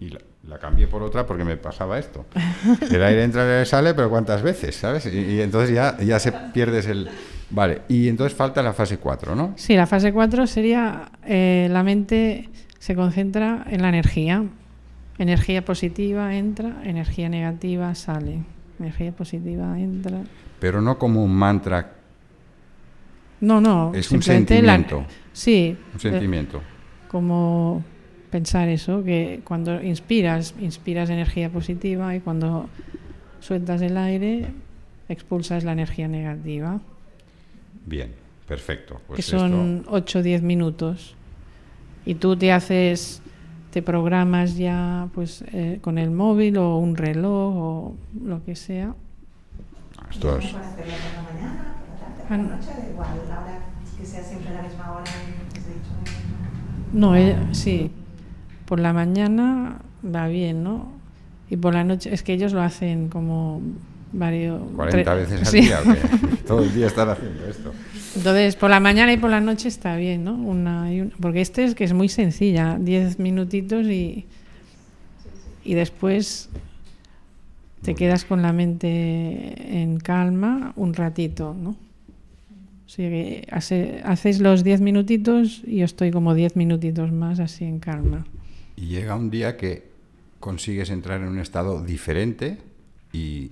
y, 0.00 0.08
la, 0.08 0.20
cambié 0.60 0.86
por 0.86 1.02
otra 1.02 1.26
porque 1.26 1.44
me 1.44 1.56
pasaba 1.56 1.98
esto. 1.98 2.26
El 2.90 3.02
aire 3.02 3.24
entra, 3.24 3.44
el 3.44 3.50
aire 3.50 3.66
sale, 3.66 3.94
pero 3.94 4.10
¿cuántas 4.10 4.42
veces? 4.42 4.76
¿Sabes? 4.76 5.06
Y, 5.06 5.40
entonces 5.40 5.74
ya, 5.74 5.96
ya 5.98 6.18
se 6.18 6.32
pierdes 6.32 6.86
el. 6.86 7.08
Vale. 7.50 7.82
Y 7.88 8.08
entonces 8.08 8.36
falta 8.36 8.62
la 8.62 8.72
fase 8.72 8.98
4, 8.98 9.34
¿no? 9.34 9.52
Sí, 9.56 9.74
la 9.76 9.86
fase 9.86 10.12
4 10.12 10.46
sería 10.46 11.10
eh, 11.24 11.68
la 11.70 11.82
mente 11.82 12.48
se 12.78 12.94
concentra 12.94 13.66
en 13.70 13.82
la 13.82 13.88
energía. 13.88 14.44
Energía 15.18 15.64
positiva 15.64 16.34
entra, 16.34 16.82
energía 16.84 17.28
negativa 17.28 17.94
sale. 17.94 18.42
Energía 18.80 19.12
positiva 19.12 19.78
entra. 19.78 20.22
Pero 20.58 20.80
no 20.80 20.98
como 20.98 21.22
un 21.22 21.34
mantra 21.34 21.94
no, 23.44 23.60
no. 23.60 23.92
Es 23.94 24.10
un 24.10 24.22
sentimiento. 24.22 25.04
sí. 25.32 25.76
Un 25.92 26.00
sentimiento. 26.00 26.62
como 27.08 27.84
pensar 28.34 28.68
eso, 28.68 29.04
que 29.04 29.42
cuando 29.44 29.80
inspiras, 29.80 30.56
inspiras 30.60 31.08
energía 31.08 31.50
positiva 31.50 32.16
y 32.16 32.20
cuando 32.20 32.68
sueltas 33.38 33.80
el 33.80 33.96
aire, 33.96 34.46
expulsas 35.08 35.62
la 35.62 35.70
energía 35.70 36.08
negativa. 36.08 36.80
Bien, 37.86 38.10
perfecto. 38.48 39.00
Pues 39.06 39.18
que 39.18 39.22
son 39.22 39.84
8 39.86 40.18
o 40.18 40.22
10 40.22 40.42
minutos. 40.42 41.14
Y 42.04 42.16
tú 42.16 42.36
te 42.36 42.50
haces, 42.50 43.22
te 43.70 43.82
programas 43.82 44.56
ya 44.56 45.08
pues 45.14 45.44
eh, 45.52 45.78
con 45.80 45.96
el 45.96 46.10
móvil 46.10 46.56
o 46.56 46.78
un 46.78 46.96
reloj 46.96 47.54
o 47.54 47.96
lo 48.20 48.44
que 48.44 48.56
sea. 48.56 48.96
Esto 50.10 50.38
es... 50.38 50.46
¿Por 50.46 50.60
la 52.30 52.36
noche 52.38 52.66
da 52.66 52.90
igual, 52.90 53.10
la 53.28 53.40
hora 53.42 53.60
que 53.96 54.04
sea 54.04 54.24
siempre 54.24 54.52
la 54.52 54.62
misma 54.62 54.90
hora 54.90 55.04
No, 56.92 57.14
eh, 57.14 57.36
sí. 57.52 57.92
Por 58.66 58.80
la 58.80 58.92
mañana 58.92 59.80
va 60.04 60.28
bien, 60.28 60.62
¿no? 60.62 60.92
Y 61.50 61.56
por 61.56 61.74
la 61.74 61.84
noche, 61.84 62.12
es 62.12 62.22
que 62.22 62.32
ellos 62.32 62.52
lo 62.52 62.62
hacen 62.62 63.08
como 63.08 63.60
varios... 64.12 64.60
40 64.76 65.14
veces 65.14 65.46
al 65.46 65.52
día, 65.52 65.80
todo 66.46 66.62
el 66.62 66.74
día 66.74 66.86
están 66.86 67.10
haciendo 67.10 67.46
esto. 67.46 67.72
Entonces, 68.16 68.56
por 68.56 68.70
la 68.70 68.80
mañana 68.80 69.12
y 69.12 69.16
por 69.16 69.30
la 69.30 69.40
noche 69.40 69.68
está 69.68 69.96
bien, 69.96 70.24
¿no? 70.24 70.34
Una 70.34 70.92
y 70.92 71.00
una, 71.00 71.10
porque 71.20 71.40
este 71.40 71.64
es 71.64 71.74
que 71.74 71.84
es 71.84 71.92
muy 71.92 72.08
sencilla, 72.08 72.78
10 72.80 73.18
minutitos 73.18 73.86
y, 73.86 74.26
y 75.64 75.74
después 75.74 76.48
te 77.82 77.94
quedas 77.94 78.24
con 78.24 78.40
la 78.40 78.52
mente 78.52 79.82
en 79.82 79.98
calma 79.98 80.72
un 80.76 80.94
ratito, 80.94 81.54
¿no? 81.54 81.76
Sí, 82.86 83.42
hace, 83.50 84.00
haces 84.04 84.40
los 84.40 84.62
10 84.62 84.80
minutitos 84.80 85.62
y 85.66 85.78
yo 85.78 85.84
estoy 85.84 86.10
como 86.10 86.34
10 86.34 86.56
minutitos 86.56 87.12
más 87.12 87.40
así 87.40 87.64
en 87.64 87.80
calma. 87.80 88.24
Y 88.76 88.86
llega 88.86 89.14
un 89.14 89.30
día 89.30 89.56
que 89.56 89.88
consigues 90.40 90.90
entrar 90.90 91.20
en 91.20 91.28
un 91.28 91.38
estado 91.38 91.82
diferente 91.82 92.58
y 93.12 93.50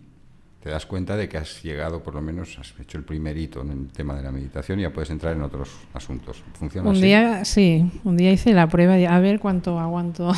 te 0.63 0.71
das 0.71 0.87
cuenta 0.87 1.17
de 1.17 1.29
que 1.29 1.39
has 1.39 1.63
llegado, 1.63 2.03
por 2.03 2.15
lo 2.15 2.23
menos, 2.23 2.57
has 2.59 2.75
hecho 2.81 2.97
el 2.97 3.05
primer 3.05 3.37
hito 3.37 3.63
en 3.63 3.71
el 3.71 3.89
tema 3.89 4.15
de 4.15 4.23
la 4.23 4.31
meditación 4.31 4.79
y 4.79 4.83
ya 4.83 4.91
puedes 4.91 5.11
entrar 5.11 5.35
en 5.35 5.43
otros 5.43 5.71
asuntos. 5.93 6.43
¿Funciona 6.55 6.89
un 6.89 7.01
día, 7.01 7.45
sí, 7.45 7.91
un 8.05 8.17
día 8.17 8.31
hice 8.31 8.53
la 8.53 8.69
prueba 8.69 8.95
de 8.95 9.09
a 9.09 9.19
ver 9.19 9.41
cuánto 9.41 9.81
aguanto 9.81 10.33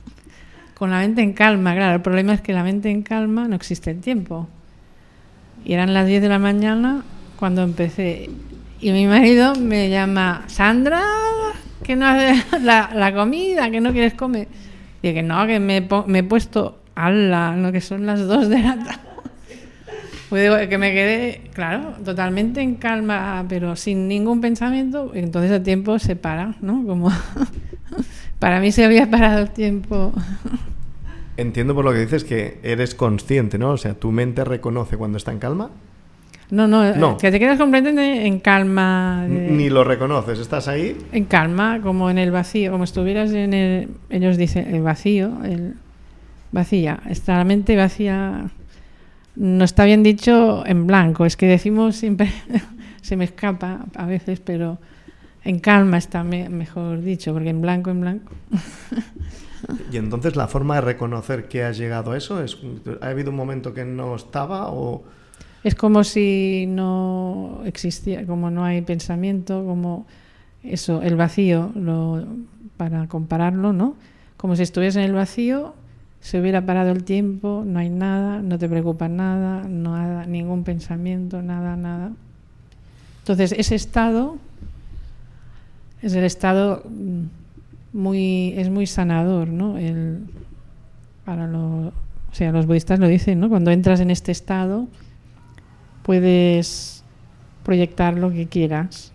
con 0.80 0.90
la 0.90 1.00
mente 1.00 1.22
en 1.22 1.32
calma. 1.32 1.74
Claro, 1.74 1.96
el 1.96 2.00
problema 2.00 2.32
es 2.32 2.40
que 2.40 2.52
la 2.52 2.62
mente 2.62 2.90
en 2.90 3.02
calma 3.02 3.48
no 3.48 3.56
existe 3.56 3.90
el 3.90 4.00
tiempo. 4.00 4.48
Y 5.64 5.72
eran 5.72 5.92
las 5.94 6.06
10 6.06 6.22
de 6.22 6.28
la 6.28 6.38
mañana 6.38 7.04
cuando 7.36 7.62
empecé. 7.62 8.30
Y 8.80 8.92
mi 8.92 9.06
marido 9.06 9.54
me 9.56 9.90
llama, 9.90 10.44
Sandra, 10.46 11.02
que 11.82 11.96
no 11.96 12.06
haces 12.06 12.44
la, 12.62 12.90
la, 12.94 13.14
comida, 13.14 13.70
que 13.70 13.80
no 13.80 13.92
quieres 13.92 14.14
comer. 14.14 14.48
Y 15.02 15.12
que 15.12 15.22
no, 15.22 15.46
que 15.46 15.60
me, 15.60 15.86
me 16.06 16.18
he 16.20 16.22
puesto, 16.22 16.78
ala, 16.94 17.54
no, 17.56 17.72
que 17.72 17.80
son 17.80 18.06
las 18.06 18.26
dos 18.26 18.48
de 18.48 18.58
la 18.58 18.76
tarde. 18.76 19.00
Pues 20.30 20.68
que 20.68 20.78
me 20.78 20.92
quedé, 20.92 21.50
claro, 21.54 21.94
totalmente 22.04 22.60
en 22.60 22.76
calma, 22.76 23.44
pero 23.48 23.74
sin 23.74 24.06
ningún 24.06 24.40
pensamiento, 24.40 25.10
entonces 25.12 25.50
el 25.50 25.64
tiempo 25.64 25.98
se 25.98 26.14
para, 26.14 26.54
¿no? 26.60 26.86
Como 26.86 27.10
para 28.38 28.60
mí 28.60 28.70
se 28.70 28.84
había 28.84 29.10
parado 29.10 29.40
el 29.40 29.50
tiempo. 29.50 30.12
Entiendo 31.36 31.74
por 31.74 31.84
lo 31.84 31.92
que 31.92 31.98
dices 31.98 32.22
que 32.22 32.60
eres 32.62 32.94
consciente, 32.94 33.58
¿no? 33.58 33.70
O 33.70 33.76
sea, 33.76 33.94
tu 33.94 34.12
mente 34.12 34.44
reconoce 34.44 34.96
cuando 34.96 35.18
está 35.18 35.32
en 35.32 35.40
calma 35.40 35.70
no, 36.50 36.66
no, 36.66 37.16
que 37.16 37.30
te 37.30 37.38
quedas 37.38 37.58
completamente 37.58 38.26
en 38.26 38.40
calma. 38.40 39.24
Ni 39.28 39.70
lo 39.70 39.84
reconoces, 39.84 40.38
estás 40.38 40.68
ahí. 40.68 40.96
En 41.12 41.24
calma, 41.24 41.80
como 41.80 42.10
en 42.10 42.18
el 42.18 42.30
vacío, 42.30 42.72
como 42.72 42.84
estuvieras 42.84 43.32
en 43.32 43.54
el, 43.54 43.88
ellos 44.08 44.36
dicen, 44.36 44.74
el 44.74 44.82
vacío, 44.82 45.44
el 45.44 45.74
vacía, 46.50 47.00
está 47.08 47.36
la 47.36 47.44
mente 47.44 47.76
vacía, 47.76 48.50
no 49.36 49.64
está 49.64 49.84
bien 49.84 50.02
dicho 50.02 50.64
en 50.66 50.86
blanco, 50.86 51.24
es 51.24 51.36
que 51.36 51.46
decimos 51.46 51.96
siempre, 51.96 52.32
se 53.00 53.16
me 53.16 53.24
escapa 53.24 53.86
a 53.94 54.06
veces, 54.06 54.40
pero 54.40 54.78
En 55.42 55.58
calma 55.58 55.96
está 55.96 56.22
mejor 56.22 57.00
dicho, 57.00 57.32
porque 57.32 57.48
en 57.48 57.62
blanco, 57.62 57.90
en 57.90 58.00
blanco. 58.00 58.32
y 59.92 59.96
entonces 59.96 60.36
la 60.36 60.48
forma 60.48 60.74
de 60.74 60.80
reconocer 60.82 61.48
que 61.48 61.64
has 61.64 61.78
llegado 61.78 62.12
a 62.12 62.18
eso 62.18 62.42
es, 62.42 62.58
¿ha 63.00 63.08
habido 63.08 63.30
un 63.30 63.36
momento 63.36 63.72
que 63.72 63.84
no 63.84 64.16
estaba 64.16 64.70
o...? 64.70 65.02
Es 65.62 65.74
como 65.74 66.04
si 66.04 66.66
no 66.68 67.62
existía, 67.66 68.26
como 68.26 68.50
no 68.50 68.64
hay 68.64 68.80
pensamiento, 68.82 69.64
como 69.64 70.06
eso, 70.62 71.02
el 71.02 71.16
vacío, 71.16 71.70
lo, 71.74 72.24
para 72.76 73.06
compararlo, 73.08 73.72
¿no? 73.72 73.94
Como 74.36 74.56
si 74.56 74.62
estuvieras 74.62 74.96
en 74.96 75.02
el 75.02 75.12
vacío, 75.12 75.74
se 76.20 76.40
hubiera 76.40 76.64
parado 76.64 76.92
el 76.92 77.04
tiempo, 77.04 77.62
no 77.66 77.78
hay 77.78 77.90
nada, 77.90 78.40
no 78.42 78.58
te 78.58 78.68
preocupa 78.68 79.08
nada, 79.08 79.62
hay 79.64 80.26
ningún 80.28 80.64
pensamiento, 80.64 81.42
nada, 81.42 81.76
nada. 81.76 82.12
Entonces, 83.20 83.52
ese 83.52 83.74
estado 83.74 84.38
es 86.02 86.14
el 86.14 86.24
estado 86.24 86.82
mm, 86.88 87.98
muy, 87.98 88.54
es 88.56 88.70
muy 88.70 88.86
sanador, 88.86 89.48
¿no? 89.48 89.78
El, 89.78 90.24
para 91.24 91.46
lo, 91.46 91.88
o 91.88 91.92
sea, 92.32 92.52
los 92.52 92.66
budistas 92.66 92.98
lo 92.98 93.08
dicen, 93.08 93.40
¿no? 93.40 93.48
Cuando 93.48 93.70
entras 93.70 94.00
en 94.00 94.10
este 94.10 94.32
estado, 94.32 94.88
puedes 96.02 97.04
proyectar 97.64 98.16
lo 98.16 98.30
que 98.30 98.46
quieras. 98.46 99.12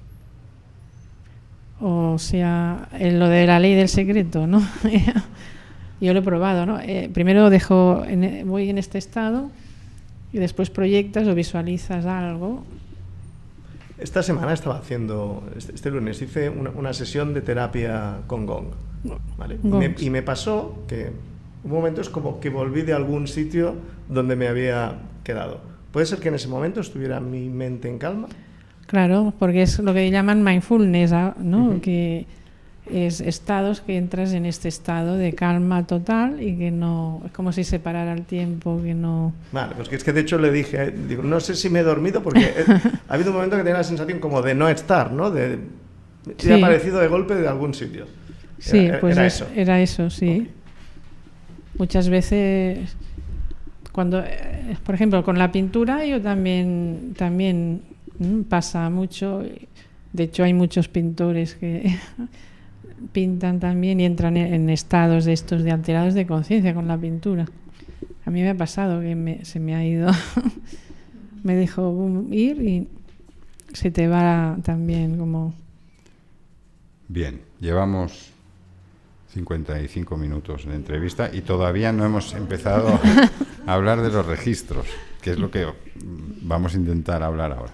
O 1.81 2.17
sea, 2.17 2.87
en 2.93 3.19
lo 3.19 3.27
de 3.27 3.45
la 3.45 3.59
ley 3.59 3.75
del 3.75 3.89
secreto, 3.89 4.47
¿no? 4.47 4.61
Yo 6.01 6.13
lo 6.13 6.19
he 6.19 6.23
probado, 6.23 6.65
¿no? 6.65 6.79
Eh, 6.79 7.09
primero 7.13 7.49
dejo, 7.49 8.03
en, 8.05 8.47
voy 8.47 8.69
en 8.69 8.77
este 8.77 8.97
estado 8.97 9.49
y 10.31 10.39
después 10.39 10.69
proyectas 10.69 11.27
o 11.27 11.35
visualizas 11.35 12.05
algo. 12.05 12.63
Esta 13.97 14.23
semana 14.23 14.53
estaba 14.53 14.77
haciendo, 14.77 15.43
este, 15.57 15.73
este 15.73 15.91
lunes 15.91 16.21
hice 16.21 16.49
una, 16.49 16.93
sesión 16.93 17.33
de 17.33 17.41
terapia 17.41 18.19
con 18.27 18.45
Gong, 18.45 18.67
¿vale? 19.37 19.57
Y 19.63 19.67
me, 19.67 19.95
y 19.97 20.09
me 20.09 20.21
pasó 20.21 20.83
que 20.87 21.11
un 21.63 21.71
momento 21.71 22.01
es 22.01 22.09
como 22.09 22.39
que 22.39 22.49
volví 22.49 22.81
de 22.81 22.93
algún 22.93 23.27
sitio 23.27 23.75
donde 24.09 24.35
me 24.35 24.47
había 24.47 24.99
quedado. 25.23 25.74
¿Puede 25.95 26.07
ser 26.07 26.19
que 26.19 26.27
en 26.27 26.35
ese 26.35 26.49
momento 26.49 26.81
estuviera 26.81 27.21
mi 27.21 27.47
mente 27.47 27.87
en 27.87 27.99
calma? 27.99 28.27
Claro, 28.85 29.33
porque 29.39 29.61
es 29.61 29.79
lo 29.79 29.93
que 29.93 30.11
llaman 30.11 30.43
mindfulness, 30.43 31.13
¿ah? 31.13 31.35
¿no? 31.39 31.79
Que 31.81 32.25
es 32.91 33.21
estados 33.21 33.79
que 33.79 33.95
entras 33.95 34.33
en 34.33 34.45
este 34.45 34.67
estado 34.67 35.15
de 35.15 35.31
calma 35.31 35.87
total 35.87 36.43
y 36.43 36.57
que 36.57 36.69
no 36.69 37.21
es 37.25 37.31
como 37.31 37.53
si 37.53 37.63
separara 37.63 38.11
el 38.11 38.25
tiempo 38.25 38.81
que 38.83 38.93
no 38.93 39.33
vale 39.53 39.73
pues 39.75 39.87
que 39.87 39.95
es 39.95 40.03
que 40.03 40.11
de 40.11 40.19
hecho 40.19 40.37
le 40.37 40.51
dije 40.51 40.91
digo 40.91 41.23
no 41.23 41.39
sé 41.39 41.55
si 41.55 41.69
me 41.69 41.79
he 41.79 41.83
dormido 41.83 42.21
porque 42.21 42.53
ha 43.07 43.13
habido 43.13 43.31
un 43.31 43.37
momento 43.37 43.55
que 43.55 43.63
tenía 43.63 43.77
la 43.77 43.83
sensación 43.83 44.19
como 44.19 44.43
de 44.43 44.53
no 44.53 44.69
estar 44.69 45.13
no 45.13 45.31
de 45.31 45.57
sí. 46.37 46.51
ha 46.51 46.57
aparecido 46.57 46.99
de 46.99 47.07
golpe 47.07 47.33
de 47.33 47.47
algún 47.47 47.73
sitio 47.73 48.05
sí 48.59 48.91
pues 49.01 49.15
era, 49.17 49.25
eso. 49.25 49.47
era 49.55 49.81
eso 49.81 50.11
sí 50.11 50.47
muchas 51.79 52.07
veces 52.07 52.95
cuando 53.95 54.19
eh, 54.19 54.75
por 54.83 54.93
ejemplo 54.93 55.23
con 55.23 55.39
la 55.39 55.53
pintura 55.53 56.05
yo 56.05 56.21
también 56.21 57.13
también 57.17 57.81
mm, 58.19 58.41
pasa 58.41 58.89
mucho 58.89 59.41
de 60.11 60.23
hecho 60.23 60.43
hay 60.43 60.53
muchos 60.53 60.89
pintores 60.89 61.55
que 61.55 61.95
pintan 63.13 63.61
también 63.61 64.01
y 64.01 64.05
entran 64.05 64.35
en 64.35 64.69
estados 64.69 65.23
de 65.23 65.31
estos 65.31 65.63
de 65.63 65.71
alterados 65.71 66.13
de 66.13 66.25
conciencia 66.25 66.73
con 66.73 66.87
la 66.87 66.97
pintura. 66.97 67.45
A 68.25 68.31
mí 68.31 68.41
me 68.41 68.49
ha 68.49 68.55
pasado 68.55 69.01
que 69.01 69.39
se 69.43 69.59
me 69.59 69.75
ha 69.75 69.85
ido, 69.85 70.09
me 71.43 71.55
dejó 71.55 72.25
ir 72.31 72.61
y 72.61 72.87
se 73.73 73.91
te 73.91 74.07
va 74.07 74.57
también 74.63 75.17
como... 75.17 75.53
Bien, 77.07 77.41
llevamos 77.59 78.34
55 79.35 80.15
minutos 80.15 80.65
de 80.65 80.75
entrevista 80.75 81.29
y 81.31 81.41
todavía 81.41 81.91
no 81.91 82.05
hemos 82.05 82.33
empezado 82.33 82.87
a 83.67 83.73
hablar 83.73 84.01
de 84.01 84.09
los 84.09 84.25
registros, 84.25 84.87
que 85.21 85.31
es 85.31 85.39
lo 85.39 85.51
que 85.51 85.67
vamos 86.41 86.73
a 86.73 86.77
intentar 86.77 87.21
hablar 87.21 87.51
ahora. 87.51 87.73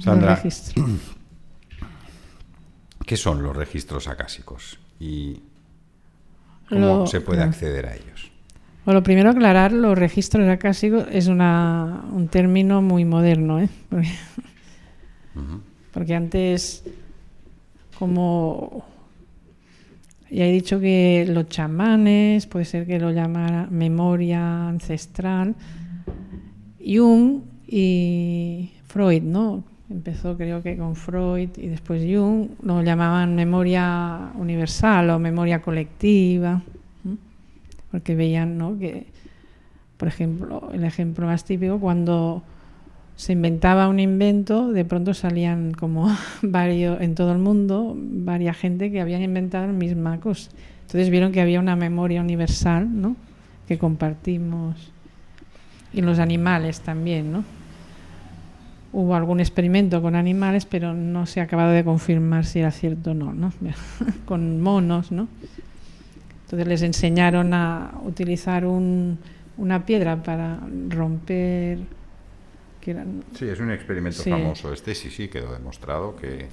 Sandra, 0.00 0.42
¿Qué 3.06 3.16
son 3.16 3.40
los 3.44 3.54
registros 3.54 4.08
acásicos 4.08 4.80
y 4.98 5.40
cómo 6.68 7.06
se 7.06 7.20
puede 7.20 7.44
acceder 7.44 7.86
a 7.86 7.94
ellos? 7.94 8.32
Bueno, 8.84 9.04
primero 9.04 9.30
aclarar, 9.30 9.70
los 9.70 9.96
registros 9.96 10.48
acásicos 10.48 11.06
es 11.12 11.28
una, 11.28 12.02
un 12.10 12.26
término 12.26 12.82
muy 12.82 13.04
moderno, 13.04 13.60
¿eh? 13.60 13.68
porque, 15.92 16.14
antes, 16.16 16.82
como 17.96 18.84
ya 20.30 20.44
he 20.44 20.52
dicho 20.52 20.80
que 20.80 21.24
los 21.28 21.48
chamanes, 21.48 22.46
puede 22.46 22.64
ser 22.64 22.86
que 22.86 22.98
lo 22.98 23.10
llamara 23.10 23.68
memoria 23.70 24.68
ancestral, 24.68 25.54
Jung 26.84 27.42
y 27.66 28.72
Freud, 28.86 29.22
¿no? 29.22 29.64
Empezó 29.88 30.36
creo 30.36 30.62
que 30.62 30.76
con 30.76 30.96
Freud 30.96 31.50
y 31.56 31.68
después 31.68 32.02
Jung, 32.02 32.48
lo 32.62 32.82
llamaban 32.82 33.36
memoria 33.36 34.32
universal 34.34 35.10
o 35.10 35.18
memoria 35.18 35.62
colectiva, 35.62 36.62
porque 37.90 38.14
veían 38.16 38.58
¿no? 38.58 38.78
que, 38.78 39.06
por 39.96 40.08
ejemplo, 40.08 40.70
el 40.72 40.84
ejemplo 40.84 41.26
más 41.26 41.44
típico, 41.44 41.78
cuando 41.78 42.42
se 43.16 43.32
inventaba 43.32 43.88
un 43.88 43.98
invento, 43.98 44.72
de 44.72 44.84
pronto 44.84 45.14
salían 45.14 45.72
como 45.72 46.14
varios, 46.42 47.00
en 47.00 47.14
todo 47.14 47.32
el 47.32 47.38
mundo, 47.38 47.94
varias 47.96 48.56
gente 48.56 48.90
que 48.90 49.00
habían 49.00 49.22
inventado 49.22 49.66
la 49.66 49.72
misma 49.72 50.20
cosa. 50.20 50.50
Entonces 50.82 51.10
vieron 51.10 51.32
que 51.32 51.40
había 51.40 51.58
una 51.58 51.74
memoria 51.74 52.20
universal, 52.20 52.88
¿no? 53.00 53.16
Que 53.66 53.78
compartimos. 53.78 54.92
Y 55.92 56.02
los 56.02 56.18
animales 56.18 56.80
también, 56.80 57.32
¿no? 57.32 57.44
hubo 58.96 59.14
algún 59.14 59.40
experimento 59.40 60.00
con 60.00 60.14
animales, 60.16 60.64
pero 60.64 60.94
no 60.94 61.26
se 61.26 61.40
ha 61.40 61.44
acabado 61.44 61.72
de 61.72 61.84
confirmar 61.84 62.46
si 62.46 62.60
era 62.60 62.70
cierto 62.70 63.10
o 63.10 63.14
no, 63.14 63.34
¿no? 63.34 63.52
con 64.24 64.62
monos, 64.62 65.12
¿no? 65.12 65.28
Entonces 66.44 66.66
les 66.66 66.80
enseñaron 66.80 67.52
a 67.52 67.92
utilizar 68.04 68.64
un, 68.64 69.18
una 69.58 69.84
piedra 69.84 70.22
para 70.22 70.60
romper... 70.88 71.78
Sí, 73.34 73.48
es 73.48 73.60
un 73.60 73.70
experimento 73.70 74.22
famoso. 74.22 74.72
Este 74.72 74.94
sí, 74.94 75.10
sí, 75.10 75.28
quedó 75.28 75.52
demostrado 75.52 76.16
que, 76.16 76.48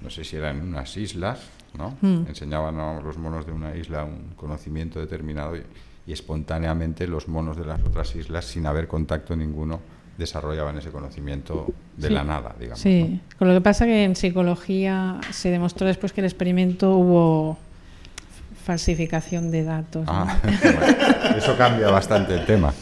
no 0.00 0.10
sé 0.10 0.24
si 0.24 0.36
eran 0.36 0.60
unas 0.60 0.96
islas, 0.96 1.40
¿no? 1.76 1.96
Hmm. 2.00 2.26
Enseñaban 2.28 2.78
a 2.78 3.00
los 3.00 3.18
monos 3.18 3.46
de 3.46 3.52
una 3.52 3.74
isla 3.76 4.04
un 4.04 4.34
conocimiento 4.36 5.00
determinado 5.00 5.56
y, 5.56 5.62
y 6.06 6.12
espontáneamente 6.12 7.06
los 7.06 7.28
monos 7.28 7.56
de 7.56 7.64
las 7.64 7.82
otras 7.82 8.14
islas, 8.14 8.44
sin 8.44 8.66
haber 8.66 8.86
contacto 8.86 9.34
ninguno, 9.36 9.80
desarrollaban 10.16 10.78
ese 10.78 10.90
conocimiento 10.90 11.66
de 11.96 12.10
la 12.10 12.24
nada, 12.24 12.54
digamos. 12.58 12.80
Sí, 12.80 13.20
con 13.38 13.48
lo 13.48 13.54
que 13.54 13.60
pasa 13.60 13.84
que 13.84 14.04
en 14.04 14.14
psicología 14.14 15.20
se 15.30 15.50
demostró 15.50 15.86
después 15.86 16.12
que 16.12 16.20
el 16.20 16.26
experimento 16.26 16.96
hubo 16.96 17.58
falsificación 18.64 19.50
de 19.50 19.64
datos. 19.64 20.04
Ah, 20.06 20.38
eso 21.36 21.56
cambia 21.56 21.90
bastante 21.90 22.34
el 22.34 22.46
tema. 22.46 22.72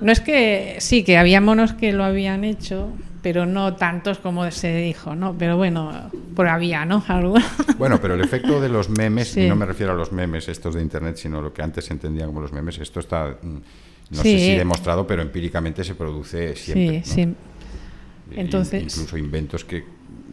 No 0.00 0.12
es 0.12 0.20
que 0.20 0.76
sí, 0.78 1.04
que 1.04 1.18
había 1.18 1.40
monos 1.40 1.72
que 1.74 1.92
lo 1.92 2.04
habían 2.04 2.44
hecho, 2.44 2.88
pero 3.22 3.46
no 3.46 3.74
tantos 3.76 4.18
como 4.18 4.50
se 4.50 4.74
dijo, 4.76 5.14
¿no? 5.14 5.36
Pero 5.38 5.56
bueno, 5.56 6.10
por 6.34 6.48
había, 6.48 6.84
¿no? 6.84 7.04
Algo. 7.08 7.36
Bueno, 7.78 8.00
pero 8.00 8.14
el 8.14 8.20
efecto 8.20 8.60
de 8.60 8.68
los 8.68 8.88
memes, 8.88 9.36
y 9.36 9.48
no 9.48 9.56
me 9.56 9.66
refiero 9.66 9.92
a 9.92 9.96
los 9.96 10.12
memes 10.12 10.48
estos 10.48 10.74
de 10.74 10.82
internet, 10.82 11.16
sino 11.16 11.40
lo 11.42 11.52
que 11.52 11.62
antes 11.62 11.84
se 11.84 11.92
entendían 11.92 12.28
como 12.28 12.40
los 12.40 12.52
memes, 12.52 12.78
esto 12.78 13.00
está 13.00 13.36
mm, 13.42 13.56
no 14.10 14.22
sé 14.22 14.38
si 14.38 14.56
demostrado, 14.56 15.06
pero 15.06 15.22
empíricamente 15.22 15.84
se 15.84 15.94
produce 15.94 16.56
siempre. 16.56 17.02
Sí, 17.04 17.14
sí. 17.14 17.34
Entonces, 18.32 18.82
incluso 18.82 19.16
inventos 19.16 19.64
que 19.64 19.84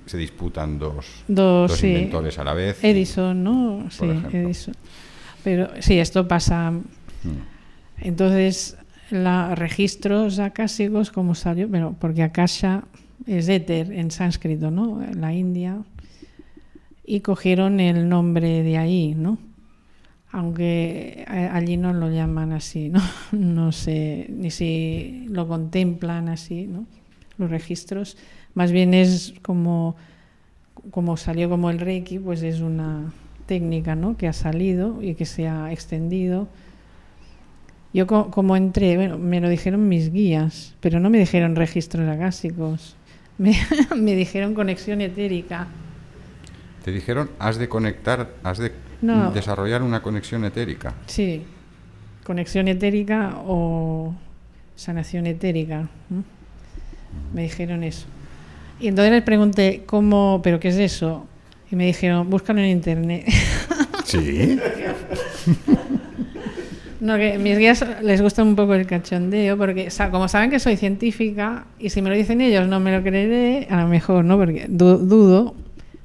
se 0.05 0.17
disputan 0.17 0.79
dos, 0.79 1.23
dos, 1.27 1.83
inventores 1.83 2.37
a 2.39 2.43
la 2.43 2.53
vez. 2.53 2.83
Edison, 2.83 3.43
¿no? 3.43 3.87
Sí, 3.89 4.05
Edison. 4.31 4.73
Pero 5.43 5.69
sí, 5.79 5.99
esto 5.99 6.27
pasa. 6.27 6.71
Mm. 6.71 6.81
Entonces, 8.01 8.77
los 9.09 9.57
registros 9.57 10.39
acásicos, 10.39 11.11
como 11.11 11.35
salió? 11.35 11.67
Bueno, 11.67 11.95
porque 11.99 12.23
Akasha 12.23 12.83
es 13.25 13.49
éter 13.49 13.91
en 13.91 14.11
sánscrito, 14.11 14.71
¿no? 14.71 15.01
La 15.13 15.33
India. 15.33 15.83
Y 17.05 17.21
cogieron 17.21 17.79
el 17.79 18.09
nombre 18.09 18.63
de 18.63 18.77
ahí, 18.77 19.15
¿no? 19.15 19.37
aunque 20.31 21.25
allí 21.27 21.77
no 21.77 21.93
lo 21.93 22.11
llaman 22.11 22.51
así, 22.51 22.89
¿no? 22.89 23.01
No 23.31 23.71
sé 23.71 24.27
ni 24.29 24.51
si 24.51 25.25
lo 25.29 25.47
contemplan 25.47 26.29
así, 26.29 26.67
¿no? 26.67 26.85
Los 27.37 27.49
registros, 27.49 28.17
más 28.53 28.71
bien 28.71 28.93
es 28.93 29.33
como, 29.41 29.95
como 30.91 31.17
salió 31.17 31.49
como 31.49 31.69
el 31.69 31.79
Reiki, 31.79 32.19
pues 32.19 32.43
es 32.43 32.59
una 32.59 33.13
técnica, 33.45 33.95
¿no? 33.95 34.17
Que 34.17 34.27
ha 34.27 34.33
salido 34.33 35.01
y 35.01 35.15
que 35.15 35.25
se 35.25 35.47
ha 35.47 35.71
extendido. 35.71 36.47
Yo 37.93 38.05
como 38.05 38.55
entré, 38.55 38.95
bueno, 38.95 39.17
me 39.17 39.39
lo 39.39 39.49
dijeron 39.49 39.87
mis 39.87 40.11
guías, 40.11 40.75
pero 40.81 40.99
no 40.99 41.09
me 41.09 41.17
dijeron 41.17 41.55
registros 41.55 42.07
agásicos, 42.07 42.95
me, 43.37 43.55
me 43.95 44.15
dijeron 44.15 44.53
conexión 44.53 45.01
etérica. 45.01 45.67
Te 46.83 46.91
dijeron, 46.91 47.29
has 47.39 47.57
de 47.57 47.67
conectar, 47.67 48.29
has 48.43 48.57
de 48.57 48.71
desarrollar 49.33 49.83
una 49.83 50.01
conexión 50.01 50.45
etérica. 50.45 50.93
Sí, 51.05 51.43
conexión 52.23 52.67
etérica 52.67 53.35
o 53.45 54.13
sanación 54.75 55.27
etérica. 55.27 55.89
Me 57.33 57.43
dijeron 57.43 57.83
eso. 57.83 58.05
Y 58.79 58.87
entonces 58.87 59.11
les 59.11 59.23
pregunté, 59.23 59.83
¿cómo, 59.85 60.39
pero 60.43 60.59
qué 60.59 60.69
es 60.69 60.77
eso? 60.77 61.25
Y 61.71 61.75
me 61.75 61.85
dijeron, 61.85 62.29
búscalo 62.29 62.59
en 62.59 62.67
internet. 62.67 63.25
Sí. 64.07 64.57
No, 66.99 67.15
que 67.17 67.37
mis 67.37 67.57
guías 67.57 67.85
les 68.01 68.21
gusta 68.21 68.41
un 68.41 68.55
poco 68.55 68.73
el 68.73 68.87
cachondeo, 68.87 69.55
porque 69.57 69.89
como 70.09 70.27
saben 70.27 70.49
que 70.49 70.59
soy 70.59 70.77
científica, 70.77 71.65
y 71.77 71.91
si 71.91 72.01
me 72.01 72.09
lo 72.09 72.15
dicen 72.15 72.41
ellos 72.41 72.67
no 72.67 72.79
me 72.79 72.91
lo 72.91 73.03
creeré, 73.03 73.67
a 73.69 73.81
lo 73.81 73.87
mejor, 73.87 74.25
¿no? 74.25 74.37
Porque 74.37 74.65
dudo. 74.67 75.53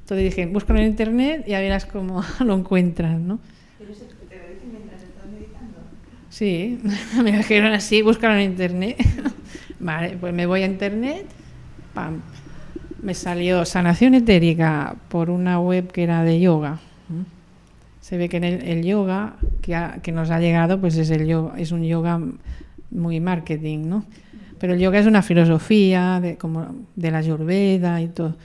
Entonces 0.00 0.24
dije, 0.24 0.46
búscalo 0.46 0.80
en 0.80 0.86
internet 0.86 1.44
y 1.46 1.54
a 1.54 1.60
verás 1.60 1.86
cómo 1.86 2.22
lo 2.44 2.54
encuentras, 2.54 3.18
¿no? 3.18 3.38
¿Pero 3.78 3.92
eso 3.92 4.04
te 4.28 4.36
lo 4.36 4.42
dicen 4.52 4.70
mientras 4.70 5.02
estás 5.02 5.24
meditando? 5.32 5.78
Sí, 6.28 6.78
me 7.22 7.38
dijeron 7.38 7.72
así, 7.72 8.02
búscalo 8.02 8.34
en 8.34 8.50
internet. 8.50 8.96
vale, 9.80 10.18
pues 10.20 10.34
me 10.34 10.44
voy 10.44 10.62
a 10.62 10.66
internet, 10.66 11.24
pam. 11.94 12.20
Me 13.00 13.14
salió 13.14 13.64
sanación 13.64 14.14
etérica 14.14 14.94
por 15.08 15.30
una 15.30 15.58
web 15.58 15.90
que 15.90 16.02
era 16.02 16.22
de 16.22 16.38
yoga 16.38 16.78
se 18.02 18.16
ve 18.16 18.28
que 18.28 18.36
en 18.36 18.44
el, 18.44 18.82
yoga 18.82 19.36
que, 19.62 19.78
que, 20.02 20.10
nos 20.10 20.30
ha 20.30 20.40
llegado 20.40 20.80
pues 20.80 20.96
es 20.96 21.08
el 21.10 21.24
yoga, 21.24 21.54
es 21.56 21.70
un 21.70 21.84
yoga 21.84 22.20
muy 22.90 23.20
marketing, 23.20 23.88
¿no? 23.88 24.04
Pero 24.58 24.74
el 24.74 24.80
yoga 24.80 24.98
es 24.98 25.06
una 25.06 25.22
filosofía 25.22 26.20
de, 26.20 26.36
como 26.36 26.86
de 26.96 27.10
la 27.12 27.18
ayurveda 27.18 28.02
y 28.02 28.08
todo. 28.08 28.36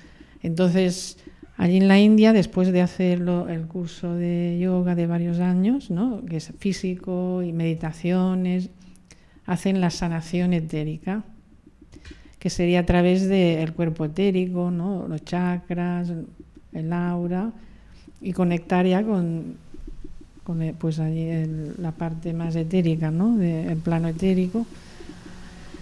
Entonces, 0.43 1.17
allí 1.57 1.77
en 1.77 1.87
la 1.87 1.99
India, 1.99 2.33
después 2.33 2.71
de 2.71 2.81
hacerlo 2.81 3.49
el 3.49 3.65
curso 3.65 4.13
de 4.13 4.59
yoga 4.61 4.93
de 4.93 5.07
varios 5.07 5.39
años, 5.39 5.89
¿no? 5.89 6.23
que 6.25 6.37
es 6.37 6.53
físico 6.59 7.41
y 7.41 7.51
meditaciones, 7.51 8.69
hacen 9.45 9.81
la 9.81 9.89
sanación 9.89 10.53
etérica, 10.53 11.23
que 12.37 12.51
sería 12.51 12.81
a 12.81 12.85
través 12.85 13.27
del 13.27 13.73
cuerpo 13.73 14.05
etérico, 14.05 14.69
¿no? 14.69 15.07
los 15.07 15.25
chakras, 15.25 16.13
el 16.73 16.93
aura, 16.93 17.53
y 18.21 18.33
conectar 18.33 18.85
ya 18.85 19.03
con, 19.03 19.55
con 20.43 20.61
eh, 20.61 20.73
pues 20.77 20.99
allí 20.99 21.29
la 21.77 21.91
parte 21.91 22.33
más 22.33 22.55
etérica, 22.55 23.11
¿no? 23.11 23.41
el 23.41 23.77
plano 23.77 24.07
etérico. 24.07 24.65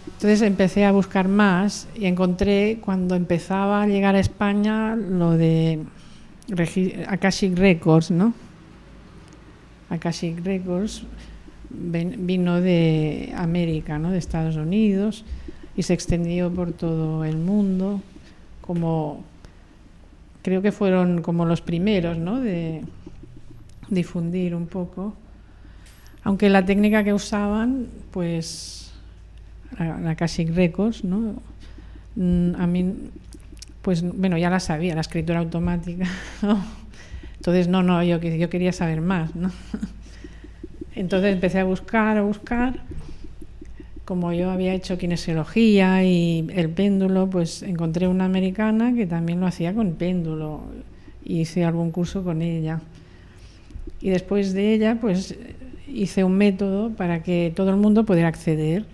Entonces 0.08 0.42
empecé 0.42 0.86
a 0.86 0.92
buscar 0.92 1.28
más 1.28 1.88
y 1.96 2.06
encontré 2.06 2.80
cuando 2.82 3.16
empezaba 3.16 3.84
a 3.84 3.88
llegar 3.88 4.16
a 4.16 4.20
España 4.20 4.96
lo 4.96 5.32
de 5.32 5.80
Akashic 7.08 7.58
Records, 7.58 8.12
¿no? 8.12 8.34
Akashic 9.90 10.44
Records 10.44 11.04
vino 11.70 12.62
de 12.62 13.34
América, 13.36 14.00
¿no? 14.00 14.12
De 14.12 14.18
Estados 14.18 14.56
Unidos 14.56 15.26
y 15.76 15.84
se 15.84 15.94
extendió 15.94 16.52
por 16.52 16.72
todo 16.72 17.26
el 17.26 17.38
mundo 17.38 18.02
como 18.62 19.24
creo 20.46 20.62
que 20.62 20.72
fueron 20.72 21.24
como 21.24 21.44
los 21.44 21.62
primeros, 21.62 22.20
¿no? 22.20 22.40
De 22.40 22.84
difundir 23.90 24.54
un 24.54 24.68
poco. 24.68 25.16
Aunque 26.24 26.50
la 26.50 26.64
técnica 26.64 27.04
que 27.04 27.14
usaban, 27.14 27.88
pues, 28.12 28.94
la, 29.80 29.98
la 29.98 30.16
Records, 30.16 31.04
¿no? 31.04 31.42
Mm, 32.16 32.62
a 32.62 32.68
mí, 32.68 32.94
pues, 33.82 34.04
bueno, 34.04 34.38
ya 34.38 34.52
la 34.52 34.60
sabía, 34.60 34.94
la 34.94 35.02
escritura 35.02 35.40
automática, 35.40 36.06
Entonces, 37.38 37.68
no, 37.68 37.82
no, 37.82 38.04
yo, 38.04 38.20
yo 38.20 38.50
quería 38.50 38.72
saber 38.72 39.02
más, 39.02 39.36
¿no? 39.36 39.52
Entonces 40.96 41.34
empecé 41.34 41.60
a 41.60 41.64
buscar, 41.64 42.20
a 42.20 42.22
buscar 42.22 42.82
como 44.06 44.32
yo 44.34 44.52
había 44.52 44.74
hecho 44.74 45.00
kinesiología 45.00 46.04
y 46.04 46.48
el 46.54 46.70
péndulo, 46.70 47.28
pues 47.28 47.64
encontré 47.64 48.08
una 48.08 48.26
americana 48.26 48.94
que 48.94 49.08
también 49.08 49.40
lo 49.40 49.48
hacía 49.48 49.74
con 49.74 49.94
péndulo. 49.94 50.62
Hice 51.24 51.66
algún 51.66 51.90
curso 51.90 52.24
con 52.24 52.44
ella. 52.44 52.82
Y 54.00 54.12
después 54.12 54.54
de 54.54 54.74
ella, 54.74 55.00
pues 55.02 55.36
hice 55.88 56.24
un 56.24 56.38
método 56.38 56.92
para 56.92 57.24
que 57.24 57.52
todo 57.56 57.72
el 57.72 57.78
mundo 57.78 58.06
pudiera 58.06 58.28
acceder. 58.28 58.86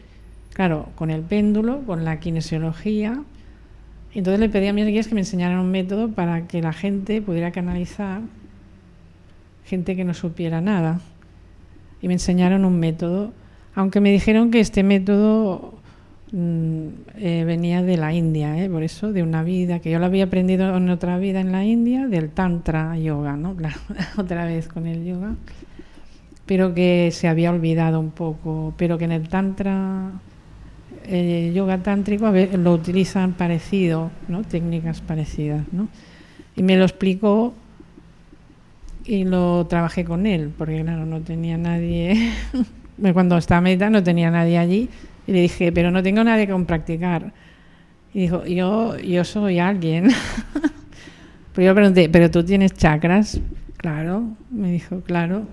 Claro, 0.54 0.88
con 0.96 1.12
el 1.12 1.22
péndulo, 1.22 1.82
con 1.86 2.06
la 2.06 2.22
kinesiología. 2.22 3.22
Entonces 4.14 4.40
le 4.40 4.48
pedí 4.48 4.68
a 4.68 4.74
mis 4.74 4.86
guías 4.86 5.10
que 5.10 5.16
me 5.16 5.22
enseñaran 5.22 5.60
un 5.60 5.72
método 5.72 6.10
para 6.10 6.48
que 6.48 6.62
la 6.62 6.72
gente 6.72 7.22
pudiera 7.22 7.52
canalizar, 7.52 8.22
gente 9.66 9.98
que 9.98 10.06
no 10.06 10.14
supiera 10.14 10.62
nada. 10.62 11.02
Y 12.02 12.08
me 12.08 12.14
enseñaron 12.14 12.64
un 12.64 12.80
método 12.80 13.34
aunque 13.76 14.02
me 14.02 14.12
dijeron 14.12 14.52
que 14.52 14.60
este 14.60 14.84
método 14.84 15.74
mm, 16.32 16.88
eh, 17.18 17.44
venía 17.46 17.82
de 17.82 17.98
la 17.98 18.14
India, 18.14 18.62
¿eh? 18.64 18.70
por 18.70 18.84
eso, 18.84 19.14
de 19.14 19.24
una 19.24 19.44
vida, 19.44 19.80
que 19.80 19.92
yo 19.92 20.00
lo 20.00 20.06
había 20.06 20.26
aprendido 20.26 20.76
en 20.76 20.90
otra 20.90 21.18
vida 21.18 21.40
en 21.40 21.52
la 21.52 21.64
India, 21.64 22.08
del 22.08 22.30
Tantra 22.30 22.98
Yoga, 22.98 23.38
¿no? 23.38 23.56
otra 24.18 24.46
vez 24.46 24.68
con 24.68 24.88
el 24.88 25.06
yoga, 25.06 25.36
pero 26.46 26.74
que 26.74 27.10
se 27.12 27.28
había 27.28 27.52
olvidado 27.52 28.00
un 28.00 28.12
poco, 28.12 28.74
pero 28.78 28.98
que 28.98 29.06
en 29.06 29.14
el 29.14 29.30
Tantra, 29.30 30.12
el 31.08 31.54
yoga 31.54 31.80
tántrico 31.80 32.32
lo 32.32 32.74
utilizan 32.74 33.34
parecido, 33.34 34.12
¿no? 34.28 34.44
Técnicas 34.44 35.02
parecidas, 35.02 35.66
¿no? 35.72 35.88
Y 36.56 36.64
me 36.64 36.76
lo 36.78 36.84
explicó 36.84 37.54
y 39.06 39.24
lo 39.24 39.66
trabajé 39.68 40.04
con 40.06 40.28
él, 40.28 40.52
porque 40.58 40.82
claro, 40.82 41.06
no 41.06 41.22
tenía 41.22 41.58
nadie 41.58 42.32
cuando 43.14 43.38
estaba 43.38 43.62
meditando 43.62 44.00
no 44.00 44.04
tenía 44.04 44.30
nadie 44.30 44.58
allí 44.58 44.90
y 45.28 45.32
le 45.32 45.42
dije, 45.42 45.72
pero 45.72 45.92
no 45.92 46.04
tengo 46.04 46.24
nadie 46.24 46.48
con 46.48 46.66
practicar. 46.66 47.34
Y 48.14 48.22
dijo, 48.22 48.46
yo, 48.46 48.98
yo 48.98 49.24
soy 49.24 49.60
alguien. 49.60 50.10
pero 51.54 51.68
yo 51.68 51.76
pregunté, 51.76 52.10
¿pero 52.10 52.30
tú 52.30 52.44
tienes 52.44 52.74
chakras? 52.74 53.40
Claro, 53.78 54.24
me 54.52 54.72
dijo, 54.72 55.02
claro. 55.02 55.44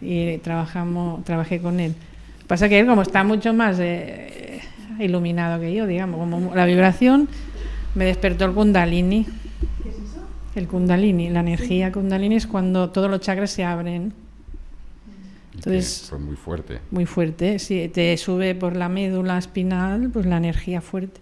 Y 0.00 0.38
trabajamos, 0.38 1.24
trabajé 1.24 1.60
con 1.60 1.80
él. 1.80 1.94
Pasa 2.46 2.68
que 2.68 2.78
él, 2.78 2.86
como 2.86 3.02
está 3.02 3.24
mucho 3.24 3.52
más 3.52 3.78
eh, 3.80 4.60
iluminado 4.98 5.60
que 5.60 5.74
yo, 5.74 5.86
digamos, 5.86 6.18
como 6.18 6.54
la 6.54 6.66
vibración, 6.66 7.28
me 7.94 8.04
despertó 8.04 8.44
el 8.44 8.52
kundalini. 8.52 9.26
¿Qué 9.82 9.88
es 9.88 9.96
eso? 9.96 10.20
El 10.54 10.68
kundalini, 10.68 11.30
la 11.30 11.40
energía 11.40 11.90
kundalini 11.90 12.36
es 12.36 12.46
cuando 12.46 12.90
todos 12.90 13.10
los 13.10 13.20
chakras 13.20 13.50
se 13.50 13.64
abren 13.64 14.12
entonces, 15.54 16.06
fue 16.08 16.18
muy 16.18 16.36
fuerte. 16.36 16.80
Muy 16.90 17.06
fuerte, 17.06 17.58
sí. 17.58 17.88
Te 17.92 18.16
sube 18.16 18.54
por 18.54 18.76
la 18.76 18.88
médula 18.88 19.38
espinal, 19.38 20.10
pues 20.10 20.26
la 20.26 20.36
energía 20.36 20.80
fuerte. 20.80 21.20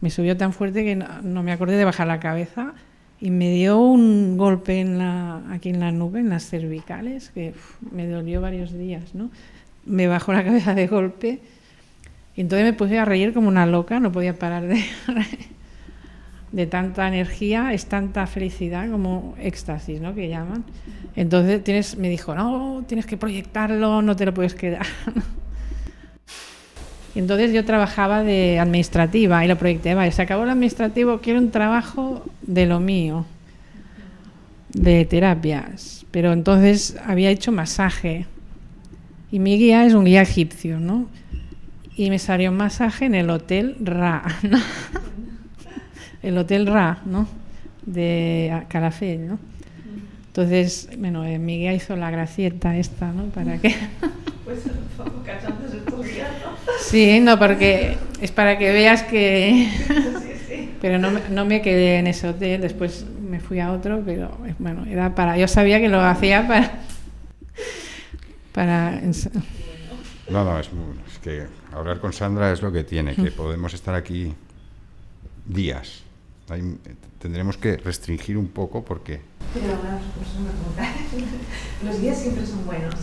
Me 0.00 0.10
subió 0.10 0.36
tan 0.36 0.52
fuerte 0.52 0.84
que 0.84 0.96
no, 0.96 1.42
me 1.42 1.52
acordé 1.52 1.76
de 1.76 1.84
bajar 1.84 2.06
la 2.06 2.20
cabeza 2.20 2.74
y 3.20 3.30
me 3.30 3.50
dio 3.50 3.78
un 3.78 4.36
golpe 4.36 4.80
en 4.80 4.98
la, 4.98 5.42
aquí 5.50 5.70
en 5.70 5.80
la 5.80 5.92
nube, 5.92 6.20
en 6.20 6.28
las 6.28 6.48
cervicales, 6.48 7.30
que 7.30 7.54
me 7.90 8.06
dolió 8.06 8.40
varios 8.40 8.72
días, 8.72 9.14
¿no? 9.14 9.30
Me 9.84 10.06
bajó 10.06 10.32
la 10.32 10.44
cabeza 10.44 10.74
de 10.74 10.86
golpe 10.86 11.40
y 12.34 12.42
entonces 12.42 12.66
me 12.66 12.72
puse 12.72 12.98
a 12.98 13.04
reír 13.04 13.32
como 13.32 13.48
una 13.48 13.66
loca, 13.66 14.00
no 14.00 14.12
podía 14.12 14.38
parar 14.38 14.66
de 14.66 14.84
de 16.52 16.66
tanta 16.66 17.08
energía, 17.08 17.72
es 17.72 17.86
tanta 17.86 18.26
felicidad 18.26 18.90
como 18.90 19.34
éxtasis, 19.40 20.00
¿no? 20.00 20.14
Que 20.14 20.28
llaman. 20.28 20.64
Entonces 21.14 21.62
tienes, 21.64 21.96
me 21.96 22.08
dijo, 22.08 22.34
no, 22.34 22.84
tienes 22.86 23.06
que 23.06 23.16
proyectarlo, 23.16 24.02
no 24.02 24.16
te 24.16 24.26
lo 24.26 24.34
puedes 24.34 24.54
quedar. 24.54 24.86
entonces 27.14 27.52
yo 27.52 27.64
trabajaba 27.64 28.22
de 28.22 28.58
administrativa 28.58 29.44
y 29.44 29.48
lo 29.48 29.56
proyecté, 29.56 29.94
vale, 29.94 30.12
se 30.12 30.22
acabó 30.22 30.44
el 30.44 30.50
administrativo, 30.50 31.20
quiero 31.20 31.40
un 31.40 31.50
trabajo 31.50 32.24
de 32.42 32.66
lo 32.66 32.80
mío, 32.80 33.24
de 34.72 35.04
terapias. 35.04 36.04
Pero 36.10 36.32
entonces 36.32 36.96
había 37.04 37.30
hecho 37.30 37.52
masaje 37.52 38.26
y 39.30 39.38
mi 39.38 39.58
guía 39.58 39.84
es 39.84 39.94
un 39.94 40.04
guía 40.04 40.22
egipcio, 40.22 40.78
¿no? 40.78 41.08
Y 41.96 42.10
me 42.10 42.18
salió 42.18 42.50
un 42.50 42.56
masaje 42.56 43.06
en 43.06 43.14
el 43.14 43.30
Hotel 43.30 43.76
Ra. 43.80 44.22
El 46.26 46.36
Hotel 46.38 46.66
Ra, 46.66 46.98
¿no? 47.06 47.28
De 47.84 48.64
Calafell, 48.68 49.28
¿no? 49.28 49.38
Entonces, 50.26 50.90
bueno, 50.98 51.24
eh, 51.24 51.38
mi 51.38 51.58
guía 51.58 51.72
hizo 51.72 51.96
la 51.96 52.10
gracieta 52.10 52.76
esta, 52.76 53.12
¿no? 53.12 53.26
Para 53.26 53.58
que... 53.58 53.74
Pues. 54.44 54.60
Sí, 56.80 57.18
no, 57.18 57.36
porque 57.36 57.96
es 58.20 58.30
para 58.30 58.58
que 58.58 58.70
veas 58.70 59.02
que... 59.02 59.68
Sí, 59.88 60.32
sí. 60.46 60.70
Pero 60.80 61.00
no, 61.00 61.10
no 61.32 61.44
me 61.44 61.62
quedé 61.62 61.98
en 61.98 62.06
ese 62.06 62.28
hotel, 62.28 62.60
después 62.60 63.06
me 63.28 63.40
fui 63.40 63.58
a 63.58 63.72
otro, 63.72 64.02
pero 64.06 64.38
eh, 64.46 64.54
bueno, 64.60 64.84
era 64.86 65.16
para... 65.16 65.36
Yo 65.36 65.48
sabía 65.48 65.80
que 65.80 65.88
lo 65.88 66.00
hacía 66.00 66.46
para... 66.46 66.78
para... 68.52 69.00
No, 70.30 70.44
no, 70.44 70.60
es, 70.60 70.70
es 71.08 71.18
que 71.18 71.46
hablar 71.72 71.98
con 71.98 72.12
Sandra 72.12 72.52
es 72.52 72.62
lo 72.62 72.70
que 72.70 72.84
tiene, 72.84 73.16
que 73.16 73.32
podemos 73.32 73.74
estar 73.74 73.96
aquí 73.96 74.32
días 75.44 76.05
tendremos 77.18 77.56
que 77.56 77.76
restringir 77.76 78.36
un 78.38 78.48
poco 78.48 78.84
porque 78.84 79.20
Pero 79.52 79.66
pregunta. 79.66 80.92
Los 81.84 82.00
guías 82.00 82.18
siempre 82.18 82.46
son 82.46 82.64
buenos. 82.66 82.94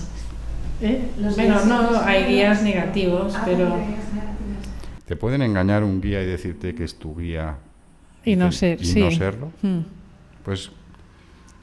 ¿Eh? 0.82 1.02
bueno, 1.36 1.66
no, 1.66 2.00
hay 2.02 2.26
guías 2.26 2.62
negativos, 2.64 3.34
ah, 3.36 3.44
pero... 3.46 3.78
¿Te 5.06 5.16
pueden 5.16 5.42
engañar 5.42 5.84
un 5.84 6.02
guía 6.02 6.22
y 6.22 6.26
decirte 6.26 6.74
que 6.74 6.84
es 6.84 6.96
tu 6.96 7.16
guía 7.16 7.58
y 8.26 8.36
no, 8.36 8.52
ser, 8.52 8.84
y 8.84 9.00
no 9.00 9.12
serlo? 9.12 9.52
Hmm. 9.62 9.82
Pues 10.44 10.72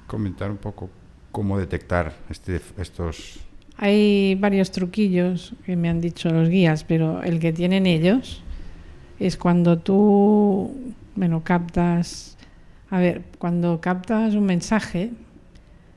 comentar 0.07 0.51
un 0.51 0.57
poco 0.57 0.91
cómo 1.33 1.59
detectar 1.59 2.15
este, 2.29 2.61
estos... 2.79 3.41
Hay 3.77 4.35
varios 4.35 4.71
truquillos 4.71 5.55
que 5.65 5.75
me 5.77 5.89
han 5.89 6.01
dicho 6.01 6.31
los 6.31 6.49
guías, 6.49 6.85
pero 6.85 7.23
el 7.23 7.41
que 7.41 7.53
tienen 7.53 7.87
ellos 7.87 8.43
es 9.19 9.37
cuando 9.37 9.79
tú, 9.79 10.95
bueno, 11.15 11.43
captas, 11.45 12.37
a 12.91 12.99
ver, 12.99 13.23
cuando 13.39 13.81
captas 13.81 14.35
un 14.35 14.45
mensaje, 14.45 15.11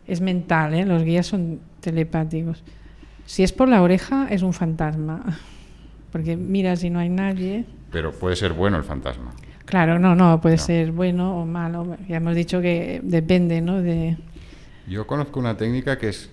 es 0.08 0.22
mental, 0.22 0.74
¿eh? 0.74 0.86
los 0.86 1.04
guías 1.04 1.28
son 1.28 1.60
telepáticos. 1.80 2.64
Si 3.26 3.44
es 3.44 3.54
por 3.54 3.70
la 3.70 3.82
oreja, 3.82 4.28
es 4.30 4.42
un 4.42 4.54
fantasma, 4.54 5.24
porque 6.12 6.36
mira 6.36 6.76
si 6.76 6.90
no 6.90 7.00
hay 7.00 7.10
nadie. 7.10 7.66
Pero 7.92 8.12
puede 8.12 8.36
ser 8.36 8.54
bueno 8.54 8.78
el 8.78 8.84
fantasma. 8.84 9.32
Claro, 9.66 9.98
no, 9.98 10.14
no, 10.14 10.42
puede 10.42 10.58
ser 10.58 10.92
bueno 10.92 11.40
o 11.42 11.46
malo. 11.46 11.98
Ya 12.08 12.18
hemos 12.18 12.36
dicho 12.36 12.62
que 12.62 13.00
depende, 13.02 13.62
¿no? 13.62 13.82
De... 13.82 14.18
Yo 14.88 15.08
conozco 15.08 15.40
una 15.40 15.56
técnica 15.56 15.98
que 15.98 16.10
es 16.10 16.30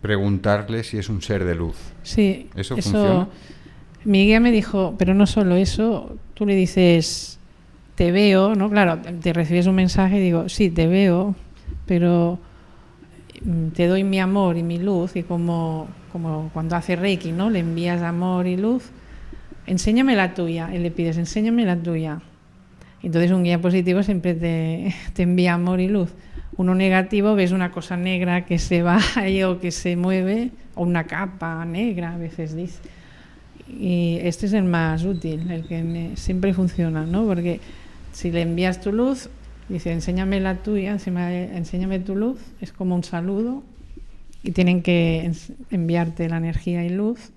preguntarle 0.00 0.84
si 0.84 0.98
es 0.98 1.08
un 1.08 1.22
ser 1.22 1.44
de 1.44 1.54
luz. 1.54 1.76
Sí, 2.02 2.48
eso, 2.54 2.76
funciona. 2.76 3.28
Mi 4.04 4.26
guía 4.26 4.40
me 4.40 4.50
dijo, 4.50 4.94
pero 4.98 5.14
no 5.14 5.26
solo 5.26 5.54
eso, 5.54 6.16
tú 6.34 6.44
le 6.44 6.56
dices, 6.56 7.38
te 7.94 8.10
veo, 8.10 8.56
¿no? 8.56 8.68
Claro, 8.68 8.98
te 8.98 9.32
recibes 9.32 9.66
un 9.66 9.76
mensaje 9.76 10.16
y 10.16 10.20
digo, 10.20 10.48
sí, 10.48 10.70
te 10.70 10.88
veo, 10.88 11.36
pero 11.86 12.40
mm, 13.44 13.68
te 13.68 13.86
doy 13.86 14.02
mi 14.02 14.18
amor 14.18 14.56
y 14.56 14.64
mi 14.64 14.78
luz 14.78 15.14
y 15.14 15.22
como, 15.22 15.86
como 16.10 16.50
cuando 16.52 16.74
hace 16.74 16.96
Reiki, 16.96 17.30
¿no? 17.30 17.48
Le 17.48 17.60
envías 17.60 18.02
amor 18.02 18.48
y 18.48 18.56
luz, 18.56 18.90
enséñame 19.66 20.16
la 20.16 20.34
tuya 20.34 20.70
y 20.74 20.78
le 20.78 20.90
pides, 20.90 21.16
enséñame 21.16 21.64
la 21.64 21.76
tuya. 21.76 22.20
Entonces 23.04 23.30
un 23.30 23.44
guía 23.44 23.60
positivo 23.60 24.02
siempre 24.02 24.34
te, 24.34 24.94
te 25.12 25.22
envía 25.22 25.54
amor 25.54 25.80
y 25.80 25.86
luz. 25.86 26.12
Uno 26.56 26.74
negativo 26.74 27.36
ves 27.36 27.52
una 27.52 27.70
cosa 27.70 27.96
negra 27.96 28.46
que 28.46 28.58
se 28.58 28.82
va 28.82 28.98
o 29.46 29.60
que 29.60 29.70
se 29.70 29.94
mueve, 29.94 30.50
o 30.74 30.82
una 30.82 31.04
capa 31.04 31.64
negra, 31.64 32.14
a 32.14 32.18
veces 32.18 32.56
dice 32.56 32.80
y 33.68 34.18
este 34.22 34.46
es 34.46 34.52
el 34.52 34.64
más 34.64 35.04
útil, 35.04 35.50
el 35.50 35.64
que 35.64 36.10
siempre 36.16 36.52
funciona, 36.54 37.06
¿no? 37.06 37.26
Porque 37.26 37.60
si 38.12 38.30
le 38.30 38.42
envías 38.42 38.80
tu 38.80 38.92
luz, 38.92 39.30
dice, 39.68 39.92
enséñame 39.92 40.40
la 40.40 40.56
tuya, 40.56 40.92
enséñame 40.92 41.98
tu 42.00 42.14
luz, 42.14 42.40
es 42.60 42.72
como 42.72 42.94
un 42.94 43.04
saludo 43.04 43.62
y 44.42 44.52
tienen 44.52 44.82
que 44.82 45.30
enviarte 45.70 46.28
la 46.28 46.38
energía 46.38 46.84
y 46.84 46.90
luz 46.90 47.32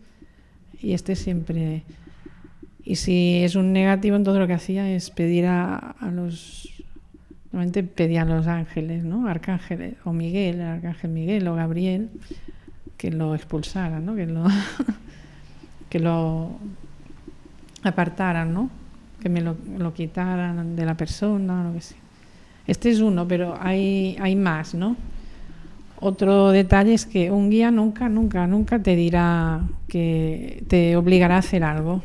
y 0.81 0.93
este 0.93 1.15
siempre... 1.15 1.83
Y 2.87 2.97
si 2.97 3.41
es 3.43 3.55
un 3.55 3.73
negativo, 3.73 4.15
entonces 4.15 4.39
lo 4.39 4.45
que 4.45 4.53
hacía 4.53 4.91
es 4.91 5.09
pedir 5.09 5.47
a, 5.47 5.95
los... 6.13 6.69
Normalmente 7.51 7.81
pedía 7.81 8.21
a 8.21 8.25
los 8.25 8.45
ángeles, 8.45 9.03
¿no? 9.03 9.27
Arcángeles, 9.27 9.95
o 10.03 10.13
Miguel, 10.13 10.57
el 10.57 10.61
arcángel 10.61 11.09
Miguel 11.09 11.47
o 11.47 11.55
Gabriel, 11.55 12.09
que 12.97 13.09
lo 13.09 13.33
expulsaran, 13.33 14.05
¿no? 14.05 14.15
Que. 14.15 14.27
que 15.89 15.99
lo 15.99 16.51
apartaran, 17.83 18.53
¿no? 18.53 18.69
Que 19.21 19.29
me 19.29 19.41
lo, 19.41 19.93
quitaran 19.93 20.75
de 20.75 20.85
la 20.85 20.95
persona, 20.95 21.63
lo 21.63 21.73
que 21.73 21.81
sea. 21.81 21.97
Este 22.67 22.89
es 22.89 22.99
uno, 22.99 23.27
pero 23.27 23.57
hay, 23.59 24.17
hay 24.19 24.35
más, 24.35 24.73
¿no? 24.73 24.95
Otro 25.99 26.51
detalle 26.51 26.93
es 26.93 27.05
que 27.05 27.31
un 27.31 27.49
guía 27.49 27.71
nunca, 27.71 28.09
nunca, 28.09 28.47
nunca 28.47 28.79
te 28.79 28.95
dirá 28.95 29.61
que 29.87 30.63
te 30.67 30.95
obligará 30.97 31.35
a 31.35 31.39
hacer 31.39 31.63
algo. 31.63 32.03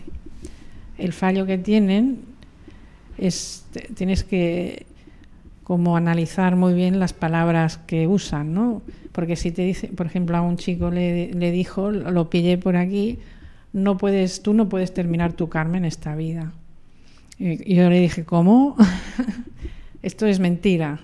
El 0.97 1.12
fallo 1.12 1.47
que 1.47 1.59
tienen 1.59 2.20
es, 3.18 3.66
tienes 3.95 4.22
que 4.22 4.87
como 5.64 5.97
analizar 5.97 6.57
muy 6.57 6.74
bien 6.74 6.99
las 6.99 7.12
palabras 7.12 7.78
que 7.78 8.07
usan, 8.07 8.55
¿no? 8.55 8.83
Porque 9.12 9.37
si 9.37 9.51
te 9.51 9.62
dice, 9.62 9.89
por 9.89 10.07
ejemplo, 10.07 10.37
a 10.37 10.41
un 10.41 10.57
chico 10.57 10.91
le, 10.91 11.33
le 11.33 11.51
dijo, 11.51 11.91
lo 11.91 12.31
pillé 12.31 12.59
por 12.59 12.76
aquí, 12.76 13.18
no 13.73 13.97
puedes, 13.97 14.43
tú 14.43 14.55
no 14.55 14.68
puedes 14.68 14.93
terminar 14.93 15.33
tu 15.33 15.49
karma 15.49 15.77
en 15.77 15.85
esta 15.85 16.14
vida. 16.14 16.53
Y 17.39 17.75
yo 17.75 17.89
le 17.89 18.01
dije, 18.01 18.25
¿cómo? 18.25 18.77
Esto 20.03 20.27
es 20.27 20.41
mentira. 20.41 21.01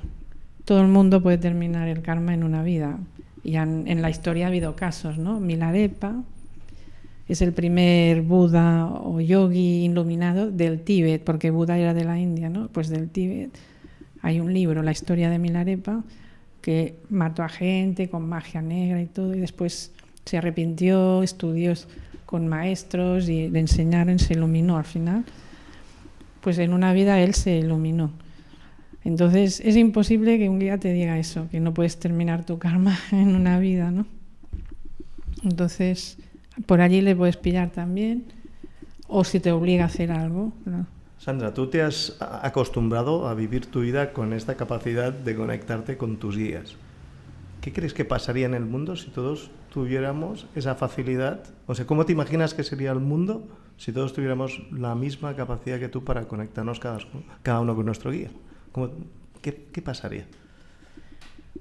Todo 0.64 0.80
el 0.80 0.88
mundo 0.88 1.22
puede 1.22 1.38
terminar 1.38 1.88
el 1.88 2.02
karma 2.02 2.34
en 2.34 2.44
una 2.44 2.62
vida. 2.62 2.98
Y 3.42 3.56
en, 3.56 4.02
la 4.02 4.10
historia 4.10 4.46
ha 4.46 4.48
habido 4.48 4.74
casos, 4.74 5.18
¿no? 5.18 5.38
Milarepa 5.38 6.24
es 7.28 7.42
el 7.42 7.52
primer 7.52 8.22
Buda 8.22 8.86
o 8.86 9.20
yogi 9.20 9.84
iluminado 9.84 10.50
del 10.50 10.80
Tíbet, 10.80 11.22
porque 11.22 11.50
Buda 11.50 11.78
era 11.78 11.94
de 11.94 12.04
la 12.04 12.18
India, 12.18 12.48
¿no? 12.48 12.68
Pues 12.68 12.88
del 12.88 13.08
Tíbet. 13.08 13.56
Hay 14.22 14.40
un 14.40 14.52
libro, 14.52 14.82
La 14.82 14.92
historia 14.92 15.30
de 15.30 15.38
Milarepa, 15.38 16.02
que 16.60 16.96
mató 17.08 17.44
a 17.44 17.48
gente 17.48 18.10
con 18.10 18.28
magia 18.28 18.62
negra 18.62 19.00
y 19.00 19.06
todo, 19.06 19.34
y 19.34 19.38
después 19.38 19.92
se 20.24 20.38
arrepintió, 20.38 21.22
estudió 21.22 21.72
con 22.26 22.48
maestros 22.48 23.28
y 23.28 23.48
le 23.48 23.60
enseñaron, 23.60 24.18
se 24.18 24.34
iluminó 24.34 24.76
al 24.76 24.84
final. 24.84 25.24
Pues 26.40 26.58
en 26.58 26.72
una 26.72 26.92
vida 26.92 27.20
él 27.20 27.34
se 27.34 27.56
iluminó. 27.56 28.10
Entonces 29.04 29.60
es 29.64 29.76
imposible 29.76 30.36
que 30.36 30.48
un 30.48 30.58
guía 30.58 30.78
te 30.78 30.92
diga 30.92 31.18
eso, 31.18 31.48
que 31.48 31.60
no 31.60 31.72
puedes 31.72 31.98
terminar 31.98 32.44
tu 32.44 32.58
karma 32.58 32.98
en 33.12 33.36
una 33.36 33.58
vida, 33.58 33.90
¿no? 33.90 34.06
Entonces 35.44 36.18
por 36.66 36.80
allí 36.80 37.00
le 37.00 37.14
puedes 37.14 37.36
pillar 37.36 37.70
también, 37.70 38.24
o 39.08 39.24
si 39.24 39.40
te 39.40 39.52
obliga 39.52 39.84
a 39.84 39.86
hacer 39.86 40.10
algo. 40.10 40.52
Sandra, 41.18 41.52
tú 41.52 41.68
te 41.68 41.82
has 41.82 42.16
acostumbrado 42.20 43.28
a 43.28 43.34
vivir 43.34 43.66
tu 43.66 43.80
vida 43.80 44.12
con 44.12 44.32
esta 44.32 44.56
capacidad 44.56 45.12
de 45.12 45.36
conectarte 45.36 45.96
con 45.96 46.16
tus 46.16 46.36
guías. 46.36 46.76
¿Qué 47.66 47.72
crees 47.72 47.94
que 47.94 48.04
pasaría 48.04 48.46
en 48.46 48.54
el 48.54 48.64
mundo 48.64 48.94
si 48.94 49.10
todos 49.10 49.50
tuviéramos 49.72 50.46
esa 50.54 50.76
facilidad? 50.76 51.42
O 51.66 51.74
sea, 51.74 51.84
¿cómo 51.84 52.06
te 52.06 52.12
imaginas 52.12 52.54
que 52.54 52.62
sería 52.62 52.92
el 52.92 53.00
mundo 53.00 53.48
si 53.76 53.90
todos 53.90 54.12
tuviéramos 54.12 54.62
la 54.70 54.94
misma 54.94 55.34
capacidad 55.34 55.80
que 55.80 55.88
tú 55.88 56.04
para 56.04 56.28
conectarnos 56.28 56.78
cada, 56.78 57.60
uno 57.60 57.74
con 57.74 57.84
nuestro 57.84 58.12
guía? 58.12 58.30
qué, 59.42 59.66
qué, 59.72 59.82
pasaría? 59.82 60.28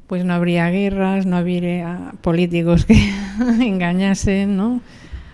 Pues 0.06 0.24
no 0.24 0.36
habría 0.36 0.70
guerras, 0.70 1.26
no 1.26 1.38
habría 1.38 2.14
políticos 2.22 2.86
que 2.86 3.12
engañasen, 3.60 4.56
¿no? 4.56 4.82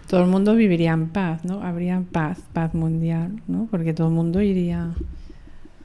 Todo 0.07 0.21
el 0.21 0.29
mundo 0.29 0.55
viviría 0.55 0.93
en 0.93 1.09
paz, 1.09 1.43
¿no? 1.43 1.61
Habría 1.61 2.01
paz, 2.13 2.39
paz 2.53 2.73
mundial, 2.73 3.41
¿no? 3.45 3.67
Porque 3.69 3.93
todo 3.93 4.07
el 4.07 4.13
mundo 4.13 4.41
iría 4.41 4.93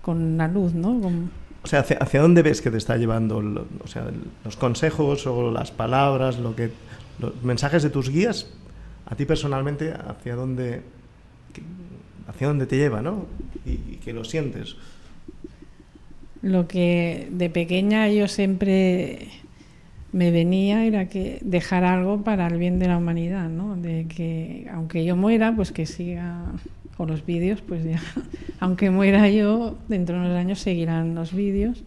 con 0.00 0.38
la 0.38 0.46
luz, 0.46 0.74
¿no? 0.74 1.00
O 1.66 1.68
sea, 1.68 1.80
¿hacia, 1.80 2.20
dónde 2.20 2.42
ves 2.42 2.62
que 2.62 2.70
te 2.70 2.78
está 2.78 2.96
llevando 2.96 3.38
o 3.82 3.88
sea, 3.88 4.06
los 4.44 4.56
consejos 4.56 5.26
o 5.26 5.50
las 5.50 5.72
palabras, 5.72 6.38
lo 6.38 6.54
que, 6.54 6.70
los 7.18 7.42
mensajes 7.42 7.82
de 7.82 7.90
tus 7.90 8.08
guías? 8.08 8.46
A 9.04 9.16
ti 9.16 9.24
personalmente, 9.24 9.92
¿hacia 9.92 10.36
dónde, 10.36 10.82
hacia 12.28 12.46
dónde 12.46 12.66
te 12.66 12.76
lleva, 12.76 13.02
¿no? 13.02 13.26
Y, 13.64 13.96
que 13.96 14.12
lo 14.12 14.22
sientes. 14.22 14.76
Lo 16.40 16.68
que 16.68 17.26
de 17.32 17.50
pequeña 17.50 18.08
yo 18.10 18.28
siempre 18.28 19.26
me 20.12 20.30
venía 20.30 20.84
era 20.84 21.08
que 21.08 21.40
dejar 21.40 21.82
algo 21.82 22.22
para 22.22 22.46
el 22.46 22.58
bien 22.58 22.78
de 22.78 22.86
la 22.86 22.96
humanidad, 22.96 23.48
¿no? 23.48 23.74
De 23.74 24.06
que 24.06 24.68
aunque 24.72 25.04
yo 25.04 25.16
muera, 25.16 25.52
pues 25.56 25.72
que 25.72 25.84
siga 25.84 26.44
o 26.98 27.06
los 27.06 27.24
vídeos, 27.26 27.60
pues 27.60 27.84
ya, 27.84 28.00
aunque 28.60 28.90
muera 28.90 29.28
yo, 29.28 29.76
dentro 29.88 30.16
de 30.16 30.26
unos 30.26 30.36
años 30.36 30.60
seguirán 30.60 31.14
los 31.14 31.34
vídeos 31.34 31.84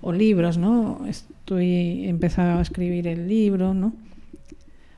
o 0.00 0.12
libros, 0.12 0.58
¿no? 0.58 1.04
Estoy 1.06 2.08
empezado 2.08 2.58
a 2.58 2.62
escribir 2.62 3.06
el 3.06 3.28
libro, 3.28 3.74
¿no? 3.74 3.92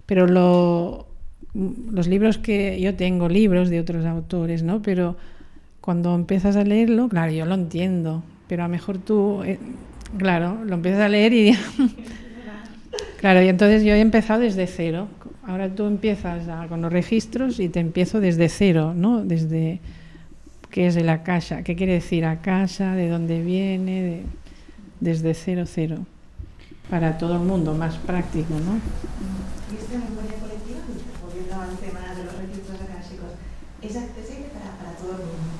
Pero 0.07 0.27
lo, 0.27 1.07
los 1.55 2.09
libros 2.09 2.39
que 2.39 2.81
yo 2.81 2.95
tengo, 2.95 3.29
libros 3.29 3.71
de 3.71 3.81
otros 3.81 4.05
autores, 4.05 4.63
¿no? 4.63 4.83
Pero 4.83 5.17
cuando 5.81 6.15
empiezas 6.15 6.57
a 6.57 6.65
leerlo, 6.65 7.09
claro, 7.09 7.33
yo 7.33 7.47
lo 7.47 7.55
entiendo, 7.55 8.23
pero 8.49 8.65
a 8.65 8.67
lo 8.67 8.73
mejor 8.73 8.99
tú, 8.99 9.43
eh, 9.45 9.59
claro, 10.17 10.65
lo 10.65 10.75
empiezas 10.75 11.01
a 11.01 11.09
leer 11.09 11.33
y 11.33 11.53
claro, 13.25 13.41
y 13.41 13.49
entonces 13.49 13.83
yo 13.85 13.95
he 13.95 14.01
empezado 14.01 14.41
desde 14.41 14.67
cero, 14.67 15.09
Ahora 15.47 15.69
tú 15.69 15.85
empiezas 15.85 16.45
con 16.69 16.81
los 16.81 16.93
registros 16.93 17.61
y 17.61 17.69
te 17.69 17.81
empiezo 17.81 18.21
desde 18.21 18.49
cero, 18.49 18.95
¿no? 18.95 19.25
Desde 19.25 19.81
qué 20.71 20.87
es 20.87 20.95
de 20.95 21.05
la 21.05 21.23
casa, 21.23 21.63
qué 21.63 21.77
quiere 21.77 21.95
decir 21.95 22.25
a 22.25 22.41
casa, 22.41 22.95
de 22.95 23.09
dónde 23.09 23.43
viene, 23.43 24.23
desde 25.01 25.35
cero, 25.35 25.65
cero. 25.67 26.07
Para 26.89 27.19
todo 27.19 27.35
el 27.35 27.41
mundo, 27.41 27.75
más 27.75 27.97
práctico, 27.97 28.55
¿no? 28.55 28.81
¿Y 29.71 29.77
esta 29.77 29.99
memoria 29.99 30.39
colectiva, 30.41 30.79
volviendo 31.23 31.55
al 31.61 31.77
tema 31.77 32.15
de 32.15 32.25
los 32.25 32.37
registros 32.39 32.81
acásicos, 32.81 33.33
es 33.83 33.97
accesible 33.97 34.47
para, 34.49 34.79
para 34.79 34.97
todo 34.97 35.11
el 35.13 35.27
mundo? 35.27 35.53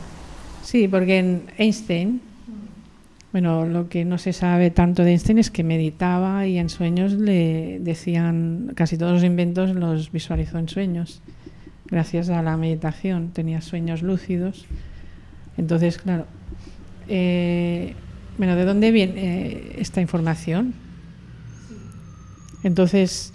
Sí, 0.63 0.89
porque 0.89 1.19
en 1.19 1.43
Einstein 1.59 2.23
Bueno, 3.35 3.67
lo 3.67 3.89
que 3.89 4.05
no 4.05 4.17
se 4.17 4.33
sabe 4.33 4.71
tanto 4.71 5.03
de 5.03 5.11
Einstein 5.11 5.41
es 5.41 5.51
que 5.51 5.65
meditaba 5.65 6.47
y 6.47 6.57
en 6.57 6.69
sueños 6.69 7.15
le 7.15 7.81
decían, 7.81 8.71
casi 8.77 8.97
todos 8.97 9.15
los 9.15 9.25
inventos 9.25 9.75
los 9.75 10.13
visualizó 10.13 10.57
en 10.59 10.69
sueños, 10.69 11.21
gracias 11.87 12.29
a 12.31 12.43
la 12.43 12.57
meditación, 12.57 13.31
tenía 13.33 13.61
sueños 13.61 14.03
lúcidos. 14.03 14.67
Entonces, 15.57 15.99
claro, 15.99 16.27
eh, 17.09 17.97
bueno, 18.39 18.55
¿de 18.55 18.65
dónde 18.65 18.93
viene 18.93 19.15
eh, 19.17 19.77
esta 19.79 20.01
información? 20.01 20.73
Entonces, 22.63 23.33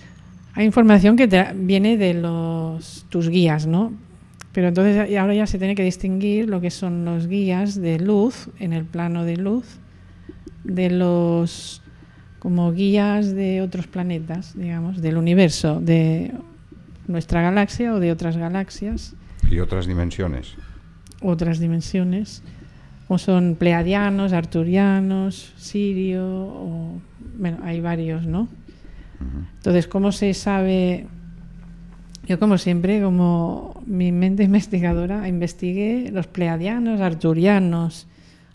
hay 0.54 0.66
información 0.66 1.18
que 1.18 1.28
viene 1.56 1.97
de 1.97 2.14
los, 2.14 3.06
tus 3.10 3.28
guías, 3.28 3.68
¿no? 3.68 3.91
Pero 4.54 4.70
entonces 4.70 5.18
ahora 5.18 5.34
ya 5.34 5.45
se 5.45 5.58
tiene 5.58 5.76
que 5.76 5.84
distinguir 5.84 6.47
lo 6.47 6.62
que 6.62 6.72
son 6.72 7.04
los 7.04 7.28
guías 7.28 7.76
de 7.76 8.00
luz 8.00 8.50
en 8.60 8.72
el 8.72 8.86
plano 8.86 9.26
de 9.26 9.36
luz 9.36 9.78
de 10.64 10.89
los 10.89 11.82
como 12.39 12.72
guías 12.72 13.36
de 13.36 13.62
otros 13.62 13.88
planetas, 13.88 14.57
digamos, 14.57 15.01
del 15.01 15.18
universo, 15.18 15.82
de 15.82 16.32
nuestra 17.07 17.41
galaxia 17.41 17.93
o 17.93 17.99
de 17.99 18.12
otras 18.12 18.38
galaxias. 18.38 19.16
Y 19.49 19.60
otras 19.60 19.88
dimensiones. 19.88 20.55
Otras 21.22 21.60
dimensiones, 21.60 22.41
como 23.07 23.18
son 23.18 23.55
pleiadianos, 23.60 24.32
arturianos, 24.32 25.53
sirio, 25.57 26.26
o, 26.26 27.01
bueno, 27.38 27.57
hay 27.64 27.82
varios, 27.82 28.26
¿no? 28.26 28.47
Entonces, 29.57 29.88
¿cómo 29.88 30.14
se 30.14 30.34
sabe? 30.34 31.07
Yo, 32.26 32.39
como 32.39 32.57
siempre, 32.57 33.01
como 33.01 33.84
mi 33.86 34.14
mente 34.14 34.43
investigadora, 34.43 35.28
investigué 35.28 36.10
los 36.14 36.28
pleiadianos, 36.28 37.01
arturianos, 37.01 38.07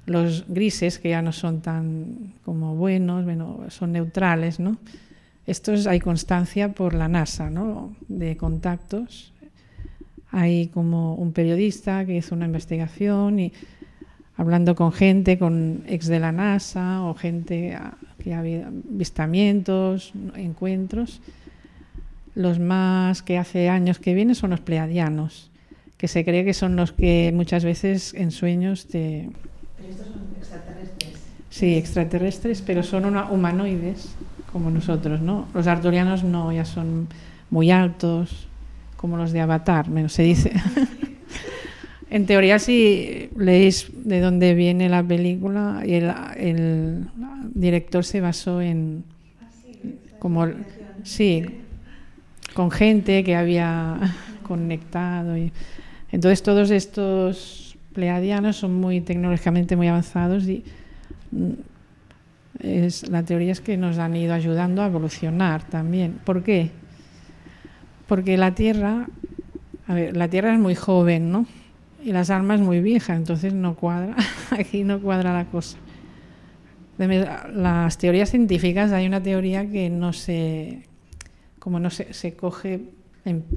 los 0.06 0.44
grises, 0.48 0.98
que 0.98 1.10
ya 1.10 1.22
no 1.22 1.32
son 1.32 1.60
tan 1.60 2.34
como 2.44 2.74
buenos, 2.74 3.24
bueno, 3.24 3.60
son 3.68 3.92
neutrales, 3.92 4.60
¿no? 4.60 4.76
Estos 5.46 5.86
hay 5.86 6.00
constancia 6.00 6.72
por 6.72 6.94
la 6.94 7.08
NASA, 7.08 7.50
¿no? 7.50 7.94
De 8.08 8.36
contactos. 8.36 9.32
Hay 10.30 10.68
como 10.68 11.14
un 11.14 11.32
periodista 11.32 12.04
que 12.04 12.16
hizo 12.16 12.34
una 12.34 12.46
investigación 12.46 13.38
y 13.38 13.52
hablando 14.36 14.74
con 14.74 14.92
gente, 14.92 15.38
con 15.38 15.84
ex 15.86 16.06
de 16.06 16.18
la 16.18 16.32
NASA 16.32 17.02
o 17.02 17.14
gente 17.14 17.76
que 18.18 18.34
ha 18.34 18.38
habido 18.38 18.66
avistamientos, 18.66 20.12
encuentros. 20.34 21.20
Los 22.34 22.58
más 22.58 23.22
que 23.22 23.38
hace 23.38 23.68
años 23.68 23.98
que 23.98 24.14
vienen 24.14 24.34
son 24.34 24.50
los 24.50 24.60
pleiadianos, 24.60 25.50
que 25.98 26.08
se 26.08 26.24
cree 26.24 26.44
que 26.44 26.54
son 26.54 26.74
los 26.74 26.92
que 26.92 27.30
muchas 27.34 27.64
veces 27.64 28.12
en 28.14 28.32
sueños 28.32 28.88
te, 28.88 29.28
estos 29.90 30.06
son 30.06 30.22
extraterrestres. 30.38 31.12
Sí, 31.50 31.76
extraterrestres, 31.76 32.62
pero 32.62 32.82
son 32.82 33.04
una, 33.04 33.30
humanoides, 33.30 34.14
como 34.52 34.70
nosotros, 34.70 35.20
¿no? 35.20 35.48
Los 35.54 35.66
arturianos 35.66 36.24
no, 36.24 36.52
ya 36.52 36.64
son 36.64 37.08
muy 37.50 37.70
altos, 37.70 38.48
como 38.96 39.16
los 39.16 39.32
de 39.32 39.40
Avatar, 39.40 39.88
menos 39.88 40.12
se 40.12 40.22
dice. 40.22 40.52
en 42.10 42.26
teoría, 42.26 42.58
si 42.58 43.30
leéis 43.36 43.90
de 44.04 44.20
dónde 44.20 44.54
viene 44.54 44.88
la 44.88 45.02
película, 45.02 45.82
el, 45.84 46.12
el 46.36 47.08
director 47.54 48.04
se 48.04 48.20
basó 48.20 48.60
en... 48.60 49.04
como 50.18 50.46
Sí, 51.02 51.44
con 52.54 52.70
gente 52.70 53.22
que 53.24 53.36
había 53.36 53.98
conectado. 54.42 55.36
Y, 55.36 55.52
entonces, 56.10 56.42
todos 56.42 56.70
estos 56.70 57.63
pleiadianos 57.94 58.56
son 58.56 58.74
muy 58.74 59.00
tecnológicamente 59.00 59.76
muy 59.76 59.88
avanzados 59.88 60.46
y 60.46 60.64
mm, 61.30 61.52
es, 62.60 63.08
la 63.08 63.22
teoría 63.22 63.52
es 63.52 63.60
que 63.60 63.76
nos 63.76 63.98
han 63.98 64.14
ido 64.16 64.34
ayudando 64.34 64.82
a 64.82 64.86
evolucionar 64.86 65.62
también. 65.64 66.20
¿Por 66.24 66.42
qué? 66.42 66.70
Porque 68.06 68.36
la 68.36 68.54
Tierra, 68.54 69.06
a 69.86 69.94
ver, 69.94 70.16
la 70.16 70.28
Tierra 70.28 70.52
es 70.52 70.60
muy 70.60 70.74
joven, 70.74 71.30
¿no? 71.32 71.46
Y 72.02 72.12
las 72.12 72.30
almas 72.30 72.60
muy 72.60 72.80
viejas, 72.80 73.16
entonces 73.16 73.54
no 73.54 73.76
cuadra, 73.76 74.14
aquí 74.50 74.84
no 74.84 75.00
cuadra 75.00 75.32
la 75.32 75.46
cosa. 75.46 75.78
las 76.98 77.98
teorías 77.98 78.30
científicas, 78.30 78.92
hay 78.92 79.06
una 79.06 79.22
teoría 79.22 79.68
que 79.70 79.88
no 79.88 80.12
se, 80.12 80.82
como 81.58 81.80
no 81.80 81.90
se, 81.90 82.12
se 82.12 82.34
coge 82.34 82.80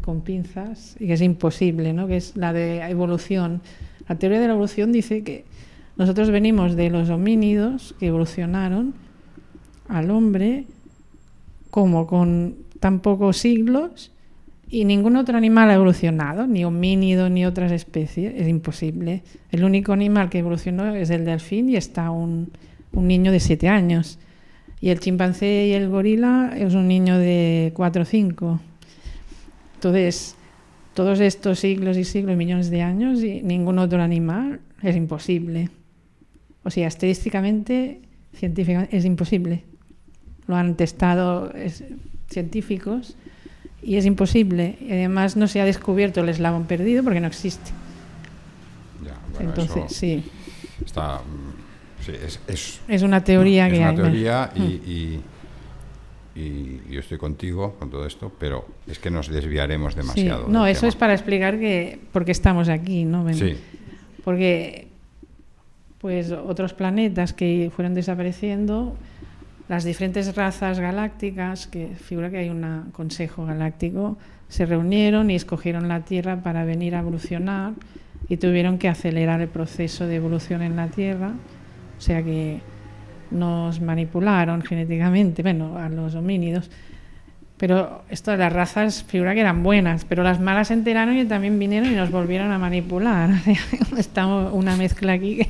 con 0.02 0.22
pinzas 0.22 0.96
y 1.00 1.08
que 1.08 1.14
es 1.14 1.22
imposible, 1.22 1.92
¿no? 1.92 2.08
Que 2.08 2.18
es 2.18 2.38
la 2.38 2.54
de 2.54 2.80
evolución 2.90 3.62
la 4.08 4.16
teoría 4.16 4.40
de 4.40 4.48
la 4.48 4.54
evolución 4.54 4.92
dice 4.92 5.24
que 5.24 5.46
nosotros 5.98 6.30
venimos 6.30 6.76
de 6.76 6.90
los 6.90 7.10
homínidos 7.10 7.96
que 8.00 8.08
evolucionaron 8.08 8.94
al 9.88 10.12
hombre 10.12 10.66
como 11.70 12.08
con 12.08 12.56
tan 12.80 13.00
pocos 13.00 13.38
siglos 13.38 14.12
y 14.70 14.86
ningún 14.86 15.16
otro 15.16 15.38
animal 15.38 15.70
ha 15.70 15.76
evolucionado, 15.76 16.46
ni 16.46 16.66
homínido 16.66 17.30
ni 17.30 17.46
otras 17.46 17.72
especies, 17.72 18.34
es 18.36 18.48
imposible. 18.48 19.24
El 19.52 19.64
único 19.64 19.94
animal 19.94 20.30
que 20.30 20.40
evolucionó 20.40 20.94
es 20.94 21.10
el 21.10 21.24
delfín 21.24 21.70
y 21.70 21.78
está 21.78 22.12
un, 22.12 22.52
un 22.92 23.08
niño 23.08 23.32
de 23.32 23.40
siete 23.40 23.70
años. 23.70 24.20
Y 24.82 24.90
el 24.90 25.00
chimpancé 25.00 25.68
y 25.68 25.74
el 25.74 25.90
gorila 25.90 26.54
es 26.56 26.74
un 26.74 26.88
niño 26.88 27.18
de 27.18 27.72
cuatro 27.76 28.04
o 28.04 28.06
cinco. 28.06 28.60
Entonces, 29.76 30.37
todos 30.98 31.20
estos 31.20 31.60
siglos 31.60 31.96
y 31.96 32.04
siglos, 32.04 32.36
millones 32.36 32.72
de 32.72 32.82
años, 32.82 33.22
y 33.22 33.44
ningún 33.44 33.78
otro 33.78 34.02
animal 34.02 34.62
es 34.82 34.96
imposible. 34.96 35.70
O 36.64 36.72
sea, 36.72 36.88
estadísticamente, 36.88 38.02
científicamente, 38.34 38.98
es 38.98 39.06
imposible. 39.06 39.64
Lo 40.48 40.56
han 40.56 40.74
testado 40.74 41.54
científicos 42.32 43.16
y 43.84 43.98
es 43.98 44.08
imposible. 44.08 44.76
Y 44.82 44.92
además 44.92 45.38
no 45.38 45.48
se 45.48 45.62
ha 45.62 45.66
descubierto 45.66 46.22
el 46.22 46.30
eslabón 46.30 46.66
perdido 46.66 47.04
porque 47.04 47.20
no 47.20 47.28
existe. 47.28 47.70
Entonces, 49.40 49.96
sí. 49.96 50.24
Está, 50.84 51.20
mm, 51.20 52.10
es, 52.48 52.80
es, 52.88 53.02
una 53.04 53.24
teoría 53.24 53.70
que 53.70 53.76
es 53.76 53.82
una 53.82 53.94
teoría 53.94 54.52
y 54.56 54.62
y 54.62 55.22
yo 56.90 57.00
estoy 57.00 57.18
contigo 57.18 57.76
con 57.80 57.90
todo 57.90 58.06
esto, 58.06 58.32
pero 58.40 58.66
es 58.88 59.00
que 59.00 59.10
nos 59.10 59.28
desviaremos 59.28 59.96
demasiado. 59.96 60.48
No, 60.48 60.68
eso 60.68 60.88
es 60.88 60.96
para 60.96 61.14
explicar 61.14 61.60
que 61.60 62.00
por 62.12 62.26
qué 62.26 62.32
estamos 62.32 62.70
aquí, 62.70 63.06
¿no? 63.06 63.32
Sí. 63.34 63.56
Porque 64.24 64.88
pues 66.00 66.32
otros 66.32 66.74
planetas 66.74 67.34
que 67.34 67.72
fueron 67.76 67.94
desapareciendo, 67.96 68.96
las 69.68 69.84
diferentes 69.84 70.36
razas 70.36 70.80
galácticas, 70.80 71.68
que 71.68 71.88
figura 71.88 72.30
que 72.30 72.38
hay 72.38 72.50
un 72.50 72.92
consejo 72.92 73.46
galáctico, 73.46 74.18
se 74.48 74.66
reunieron 74.66 75.30
y 75.32 75.36
escogieron 75.36 75.88
la 75.88 76.02
Tierra 76.02 76.42
para 76.42 76.64
venir 76.64 76.96
a 76.96 77.00
evolucionar 77.00 77.74
y 78.30 78.38
tuvieron 78.38 78.78
que 78.78 78.90
acelerar 78.90 79.42
el 79.42 79.50
proceso 79.50 80.06
de 80.06 80.16
evolución 80.16 80.62
en 80.62 80.76
la 80.76 80.88
Tierra. 80.88 81.34
O 81.98 82.02
sea 82.02 82.24
que 82.24 82.62
nos 83.32 83.82
manipularon 83.82 84.62
genéticamente, 84.62 85.42
bueno, 85.42 85.78
a 85.78 85.90
los 85.90 86.16
homínidos. 86.16 86.70
Pero 87.58 88.04
esto 88.10 88.32
de 88.32 88.38
las 88.38 88.54
razas 88.54 89.04
figura 89.04 89.34
que 89.34 89.42
eran 89.42 89.64
buenas, 89.64 90.06
pero 90.06 90.22
las 90.22 90.40
malas 90.40 90.68
se 90.68 90.76
enteraron 90.76 91.18
y 91.18 91.26
también 91.26 91.58
vinieron 91.58 91.92
y 91.92 91.96
nos 91.96 92.12
volvieron 92.12 92.52
a 92.52 92.60
manipular. 92.60 93.32
Estamos 93.98 94.54
una 94.54 94.76
mezcla 94.76 95.14
aquí. 95.14 95.42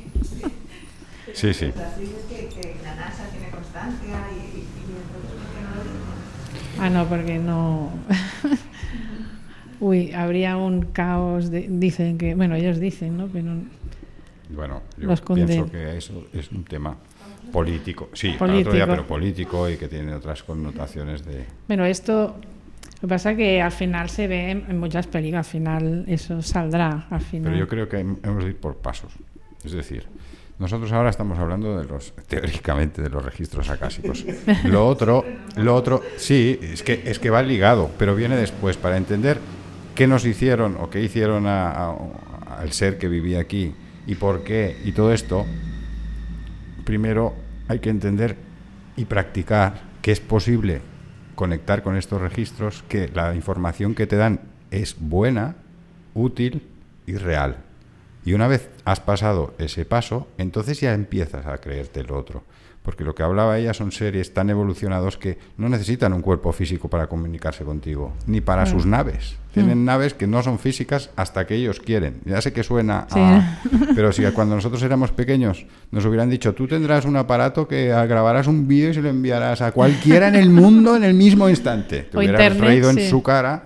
Sí, 1.34 1.52
sí. 1.52 1.70
Ah, 6.80 6.88
no, 6.88 7.06
porque 7.06 7.38
no. 7.38 7.90
Uy, 9.80 10.12
habría 10.12 10.56
un 10.56 10.82
caos. 10.82 11.50
Dicen 11.50 12.16
que. 12.16 12.34
Bueno, 12.34 12.54
ellos 12.54 12.80
dicen, 12.80 13.18
¿no? 13.18 13.26
Pero. 13.26 13.52
Bueno, 14.50 14.82
yo 14.96 15.14
pienso 15.34 15.70
que 15.70 15.98
eso 15.98 16.24
es 16.32 16.50
un 16.50 16.64
tema 16.64 16.96
Político, 17.52 18.10
sí, 18.12 18.32
político. 18.38 18.70
pero 18.70 19.06
político 19.06 19.68
y 19.68 19.76
que 19.76 19.88
tiene 19.88 20.14
otras 20.14 20.42
connotaciones 20.42 21.24
de... 21.24 21.44
Bueno, 21.66 21.84
esto 21.84 22.36
lo 23.00 23.02
que 23.02 23.14
pasa 23.14 23.30
es 23.30 23.36
que 23.36 23.62
al 23.62 23.70
final 23.70 24.10
se 24.10 24.26
ve 24.26 24.50
en, 24.50 24.78
muchas 24.80 25.06
películas, 25.06 25.46
al 25.46 25.52
final 25.52 26.04
eso 26.08 26.42
saldrá, 26.42 27.06
al 27.10 27.20
final. 27.20 27.52
Pero 27.52 27.64
yo 27.64 27.68
creo 27.68 27.88
que 27.88 28.00
hemos 28.00 28.42
de 28.42 28.50
ir 28.50 28.56
por 28.56 28.76
pasos. 28.76 29.12
Es 29.62 29.70
decir, 29.70 30.06
nosotros 30.58 30.90
ahora 30.90 31.10
estamos 31.10 31.38
hablando 31.38 31.78
de 31.78 31.84
los, 31.84 32.12
teóricamente, 32.26 33.00
de 33.00 33.08
los 33.08 33.24
registros 33.24 33.70
acásicos. 33.70 34.24
Lo 34.64 34.86
otro, 34.86 35.24
lo 35.56 35.74
otro, 35.74 36.02
sí, 36.16 36.58
es 36.60 36.82
que, 36.82 37.02
es 37.04 37.20
que 37.20 37.30
va 37.30 37.42
ligado, 37.42 37.90
pero 37.98 38.16
viene 38.16 38.36
después 38.36 38.76
para 38.76 38.96
entender 38.96 39.38
qué 39.94 40.08
nos 40.08 40.24
hicieron 40.24 40.76
o 40.80 40.90
qué 40.90 41.00
hicieron 41.00 41.46
al 41.46 42.72
ser 42.72 42.98
que 42.98 43.08
vivía 43.08 43.38
aquí 43.38 43.72
y 44.06 44.16
por 44.16 44.42
qué 44.42 44.76
y 44.84 44.92
todo 44.92 45.12
esto 45.12 45.46
primero 46.88 47.34
hay 47.68 47.80
que 47.80 47.90
entender 47.90 48.38
y 48.96 49.04
practicar 49.04 49.74
que 50.00 50.10
es 50.10 50.20
posible 50.20 50.80
conectar 51.34 51.82
con 51.82 51.98
estos 51.98 52.18
registros, 52.18 52.82
que 52.88 53.08
la 53.08 53.34
información 53.34 53.94
que 53.94 54.06
te 54.06 54.16
dan 54.16 54.40
es 54.70 54.96
buena, 54.98 55.56
útil 56.14 56.66
y 57.04 57.16
real. 57.16 57.58
Y 58.24 58.32
una 58.32 58.48
vez 58.48 58.70
has 58.86 59.00
pasado 59.00 59.52
ese 59.58 59.84
paso, 59.84 60.28
entonces 60.38 60.80
ya 60.80 60.94
empiezas 60.94 61.44
a 61.44 61.58
creerte 61.58 62.02
lo 62.04 62.16
otro 62.16 62.42
porque 62.88 63.04
lo 63.04 63.14
que 63.14 63.22
hablaba 63.22 63.58
ella 63.58 63.74
son 63.74 63.92
seres 63.92 64.32
tan 64.32 64.48
evolucionados 64.48 65.18
que 65.18 65.36
no 65.58 65.68
necesitan 65.68 66.14
un 66.14 66.22
cuerpo 66.22 66.52
físico 66.52 66.88
para 66.88 67.06
comunicarse 67.06 67.62
contigo, 67.62 68.14
ni 68.26 68.40
para 68.40 68.64
sus 68.64 68.86
naves. 68.86 69.36
Tienen 69.58 69.82
mm. 69.82 69.84
naves 69.84 70.14
que 70.14 70.26
no 70.26 70.42
son 70.42 70.58
físicas 70.58 71.10
hasta 71.16 71.46
que 71.46 71.56
ellos 71.56 71.80
quieren. 71.80 72.20
Ya 72.24 72.40
sé 72.40 72.52
que 72.52 72.62
suena 72.62 73.06
a... 73.10 73.58
Pero 73.94 74.12
si 74.12 74.22
cuando 74.26 74.54
nosotros 74.54 74.82
éramos 74.82 75.10
pequeños 75.10 75.66
nos 75.90 76.04
hubieran 76.04 76.30
dicho, 76.30 76.54
tú 76.54 76.68
tendrás 76.68 77.04
un 77.04 77.16
aparato 77.16 77.66
que 77.66 77.88
grabarás 77.88 78.46
un 78.46 78.68
vídeo 78.68 78.90
y 78.90 78.94
se 78.94 79.02
lo 79.02 79.08
enviarás 79.08 79.60
a 79.60 79.72
cualquiera 79.72 80.28
en 80.28 80.36
el 80.36 80.50
mundo 80.50 80.94
en 80.96 81.04
el 81.04 81.14
mismo 81.14 81.48
instante. 81.48 82.02
Te 82.02 82.18
hubieras 82.18 82.56
reído 82.56 82.90
en 82.90 83.08
su 83.08 83.22
cara, 83.22 83.62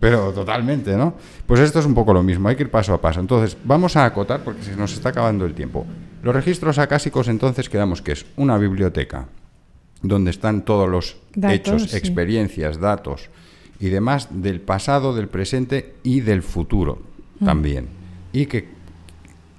pero 0.00 0.32
totalmente, 0.32 0.96
¿no? 0.96 1.14
Pues 1.46 1.60
esto 1.60 1.78
es 1.78 1.86
un 1.86 1.94
poco 1.94 2.12
lo 2.12 2.22
mismo, 2.22 2.48
hay 2.48 2.56
que 2.56 2.64
ir 2.64 2.70
paso 2.70 2.92
a 2.92 3.00
paso. 3.00 3.20
Entonces, 3.20 3.56
vamos 3.64 3.96
a 3.96 4.04
acotar 4.04 4.40
porque 4.40 4.62
se 4.62 4.76
nos 4.76 4.92
está 4.92 5.10
acabando 5.10 5.44
el 5.46 5.54
tiempo. 5.54 5.86
Los 6.22 6.34
registros 6.34 6.78
acásicos 6.78 7.28
entonces 7.28 7.68
quedamos 7.68 8.02
que 8.02 8.12
es 8.12 8.26
una 8.36 8.58
biblioteca 8.58 9.28
donde 10.02 10.30
están 10.30 10.62
todos 10.62 10.88
los 10.88 11.16
hechos, 11.42 11.94
experiencias, 11.94 12.80
datos 12.80 13.30
y 13.80 13.88
demás 13.88 14.28
del 14.30 14.60
pasado, 14.60 15.14
del 15.14 15.28
presente 15.28 15.94
y 16.02 16.20
del 16.20 16.42
futuro 16.42 17.00
mm. 17.40 17.44
también. 17.44 17.88
Y 18.32 18.46
que 18.46 18.68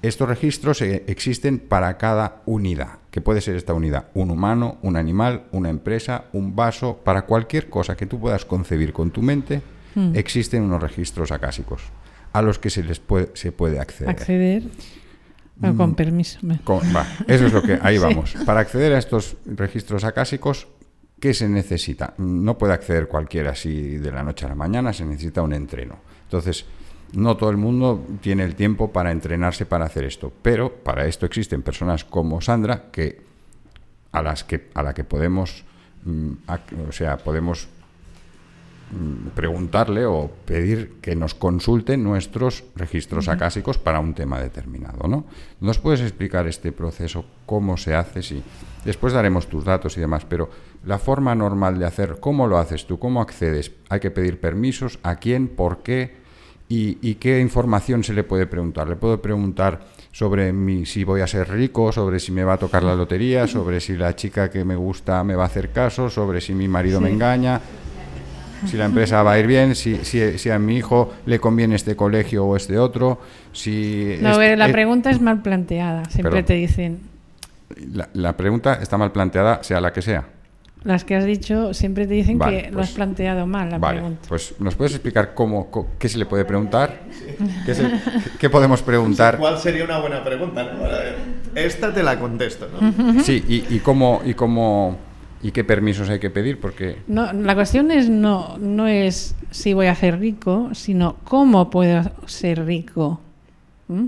estos 0.01 0.29
registros 0.29 0.81
e, 0.81 1.03
existen 1.07 1.59
para 1.59 1.97
cada 1.97 2.41
unidad, 2.45 2.99
que 3.09 3.19
puede 3.19 3.41
ser 3.41 3.55
esta 3.55 3.73
unidad 3.73 4.07
un 4.13 4.31
humano, 4.31 4.77
un 4.83 4.95
animal, 4.95 5.45
una 5.51 5.69
empresa, 5.69 6.25
un 6.33 6.55
vaso, 6.55 6.99
para 7.03 7.23
cualquier 7.23 7.69
cosa 7.69 7.97
que 7.97 8.05
tú 8.05 8.19
puedas 8.19 8.45
concebir 8.45 8.93
con 8.93 9.11
tu 9.11 9.21
mente, 9.21 9.61
mm. 9.95 10.15
existen 10.15 10.63
unos 10.63 10.81
registros 10.81 11.31
acásicos 11.31 11.81
a 12.33 12.41
los 12.41 12.59
que 12.59 12.69
se 12.69 12.83
les 12.83 12.99
puede, 12.99 13.29
se 13.33 13.51
puede 13.51 13.79
acceder. 13.79 14.09
Acceder 14.09 14.63
con 15.77 15.91
mm. 15.91 15.95
permiso. 15.95 16.39
eso 17.27 17.45
es 17.45 17.53
lo 17.53 17.61
que 17.61 17.79
ahí 17.81 17.97
vamos. 17.99 18.35
Para 18.45 18.61
acceder 18.61 18.93
a 18.93 18.97
estos 18.97 19.37
registros 19.45 20.03
acásicos, 20.03 20.67
¿qué 21.21 21.33
se 21.33 21.47
necesita? 21.47 22.15
No 22.17 22.57
puede 22.57 22.73
acceder 22.73 23.07
cualquiera 23.07 23.51
así 23.51 23.97
de 23.97 24.11
la 24.11 24.23
noche 24.23 24.45
a 24.45 24.49
la 24.49 24.55
mañana, 24.55 24.91
se 24.91 25.05
necesita 25.05 25.43
un 25.43 25.53
entreno. 25.53 25.99
Entonces, 26.23 26.65
no 27.13 27.37
todo 27.37 27.51
el 27.51 27.57
mundo 27.57 28.03
tiene 28.21 28.43
el 28.43 28.55
tiempo 28.55 28.91
para 28.91 29.11
entrenarse 29.11 29.65
para 29.65 29.85
hacer 29.85 30.03
esto, 30.03 30.33
pero 30.41 30.73
para 30.73 31.05
esto 31.05 31.25
existen 31.25 31.61
personas 31.61 32.03
como 32.03 32.41
Sandra 32.41 32.89
que 32.91 33.21
a 34.11 34.21
las 34.21 34.43
que 34.43 34.69
a 34.73 34.81
la 34.81 34.93
que 34.93 35.03
podemos 35.03 35.63
mm, 36.03 36.31
o 36.89 36.91
sea, 36.91 37.17
podemos 37.17 37.69
preguntarle 39.35 40.05
o 40.05 40.29
pedir 40.45 40.99
que 41.01 41.15
nos 41.15 41.33
consulte 41.33 41.95
nuestros 41.97 42.65
registros 42.75 43.29
acásicos 43.29 43.77
para 43.77 43.99
un 43.99 44.13
tema 44.13 44.39
determinado. 44.39 45.07
¿no? 45.07 45.25
¿Nos 45.59 45.79
puedes 45.79 46.01
explicar 46.01 46.47
este 46.47 46.71
proceso, 46.71 47.25
cómo 47.45 47.77
se 47.77 47.95
hace? 47.95 48.21
Si 48.21 48.43
después 48.83 49.13
daremos 49.13 49.47
tus 49.47 49.63
datos 49.63 49.97
y 49.97 50.01
demás, 50.01 50.25
pero 50.25 50.49
la 50.85 50.99
forma 50.99 51.33
normal 51.35 51.79
de 51.79 51.85
hacer, 51.85 52.17
¿cómo 52.19 52.47
lo 52.47 52.57
haces 52.57 52.85
tú? 52.85 52.99
¿Cómo 52.99 53.21
accedes? 53.21 53.71
¿Hay 53.89 53.99
que 53.99 54.11
pedir 54.11 54.39
permisos? 54.39 54.99
¿A 55.03 55.15
quién? 55.15 55.47
¿Por 55.47 55.83
qué? 55.83 56.19
¿Y, 56.73 57.15
qué 57.15 57.41
información 57.41 58.01
se 58.01 58.13
le 58.13 58.23
puede 58.23 58.47
preguntar? 58.47 58.87
Le 58.87 58.95
puedo 58.95 59.21
preguntar 59.21 59.81
sobre 60.13 60.53
mi, 60.53 60.85
si 60.85 61.03
voy 61.03 61.19
a 61.19 61.27
ser 61.27 61.49
rico, 61.49 61.91
sobre 61.91 62.17
si 62.17 62.31
me 62.31 62.45
va 62.45 62.53
a 62.53 62.57
tocar 62.57 62.81
la 62.81 62.95
lotería, 62.95 63.45
sobre 63.45 63.81
si 63.81 63.97
la 63.97 64.15
chica 64.15 64.49
que 64.49 64.63
me 64.63 64.77
gusta 64.77 65.21
me 65.25 65.35
va 65.35 65.43
a 65.43 65.47
hacer 65.47 65.71
caso, 65.71 66.09
sobre 66.09 66.39
si 66.39 66.53
mi 66.53 66.69
marido 66.69 67.01
me 67.01 67.09
engaña 67.09 67.59
si 68.65 68.77
la 68.77 68.85
empresa 68.85 69.23
va 69.23 69.33
a 69.33 69.39
ir 69.39 69.47
bien, 69.47 69.75
si, 69.75 69.97
si, 70.03 70.37
si, 70.37 70.49
a 70.49 70.59
mi 70.59 70.77
hijo 70.77 71.13
le 71.25 71.39
conviene 71.39 71.75
este 71.75 71.95
colegio 71.95 72.45
o 72.45 72.55
este 72.55 72.77
otro, 72.77 73.19
si... 73.51 74.17
No, 74.21 74.39
la 74.39 74.71
pregunta 74.71 75.09
es 75.09 75.21
mal 75.21 75.41
planteada, 75.41 76.05
siempre 76.05 76.43
te 76.43 76.53
dicen... 76.53 76.99
La, 77.93 78.09
la, 78.13 78.35
pregunta 78.35 78.79
está 78.81 78.97
mal 78.97 79.11
planteada, 79.11 79.63
sea 79.63 79.79
la 79.79 79.93
que 79.93 80.01
sea. 80.01 80.25
Las 80.83 81.05
que 81.05 81.15
has 81.15 81.25
dicho 81.25 81.73
siempre 81.75 82.07
te 82.07 82.15
dicen 82.15 82.39
que 82.39 82.69
lo 82.71 82.81
has 82.81 82.87
pues, 82.87 82.91
planteado 82.91 83.45
mal 83.45 83.69
la 83.69 83.77
vale, 83.77 83.99
pregunta. 83.99 84.25
Pues 84.27 84.55
nos 84.59 84.75
puedes 84.75 84.93
explicar 84.93 85.33
cómo, 85.35 85.69
qué 85.99 86.09
se 86.09 86.17
le 86.17 86.25
puede 86.25 86.43
preguntar, 86.43 87.01
qué, 87.65 87.75
qué 88.39 88.49
podemos 88.49 88.81
preguntar. 88.81 89.37
¿Cuál 89.37 89.59
sería 89.59 89.83
una 89.83 89.99
buena 89.99 90.23
pregunta? 90.23 90.67
Esta 91.53 91.93
te 91.93 92.01
la 92.01 92.19
contesto, 92.19 92.67
¿no? 92.67 93.21
Sí, 93.21 93.43
y, 93.47 93.75
y 93.75 93.79
cómo 93.79 94.21
y 94.25 94.33
cómo 94.33 94.97
¿Y 95.43 95.51
qué 95.51 95.63
permisos 95.63 96.09
hay 96.09 96.19
que 96.19 96.29
pedir? 96.29 96.59
Porque 96.59 96.97
no, 97.07 97.33
la 97.33 97.55
cuestión 97.55 97.91
es 97.91 98.09
no, 98.09 98.57
no 98.57 98.87
es 98.87 99.35
si 99.49 99.73
voy 99.73 99.87
a 99.87 99.95
ser 99.95 100.19
rico, 100.19 100.69
sino 100.73 101.15
cómo 101.23 101.69
puedo 101.69 102.11
ser 102.25 102.65
rico. 102.65 103.19
¿Mm? 103.87 104.05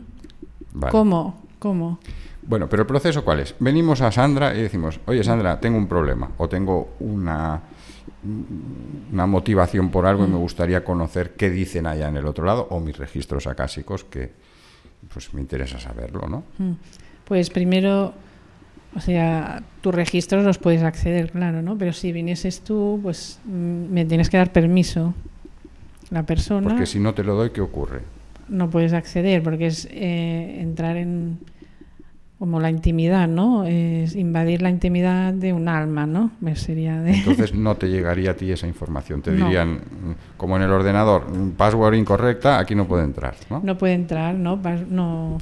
¿Cómo? 0.91 1.41
¿Cómo? 1.59 1.99
Bueno, 2.45 2.67
pero 2.67 2.83
el 2.83 2.87
proceso 2.87 3.23
cuál 3.23 3.39
es? 3.39 3.55
Venimos 3.59 4.01
a 4.01 4.11
Sandra 4.11 4.53
y 4.53 4.61
decimos, 4.61 4.99
oye 5.05 5.23
Sandra, 5.23 5.59
tengo 5.59 5.77
un 5.77 5.87
problema 5.87 6.29
o 6.37 6.49
tengo 6.49 6.95
una, 6.99 7.61
una 9.11 9.25
motivación 9.25 9.89
por 9.89 10.05
algo 10.05 10.25
y 10.25 10.27
me 10.27 10.35
mm. 10.35 10.41
gustaría 10.41 10.83
conocer 10.83 11.31
qué 11.35 11.49
dicen 11.49 11.87
allá 11.87 12.09
en 12.09 12.17
el 12.17 12.25
otro 12.25 12.45
lado 12.45 12.67
o 12.69 12.79
mis 12.79 12.97
registros 12.97 13.47
acásicos 13.47 14.03
que 14.03 14.31
pues 15.11 15.33
me 15.33 15.41
interesa 15.41 15.79
saberlo, 15.79 16.27
¿no? 16.27 16.43
Mm. 16.57 16.73
Pues 17.25 17.49
primero 17.49 18.13
o 18.95 18.99
sea, 18.99 19.63
tus 19.81 19.93
registros 19.93 20.43
los 20.43 20.57
puedes 20.57 20.83
acceder, 20.83 21.31
claro, 21.31 21.61
¿no? 21.61 21.77
Pero 21.77 21.93
si 21.93 22.11
vinieses 22.11 22.61
tú, 22.61 22.99
pues 23.01 23.39
mm, 23.45 23.91
me 23.91 24.05
tienes 24.05 24.29
que 24.29 24.37
dar 24.37 24.51
permiso. 24.51 25.13
La 26.09 26.23
persona. 26.23 26.69
Porque 26.69 26.85
si 26.85 26.99
no 26.99 27.13
te 27.13 27.23
lo 27.23 27.33
doy, 27.33 27.49
¿qué 27.49 27.61
ocurre? 27.61 28.01
No 28.47 28.69
puedes 28.69 28.93
acceder, 28.93 29.41
porque 29.41 29.67
es 29.67 29.87
eh, 29.89 30.59
entrar 30.59 30.97
en. 30.97 31.39
como 32.37 32.59
la 32.59 32.69
intimidad, 32.69 33.27
¿no? 33.27 33.65
Es 33.65 34.15
invadir 34.15 34.61
la 34.61 34.69
intimidad 34.69 35.33
de 35.33 35.53
un 35.53 35.67
alma, 35.69 36.05
¿no? 36.05 36.31
Sería 36.53 37.01
de... 37.01 37.15
Entonces 37.15 37.53
no 37.55 37.75
te 37.75 37.87
llegaría 37.87 38.31
a 38.31 38.33
ti 38.35 38.51
esa 38.51 38.67
información. 38.67 39.23
Te 39.23 39.31
dirían, 39.31 39.75
mm, 39.75 40.37
como 40.37 40.55
en 40.57 40.63
el 40.63 40.71
ordenador, 40.71 41.25
password 41.57 41.95
incorrecta, 41.95 42.59
aquí 42.59 42.75
no 42.75 42.85
puede 42.85 43.05
entrar, 43.05 43.35
¿no? 43.49 43.61
No 43.63 43.75
puede 43.75 43.93
entrar, 43.93 44.35
¿no? 44.35 44.59
no 44.89 45.39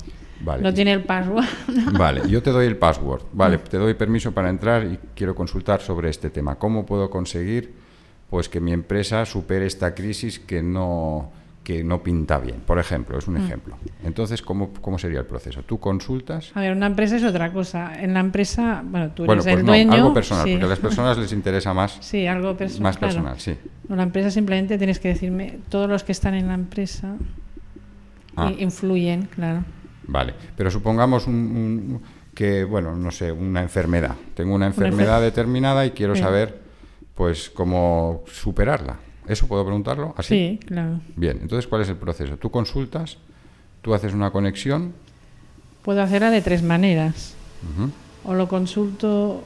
no 0.61 0.73
tiene 0.73 0.93
el 0.93 1.03
password. 1.03 1.45
Vale, 1.97 2.21
yo 2.27 2.41
te 2.41 2.51
doy 2.51 2.67
el 2.67 2.77
password. 2.77 3.23
Vale, 3.33 3.57
te 3.57 3.77
doy 3.77 3.93
permiso 3.93 4.31
para 4.31 4.49
entrar 4.49 4.85
y 4.85 4.99
quiero 5.15 5.35
consultar 5.35 5.81
sobre 5.81 6.09
este 6.09 6.29
tema. 6.29 6.55
¿Cómo 6.55 6.85
puedo 6.85 7.09
conseguir 7.09 7.73
pues 8.31 8.47
que 8.47 8.61
mi 8.61 8.71
empresa 8.71 9.25
supere 9.25 9.65
esta 9.65 9.93
crisis 9.93 10.39
que 10.39 10.63
no 10.63 11.31
que 11.63 11.83
no 11.83 12.01
pinta 12.01 12.39
bien, 12.39 12.61
por 12.65 12.79
ejemplo, 12.79 13.19
es 13.19 13.27
un 13.27 13.35
mm. 13.35 13.45
ejemplo. 13.45 13.77
Entonces, 14.03 14.41
¿cómo, 14.41 14.73
¿cómo 14.81 14.97
sería 14.97 15.19
el 15.19 15.27
proceso? 15.27 15.61
¿Tú 15.61 15.79
consultas? 15.79 16.51
A 16.55 16.61
ver, 16.61 16.71
una 16.75 16.87
empresa 16.87 17.17
es 17.17 17.23
otra 17.23 17.53
cosa. 17.53 18.01
En 18.01 18.15
la 18.15 18.19
empresa, 18.19 18.81
bueno, 18.83 19.11
tú 19.11 19.31
eres 19.31 19.45
el 19.45 19.63
dueño... 19.63 19.93
algo 19.93 20.11
personal, 20.11 20.49
porque 20.49 20.65
a 20.65 20.67
las 20.67 20.79
personas 20.87 21.17
les 21.19 21.31
interesa 21.33 21.71
más... 21.73 21.97
Sí, 21.99 22.25
algo 22.25 22.57
personal. 22.57 22.83
Más 22.83 22.97
personal, 22.97 23.39
sí. 23.39 23.55
En 23.87 23.97
la 23.97 24.03
empresa 24.03 24.31
simplemente 24.31 24.79
tienes 24.79 24.99
que 24.99 25.09
decirme, 25.09 25.59
todos 25.69 25.87
los 25.87 26.03
que 26.03 26.13
están 26.13 26.33
en 26.33 26.47
la 26.47 26.55
empresa 26.55 27.15
ah. 28.37 28.51
influyen, 28.57 29.27
claro. 29.27 29.63
Vale, 30.11 30.33
pero 30.57 30.69
supongamos 30.69 31.25
que, 32.35 32.65
bueno, 32.65 32.97
no 32.97 33.11
sé, 33.11 33.31
una 33.31 33.61
enfermedad. 33.61 34.13
Tengo 34.33 34.53
una 34.53 34.67
enfermedad 34.67 35.21
determinada 35.21 35.85
y 35.85 35.91
quiero 35.91 36.17
saber, 36.17 36.59
pues, 37.15 37.49
cómo 37.49 38.23
superarla. 38.27 38.97
¿Eso 39.25 39.47
puedo 39.47 39.63
preguntarlo? 39.63 40.13
¿Así? 40.17 40.59
Sí, 40.59 40.59
claro. 40.65 40.99
Bien, 41.15 41.39
entonces, 41.41 41.65
¿cuál 41.65 41.83
es 41.83 41.87
el 41.87 41.95
proceso? 41.95 42.35
Tú 42.35 42.51
consultas, 42.51 43.19
tú 43.81 43.93
haces 43.93 44.13
una 44.13 44.31
conexión. 44.31 44.91
Puedo 45.81 46.01
hacerla 46.01 46.29
de 46.29 46.41
tres 46.41 46.61
maneras. 46.61 47.35
O 48.25 48.33
lo 48.33 48.49
consulto 48.49 49.45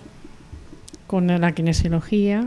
con 1.05 1.27
la 1.27 1.51
kinesiología, 1.51 2.43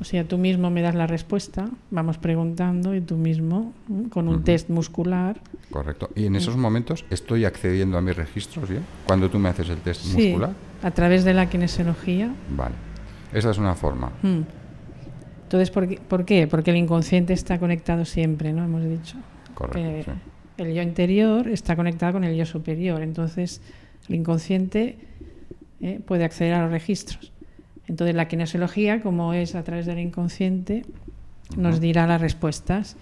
o 0.00 0.04
sea, 0.04 0.24
tú 0.24 0.38
mismo 0.38 0.70
me 0.70 0.82
das 0.82 0.94
la 0.94 1.06
respuesta, 1.06 1.68
vamos 1.90 2.18
preguntando 2.18 2.94
y 2.94 3.00
tú 3.00 3.16
mismo, 3.16 3.72
con 4.10 4.28
un 4.28 4.42
test 4.42 4.68
muscular. 4.68 5.40
Correcto. 5.70 6.10
Y 6.16 6.26
en 6.26 6.36
esos 6.36 6.56
momentos 6.56 7.04
estoy 7.10 7.44
accediendo 7.44 7.96
a 7.96 8.00
mis 8.00 8.16
registros, 8.16 8.68
¿bien? 8.68 8.82
Cuando 9.06 9.30
tú 9.30 9.38
me 9.38 9.48
haces 9.48 9.68
el 9.68 9.78
test 9.78 10.04
muscular. 10.06 10.52
A 10.82 10.90
través 10.90 11.24
de 11.24 11.32
la 11.32 11.48
kinesiología. 11.48 12.34
Vale. 12.50 12.74
Esa 13.32 13.50
es 13.50 13.58
una 13.58 13.74
forma. 13.74 14.10
Mm. 14.22 14.42
Entonces, 15.44 15.70
¿por 15.70 15.88
qué? 15.88 16.00
¿por 16.00 16.24
qué? 16.24 16.46
Porque 16.48 16.70
el 16.72 16.76
inconsciente 16.76 17.32
está 17.32 17.58
conectado 17.58 18.04
siempre, 18.04 18.52
¿no? 18.52 18.64
Hemos 18.64 18.84
dicho. 18.84 19.16
Correcto. 19.54 20.12
El 20.56 20.74
yo 20.74 20.82
interior 20.82 21.48
está 21.48 21.76
conectado 21.76 22.14
con 22.14 22.24
el 22.24 22.36
yo 22.36 22.46
superior. 22.46 23.02
Entonces, 23.02 23.60
el 24.08 24.16
inconsciente 24.16 24.98
eh, 25.80 26.00
puede 26.04 26.24
acceder 26.24 26.54
a 26.54 26.62
los 26.62 26.70
registros. 26.70 27.32
Entonces 27.88 28.14
la 28.14 28.28
kinesiología, 28.28 29.02
como 29.02 29.34
es 29.34 29.54
a 29.54 29.62
través 29.62 29.86
del 29.86 29.98
inconsciente, 29.98 30.84
nos 31.56 31.80
dirá 31.80 32.06
las 32.06 32.20
respuestas. 32.20 32.96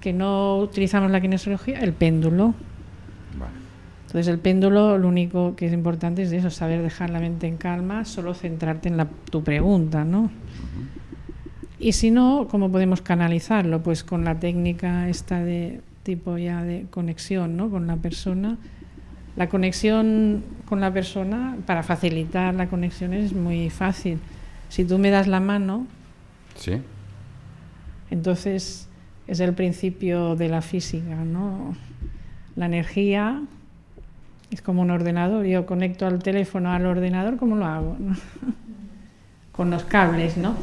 Que 0.00 0.12
no 0.12 0.58
utilizamos 0.58 1.10
la 1.10 1.20
kinesiología, 1.20 1.80
el 1.80 1.92
péndulo. 1.92 2.54
Entonces 4.06 4.28
el 4.28 4.38
péndulo, 4.38 4.98
lo 4.98 5.08
único 5.08 5.56
que 5.56 5.66
es 5.66 5.72
importante 5.72 6.22
es 6.22 6.32
eso, 6.32 6.50
saber 6.50 6.82
dejar 6.82 7.10
la 7.10 7.18
mente 7.18 7.48
en 7.48 7.56
calma, 7.56 8.04
solo 8.04 8.34
centrarte 8.34 8.88
en 8.88 8.96
la, 8.96 9.08
tu 9.30 9.42
pregunta, 9.42 10.04
¿no? 10.04 10.30
Y 11.78 11.92
si 11.92 12.10
no, 12.10 12.46
¿cómo 12.50 12.70
podemos 12.70 13.02
canalizarlo? 13.02 13.82
Pues 13.82 14.04
con 14.04 14.24
la 14.24 14.38
técnica 14.38 15.08
esta 15.08 15.42
de 15.44 15.80
tipo 16.06 16.38
ya 16.38 16.62
de 16.62 16.86
conexión 16.90 17.56
¿no? 17.56 17.68
con 17.68 17.86
la 17.86 17.96
persona. 17.96 18.58
La 19.36 19.48
conexión 19.48 20.42
con 20.66 20.80
la 20.80 20.92
persona, 20.92 21.56
para 21.66 21.82
facilitar 21.82 22.54
la 22.54 22.68
conexión 22.68 23.12
es 23.12 23.32
muy 23.34 23.68
fácil. 23.70 24.18
Si 24.70 24.84
tú 24.84 24.98
me 24.98 25.10
das 25.10 25.26
la 25.26 25.40
mano, 25.40 25.86
¿Sí? 26.56 26.80
entonces 28.10 28.88
es 29.26 29.40
el 29.40 29.52
principio 29.52 30.36
de 30.36 30.48
la 30.48 30.62
física, 30.62 31.16
¿no? 31.16 31.76
La 32.54 32.66
energía 32.66 33.42
es 34.50 34.62
como 34.62 34.82
un 34.82 34.90
ordenador. 34.90 35.44
Yo 35.44 35.66
conecto 35.66 36.06
al 36.06 36.22
teléfono 36.22 36.72
al 36.72 36.86
ordenador, 36.86 37.36
¿cómo 37.36 37.56
lo 37.56 37.66
hago? 37.66 37.96
Con 39.52 39.70
los 39.70 39.84
cables, 39.84 40.36
¿no? 40.36 40.54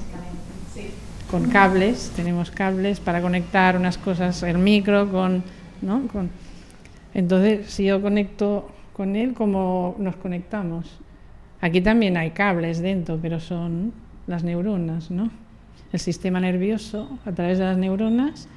Con 1.29 1.49
cables, 1.49 2.11
tenemos 2.15 2.51
cables 2.51 2.99
para 2.99 3.21
conectar 3.21 3.75
unas 3.75 3.97
cosas, 3.97 4.43
el 4.43 4.59
micro 4.59 5.11
con, 5.11 5.43
¿no? 5.81 6.07
Con, 6.07 6.29
entonces, 7.13 7.69
si 7.69 7.85
yo 7.85 8.01
conecto 8.01 8.69
con 8.93 9.15
él, 9.15 9.33
¿cómo 9.33 9.95
nos 9.99 10.15
conectamos? 10.15 10.99
Aquí 11.61 11.81
también 11.81 12.17
hay 12.17 12.31
cables 12.31 12.81
dentro, 12.81 13.17
pero 13.21 13.39
son 13.39 13.93
las 14.27 14.43
neuronas, 14.43 15.11
¿no? 15.11 15.29
El 15.91 15.99
sistema 15.99 16.39
nervioso, 16.39 17.19
a 17.25 17.31
través 17.31 17.59
de 17.59 17.65
las 17.65 17.77
neuronas, 17.77 18.47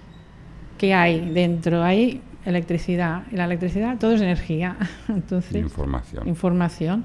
¿qué 0.79 0.95
hay 0.95 1.31
dentro? 1.31 1.83
Hay 1.83 2.21
electricidad. 2.45 3.23
Y 3.31 3.37
la 3.37 3.45
electricidad, 3.45 3.99
todo 3.99 4.13
es 4.13 4.21
energía. 4.21 4.77
Entonces, 5.09 5.55
Información. 5.57 6.27
información. 6.29 7.05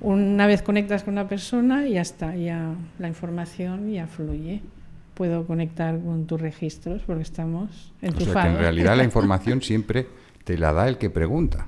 Una 0.00 0.46
vez 0.46 0.62
conectas 0.62 1.04
con 1.04 1.14
una 1.14 1.28
persona, 1.28 1.86
ya 1.86 2.00
está, 2.00 2.34
ya 2.34 2.74
la 2.98 3.08
información 3.08 3.90
ya 3.92 4.06
fluye. 4.08 4.60
Puedo 5.14 5.46
conectar 5.46 5.98
con 6.00 6.26
tus 6.26 6.40
registros 6.40 7.02
porque 7.06 7.22
estamos 7.22 7.92
O 8.02 8.06
enchufados. 8.06 8.32
sea 8.32 8.42
que 8.42 8.48
en 8.48 8.58
realidad 8.58 8.96
la 8.96 9.04
información 9.10 9.62
siempre 9.62 10.06
te 10.44 10.58
la 10.58 10.72
da 10.72 10.88
el 10.88 10.98
que 10.98 11.10
pregunta. 11.10 11.66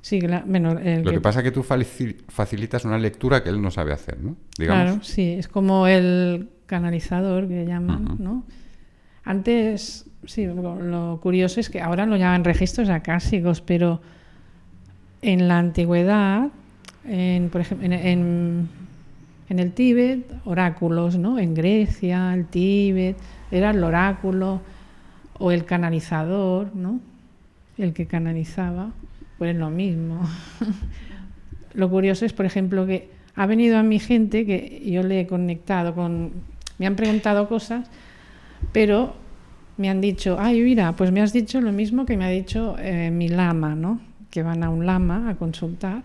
Sí, 0.00 0.20
bueno, 0.46 0.72
el 0.78 1.02
Lo 1.02 1.10
que 1.10 1.16
que- 1.16 1.20
pasa 1.20 1.40
es 1.40 1.44
que 1.44 1.50
tú 1.50 1.62
faci- 1.62 2.16
facilitas 2.28 2.84
una 2.84 2.98
lectura 2.98 3.42
que 3.42 3.50
él 3.50 3.60
no 3.60 3.70
sabe 3.70 3.92
hacer, 3.92 4.20
¿no? 4.20 4.36
Claro, 4.56 4.82
Digamos. 4.92 5.06
sí, 5.06 5.32
es 5.32 5.48
como 5.48 5.86
el 5.86 6.48
canalizador 6.66 7.48
que 7.48 7.66
llaman. 7.66 8.16
¿no? 8.18 8.44
Antes, 9.24 10.06
sí, 10.24 10.46
lo, 10.46 10.80
lo 10.80 11.18
curioso 11.20 11.60
es 11.60 11.68
que 11.68 11.80
ahora 11.80 12.06
lo 12.06 12.16
llaman 12.16 12.44
registros 12.44 12.88
acásicos, 12.88 13.60
pero 13.60 14.00
en 15.20 15.48
la 15.48 15.58
antigüedad, 15.58 16.48
en, 17.04 17.48
por 17.50 17.60
ejemplo, 17.60 17.86
en, 17.86 17.92
en- 17.92 18.68
en 19.50 19.58
el 19.58 19.72
Tíbet, 19.72 20.30
oráculos, 20.44 21.16
¿no? 21.18 21.38
En 21.38 21.54
Grecia, 21.54 22.32
el 22.34 22.46
Tíbet, 22.46 23.16
era 23.50 23.70
el 23.70 23.82
oráculo 23.82 24.60
o 25.38 25.50
el 25.52 25.64
canalizador, 25.64 26.74
¿no? 26.76 27.00
El 27.78 27.92
que 27.92 28.06
canalizaba, 28.06 28.90
pues 29.38 29.52
es 29.52 29.56
lo 29.56 29.70
mismo. 29.70 30.20
lo 31.74 31.88
curioso 31.88 32.26
es, 32.26 32.32
por 32.32 32.44
ejemplo, 32.44 32.86
que 32.86 33.08
ha 33.34 33.46
venido 33.46 33.78
a 33.78 33.82
mi 33.82 34.00
gente 34.00 34.44
que 34.44 34.82
yo 34.84 35.02
le 35.02 35.20
he 35.20 35.26
conectado 35.26 35.94
con... 35.94 36.32
Me 36.78 36.86
han 36.86 36.96
preguntado 36.96 37.48
cosas, 37.48 37.88
pero 38.72 39.14
me 39.76 39.88
han 39.88 40.00
dicho, 40.00 40.36
ay, 40.38 40.60
mira, 40.60 40.92
pues 40.96 41.12
me 41.12 41.22
has 41.22 41.32
dicho 41.32 41.60
lo 41.60 41.72
mismo 41.72 42.04
que 42.04 42.16
me 42.16 42.24
ha 42.24 42.28
dicho 42.28 42.76
eh, 42.78 43.10
mi 43.12 43.28
lama, 43.28 43.74
¿no? 43.76 44.00
Que 44.30 44.42
van 44.42 44.64
a 44.64 44.70
un 44.70 44.86
lama 44.86 45.30
a 45.30 45.36
consultar. 45.36 46.02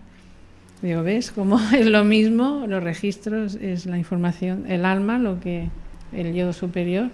Digo, 0.80 1.02
¿ves 1.02 1.32
cómo 1.32 1.58
es 1.76 1.86
lo 1.86 2.04
mismo? 2.04 2.66
Los 2.68 2.82
registros 2.82 3.56
es 3.56 3.86
la 3.86 3.98
información, 3.98 4.64
el 4.68 4.84
alma, 4.84 5.18
lo 5.18 5.40
que 5.40 5.68
el 6.12 6.34
yo 6.34 6.52
superior. 6.52 7.10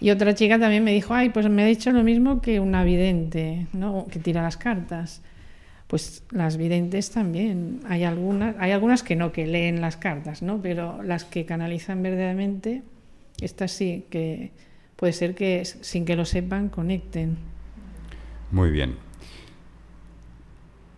Y 0.00 0.10
otra 0.10 0.34
chica 0.34 0.58
también 0.58 0.84
me 0.84 0.92
dijo, 0.92 1.14
ay, 1.14 1.30
pues 1.30 1.48
me 1.48 1.62
ha 1.62 1.66
dicho 1.66 1.90
lo 1.90 2.02
mismo 2.02 2.42
que 2.42 2.60
una 2.60 2.84
vidente, 2.84 3.66
¿no? 3.72 4.06
Que 4.10 4.18
tira 4.18 4.42
las 4.42 4.56
cartas. 4.56 5.22
Pues 5.86 6.24
las 6.30 6.56
videntes 6.56 7.10
también. 7.10 7.80
Hay 7.88 8.04
algunas, 8.04 8.56
hay 8.58 8.72
algunas 8.72 9.02
que 9.02 9.16
no, 9.16 9.32
que 9.32 9.46
leen 9.46 9.80
las 9.80 9.96
cartas, 9.96 10.42
¿no? 10.42 10.60
Pero 10.60 11.02
las 11.02 11.24
que 11.24 11.46
canalizan 11.46 12.02
verdaderamente, 12.02 12.82
estas 13.40 13.72
sí, 13.72 14.06
que 14.10 14.50
puede 14.96 15.12
ser 15.12 15.34
que 15.34 15.64
sin 15.64 16.04
que 16.04 16.16
lo 16.16 16.24
sepan 16.24 16.68
conecten. 16.68 17.36
Muy 18.50 18.70
bien. 18.70 18.96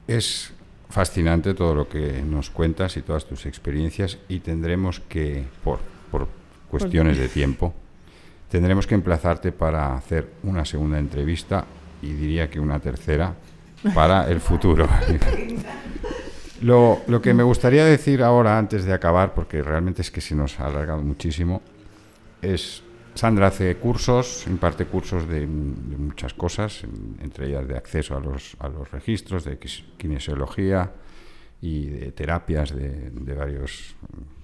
Es 0.09 0.53
fascinante 0.89 1.55
todo 1.55 1.75
lo 1.75 1.89
que 1.89 2.23
nos 2.23 2.51
cuentas 2.51 2.97
y 2.97 3.03
todas 3.03 3.27
tus 3.27 3.47
experiencias 3.47 4.19
y 4.29 4.41
tendremos 4.41 5.01
que, 5.01 5.45
por, 5.63 5.81
por 6.11 6.29
cuestiones 6.71 7.19
de 7.19 7.29
tiempo, 7.29 7.75
tendremos 8.51 8.87
que 8.87 8.95
emplazarte 8.95 9.53
para 9.53 9.95
hacer 9.97 10.29
una 10.43 10.65
segunda 10.65 10.99
entrevista 10.99 11.65
y 12.03 12.13
diría 12.13 12.49
que 12.49 12.61
una 12.61 12.79
tercera 12.81 13.35
para 13.95 14.29
el 14.31 14.41
futuro. 14.41 14.89
Lo, 16.61 17.03
lo 17.07 17.23
que 17.23 17.35
me 17.35 17.45
gustaría 17.45 17.85
decir 17.85 18.21
ahora, 18.23 18.59
antes 18.59 18.85
de 18.85 18.93
acabar, 18.93 19.33
porque 19.33 19.63
realmente 19.63 20.03
es 20.03 20.11
que 20.11 20.21
se 20.21 20.35
nos 20.35 20.59
ha 20.59 20.67
alargado 20.67 21.01
muchísimo, 21.03 21.63
es, 22.43 22.83
Sandra 23.15 23.47
hace 23.49 23.77
cursos, 23.77 24.45
imparte 24.49 24.87
cursos 24.87 25.29
de, 25.29 25.41
de 25.41 25.47
muchas 25.47 26.35
cosas, 26.35 26.83
en- 26.83 27.17
entre 27.23 27.47
ellas 27.49 27.67
de 27.69 27.77
acceso 27.77 28.17
a 28.17 28.21
los, 28.21 28.57
a 28.59 28.69
los 28.69 28.91
registros, 28.91 29.45
de 29.45 29.57
kinesiología 29.97 30.91
y 31.63 31.87
de 31.91 32.11
terapias 32.11 32.75
de, 32.75 33.11
de 33.11 33.35
varios, 33.35 33.95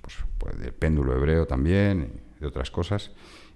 pues, 0.01 0.15
pues, 0.39 0.59
del 0.61 0.73
péndulo 0.73 1.17
hebreo 1.17 1.47
también, 1.47 2.13
de 2.39 2.47
otras 2.47 2.71
cosas. 2.71 3.11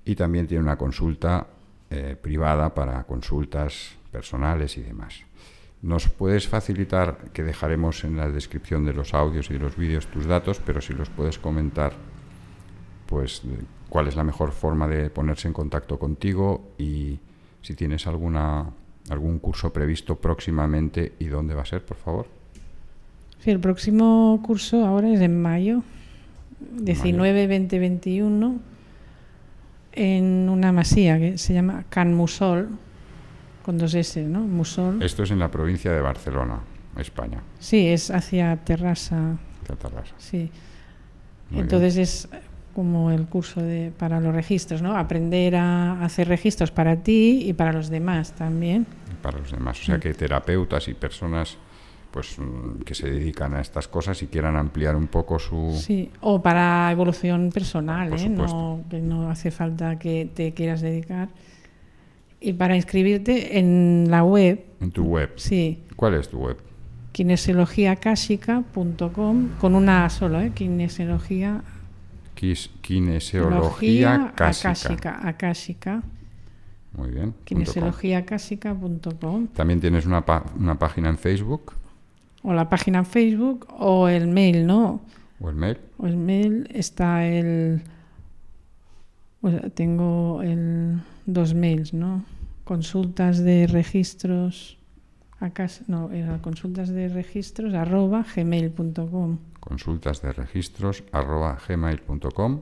Y 0.09 0.15
también 0.15 0.47
tiene 0.47 0.65
una 0.65 0.79
consulta 0.79 1.47
eh, 1.91 2.17
privada 2.21 2.75
para 2.75 3.05
consultas 3.05 3.91
personales 4.11 4.79
y 4.79 4.81
demás. 4.81 5.21
¿Nos 5.83 6.09
puedes 6.09 6.49
facilitar, 6.49 7.31
que 7.35 7.43
dejaremos 7.43 8.05
en 8.05 8.17
la 8.17 8.29
descripción 8.31 8.87
de 8.87 8.95
los 8.95 9.13
audios 9.13 9.51
y 9.51 9.53
de 9.53 9.59
los 9.59 9.77
vídeos 9.77 10.07
tus 10.07 10.25
datos, 10.25 10.63
pero 10.65 10.81
si 10.81 10.95
los 10.95 11.11
puedes 11.11 11.39
comentar, 11.39 11.93
pues 13.05 13.43
cuál 13.91 14.09
es 14.09 14.17
la 14.17 14.25
mejor 14.25 14.53
forma 14.53 14.89
de 14.89 15.11
ponerse 15.11 15.47
en 15.47 15.53
contacto 15.53 15.99
contigo 15.99 16.73
y 16.79 17.19
si 17.61 17.75
tienes 17.75 18.07
alguna 18.07 18.71
algún 19.11 19.39
curso 19.39 19.73
previsto 19.75 20.17
próximamente 20.17 21.13
y 21.19 21.27
dónde 21.27 21.55
va 21.55 21.63
a 21.63 21.67
ser, 21.67 21.85
por 21.85 21.99
favor? 21.99 22.27
Sí, 23.41 23.51
el 23.51 23.61
próximo 23.61 24.41
curso 24.43 24.87
ahora 24.87 25.11
es 25.11 25.21
en 25.21 25.41
mayo, 25.41 25.83
19, 26.61 27.47
20, 27.47 27.79
21, 27.79 28.59
en 29.93 30.49
una 30.49 30.73
masía 30.73 31.19
que 31.19 31.39
se 31.39 31.55
llama 31.55 31.85
Can 31.89 32.15
Musol, 32.15 32.69
con 33.65 33.79
dos 33.79 33.95
S, 33.95 34.23
¿no? 34.23 34.41
Musol. 34.41 35.03
Esto 35.03 35.23
es 35.23 35.31
en 35.31 35.39
la 35.39 35.51
provincia 35.51 35.93
de 35.93 36.01
Barcelona, 36.01 36.61
España, 36.97 37.41
Sí, 37.59 37.87
es 37.89 38.11
hacia 38.11 38.57
Terrassa, 38.57 39.37
Catarrasa. 39.67 40.15
sí. 40.19 40.51
Muy 41.51 41.63
Entonces 41.63 41.97
es 41.97 42.29
como 42.75 43.11
el 43.11 43.27
curso 43.27 43.61
de, 43.63 43.91
para 43.97 44.21
los 44.21 44.35
registros, 44.35 44.83
¿no? 44.83 44.97
Aprender 44.97 45.57
a 45.57 46.05
hacer 46.05 46.29
registros 46.29 46.71
para 46.71 46.97
ti 46.97 47.43
y 47.47 47.53
para 47.55 47.73
los 47.73 47.89
demás 47.89 48.33
también. 48.35 48.87
para 49.23 49.39
los 49.39 49.51
demás. 49.51 49.81
O 49.81 49.85
sea 49.85 49.99
que 49.99 50.13
terapeutas 50.15 50.87
y 50.89 50.95
personas 50.95 51.57
pues 52.19 52.37
mm, 52.37 52.81
que 52.85 52.97
se 52.97 53.09
dedican 53.09 53.55
a 53.55 53.61
estas 53.61 53.87
cosas 53.87 54.21
y 54.25 54.27
quieran 54.27 54.57
ampliar 54.57 54.97
un 54.97 55.07
poco 55.07 55.39
su 55.39 55.73
Sí, 55.81 56.11
o 56.21 56.43
para 56.43 56.91
evolución 56.91 57.51
personal, 57.55 58.13
¿eh? 58.13 58.29
no, 58.29 58.81
que 58.91 58.99
no 59.01 59.31
hace 59.31 59.53
falta 59.53 60.01
que 60.01 60.29
te 60.35 60.53
quieras 60.53 60.81
dedicar. 60.81 61.29
Y 62.41 62.55
para 62.55 62.75
inscribirte 62.75 63.57
en 63.61 64.07
la 64.11 64.25
web, 64.25 64.65
en 64.81 64.91
tu 64.91 65.05
web. 65.05 65.31
sí, 65.37 65.85
¿Cuál 65.95 66.15
es 66.15 66.29
tu 66.29 66.39
web? 66.39 66.57
kinesiologiacásica.com, 67.13 69.49
con 69.61 69.75
una 69.77 70.05
A 70.05 70.11
solo, 70.11 70.41
¿eh? 70.41 70.51
Kinesiología 70.53 71.63
Quis- 72.37 72.71
Kinesiología 72.81 74.33
cásica. 74.35 74.71
acásica, 74.71 75.21
acásica, 75.29 76.03
Muy 76.97 77.11
bien. 77.11 77.33
kinesiologiacásica.com, 77.45 79.47
También 79.55 79.81
tienes 79.81 80.05
una, 80.05 80.25
una 80.59 80.77
página 80.79 81.09
en 81.11 81.17
Facebook 81.19 81.75
o 82.49 82.55
la 82.55 82.71
página 82.71 83.01
en 83.01 83.05
Facebook, 83.05 83.67
o 83.79 84.09
el 84.09 84.27
mail, 84.27 84.67
¿no? 84.67 85.03
o 85.39 85.51
el 85.51 85.55
mail. 85.55 85.77
O 85.99 86.07
el 86.07 86.17
mail 86.17 86.67
está 86.73 87.27
el. 87.27 87.83
o 89.43 89.51
sea, 89.51 89.69
tengo 89.69 90.41
el, 90.43 90.99
dos 91.27 91.53
mails, 91.53 91.93
¿no? 91.93 92.25
Consultas 92.65 93.45
de 93.45 93.67
registros. 93.67 94.79
Acá, 95.41 95.67
no, 95.89 96.11
era 96.11 96.41
consultas 96.41 96.89
de 96.89 97.09
registros 97.09 97.75
arroba 97.75 98.25
gmail.com 98.35 99.39
Consultas 99.61 100.23
de 100.23 100.33
registros 100.33 101.05
arroba 101.13 101.59
gmail.com. 101.69 102.61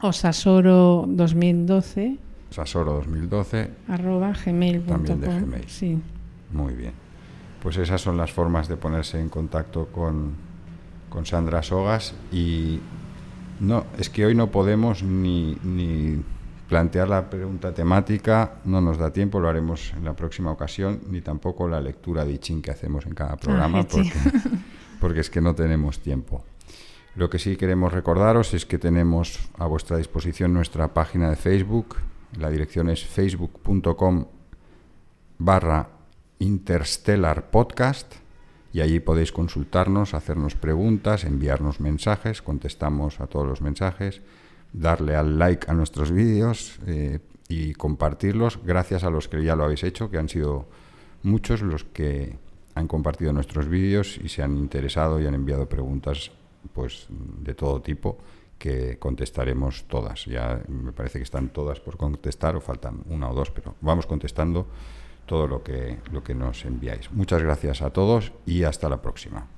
o 0.00 0.12
sasoro 0.12 1.04
2012 1.06 2.16
Sasoro 2.50 2.94
2012. 2.94 3.70
arroba 3.86 4.32
También 4.32 4.86
de 4.86 4.90
gmail.com. 4.90 5.42
Gmail. 5.42 5.68
Sí. 5.68 5.98
Muy 6.50 6.74
bien. 6.74 7.03
Pues 7.64 7.78
esas 7.78 8.02
son 8.02 8.18
las 8.18 8.30
formas 8.30 8.68
de 8.68 8.76
ponerse 8.76 9.18
en 9.18 9.30
contacto 9.30 9.86
con, 9.86 10.34
con 11.08 11.24
Sandra 11.24 11.62
Sogas 11.62 12.14
y 12.30 12.78
no, 13.58 13.86
es 13.98 14.10
que 14.10 14.26
hoy 14.26 14.34
no 14.34 14.50
podemos 14.50 15.02
ni, 15.02 15.56
ni 15.64 16.22
plantear 16.68 17.08
la 17.08 17.30
pregunta 17.30 17.72
temática 17.72 18.56
no 18.66 18.82
nos 18.82 18.98
da 18.98 19.14
tiempo, 19.14 19.40
lo 19.40 19.48
haremos 19.48 19.94
en 19.96 20.04
la 20.04 20.12
próxima 20.12 20.52
ocasión, 20.52 21.00
ni 21.08 21.22
tampoco 21.22 21.66
la 21.66 21.80
lectura 21.80 22.26
de 22.26 22.38
Ching 22.38 22.60
que 22.60 22.70
hacemos 22.70 23.06
en 23.06 23.14
cada 23.14 23.36
programa, 23.36 23.80
Ah, 23.80 23.86
porque, 23.90 24.12
porque 25.00 25.20
es 25.20 25.30
que 25.30 25.40
no 25.40 25.54
tenemos 25.54 26.00
tiempo. 26.00 26.44
Lo 27.16 27.30
que 27.30 27.38
sí 27.38 27.56
queremos 27.56 27.94
recordaros 27.94 28.52
es 28.52 28.66
que 28.66 28.76
tenemos 28.76 29.38
a 29.56 29.64
vuestra 29.64 29.96
disposición 29.96 30.52
nuestra 30.52 30.92
página 30.92 31.30
de 31.30 31.36
Facebook. 31.36 31.96
La 32.38 32.50
dirección 32.50 32.90
es 32.90 33.06
facebook.com 33.06 34.26
barra 35.38 35.93
Interstellar 36.38 37.50
Podcast 37.50 38.14
y 38.72 38.80
allí 38.80 38.98
podéis 38.98 39.30
consultarnos, 39.30 40.14
hacernos 40.14 40.56
preguntas, 40.56 41.24
enviarnos 41.24 41.78
mensajes, 41.78 42.42
contestamos 42.42 43.20
a 43.20 43.28
todos 43.28 43.46
los 43.46 43.60
mensajes, 43.60 44.20
darle 44.72 45.14
al 45.14 45.38
like 45.38 45.70
a 45.70 45.74
nuestros 45.74 46.10
vídeos 46.10 46.80
eh, 46.86 47.20
y 47.48 47.74
compartirlos. 47.74 48.58
Gracias 48.64 49.04
a 49.04 49.10
los 49.10 49.28
que 49.28 49.44
ya 49.44 49.54
lo 49.54 49.64
habéis 49.64 49.84
hecho, 49.84 50.10
que 50.10 50.18
han 50.18 50.28
sido 50.28 50.66
muchos 51.22 51.62
los 51.62 51.84
que 51.84 52.36
han 52.74 52.88
compartido 52.88 53.32
nuestros 53.32 53.68
vídeos 53.68 54.18
y 54.22 54.28
se 54.28 54.42
han 54.42 54.56
interesado 54.56 55.20
y 55.20 55.26
han 55.26 55.34
enviado 55.34 55.68
preguntas 55.68 56.32
pues 56.72 57.06
de 57.08 57.54
todo 57.54 57.80
tipo 57.80 58.18
que 58.58 58.98
contestaremos 58.98 59.84
todas. 59.84 60.24
Ya 60.24 60.62
me 60.68 60.92
parece 60.92 61.18
que 61.18 61.24
están 61.24 61.50
todas 61.50 61.80
por 61.80 61.96
contestar 61.96 62.56
o 62.56 62.60
faltan 62.60 63.02
una 63.08 63.30
o 63.30 63.34
dos, 63.34 63.50
pero 63.50 63.76
vamos 63.80 64.06
contestando 64.06 64.66
todo 65.26 65.46
lo 65.46 65.62
que, 65.62 65.98
lo 66.12 66.22
que 66.22 66.34
nos 66.34 66.64
enviáis. 66.64 67.10
Muchas 67.12 67.42
gracias 67.42 67.82
a 67.82 67.90
todos 67.90 68.32
y 68.46 68.64
hasta 68.64 68.88
la 68.88 69.00
próxima. 69.02 69.53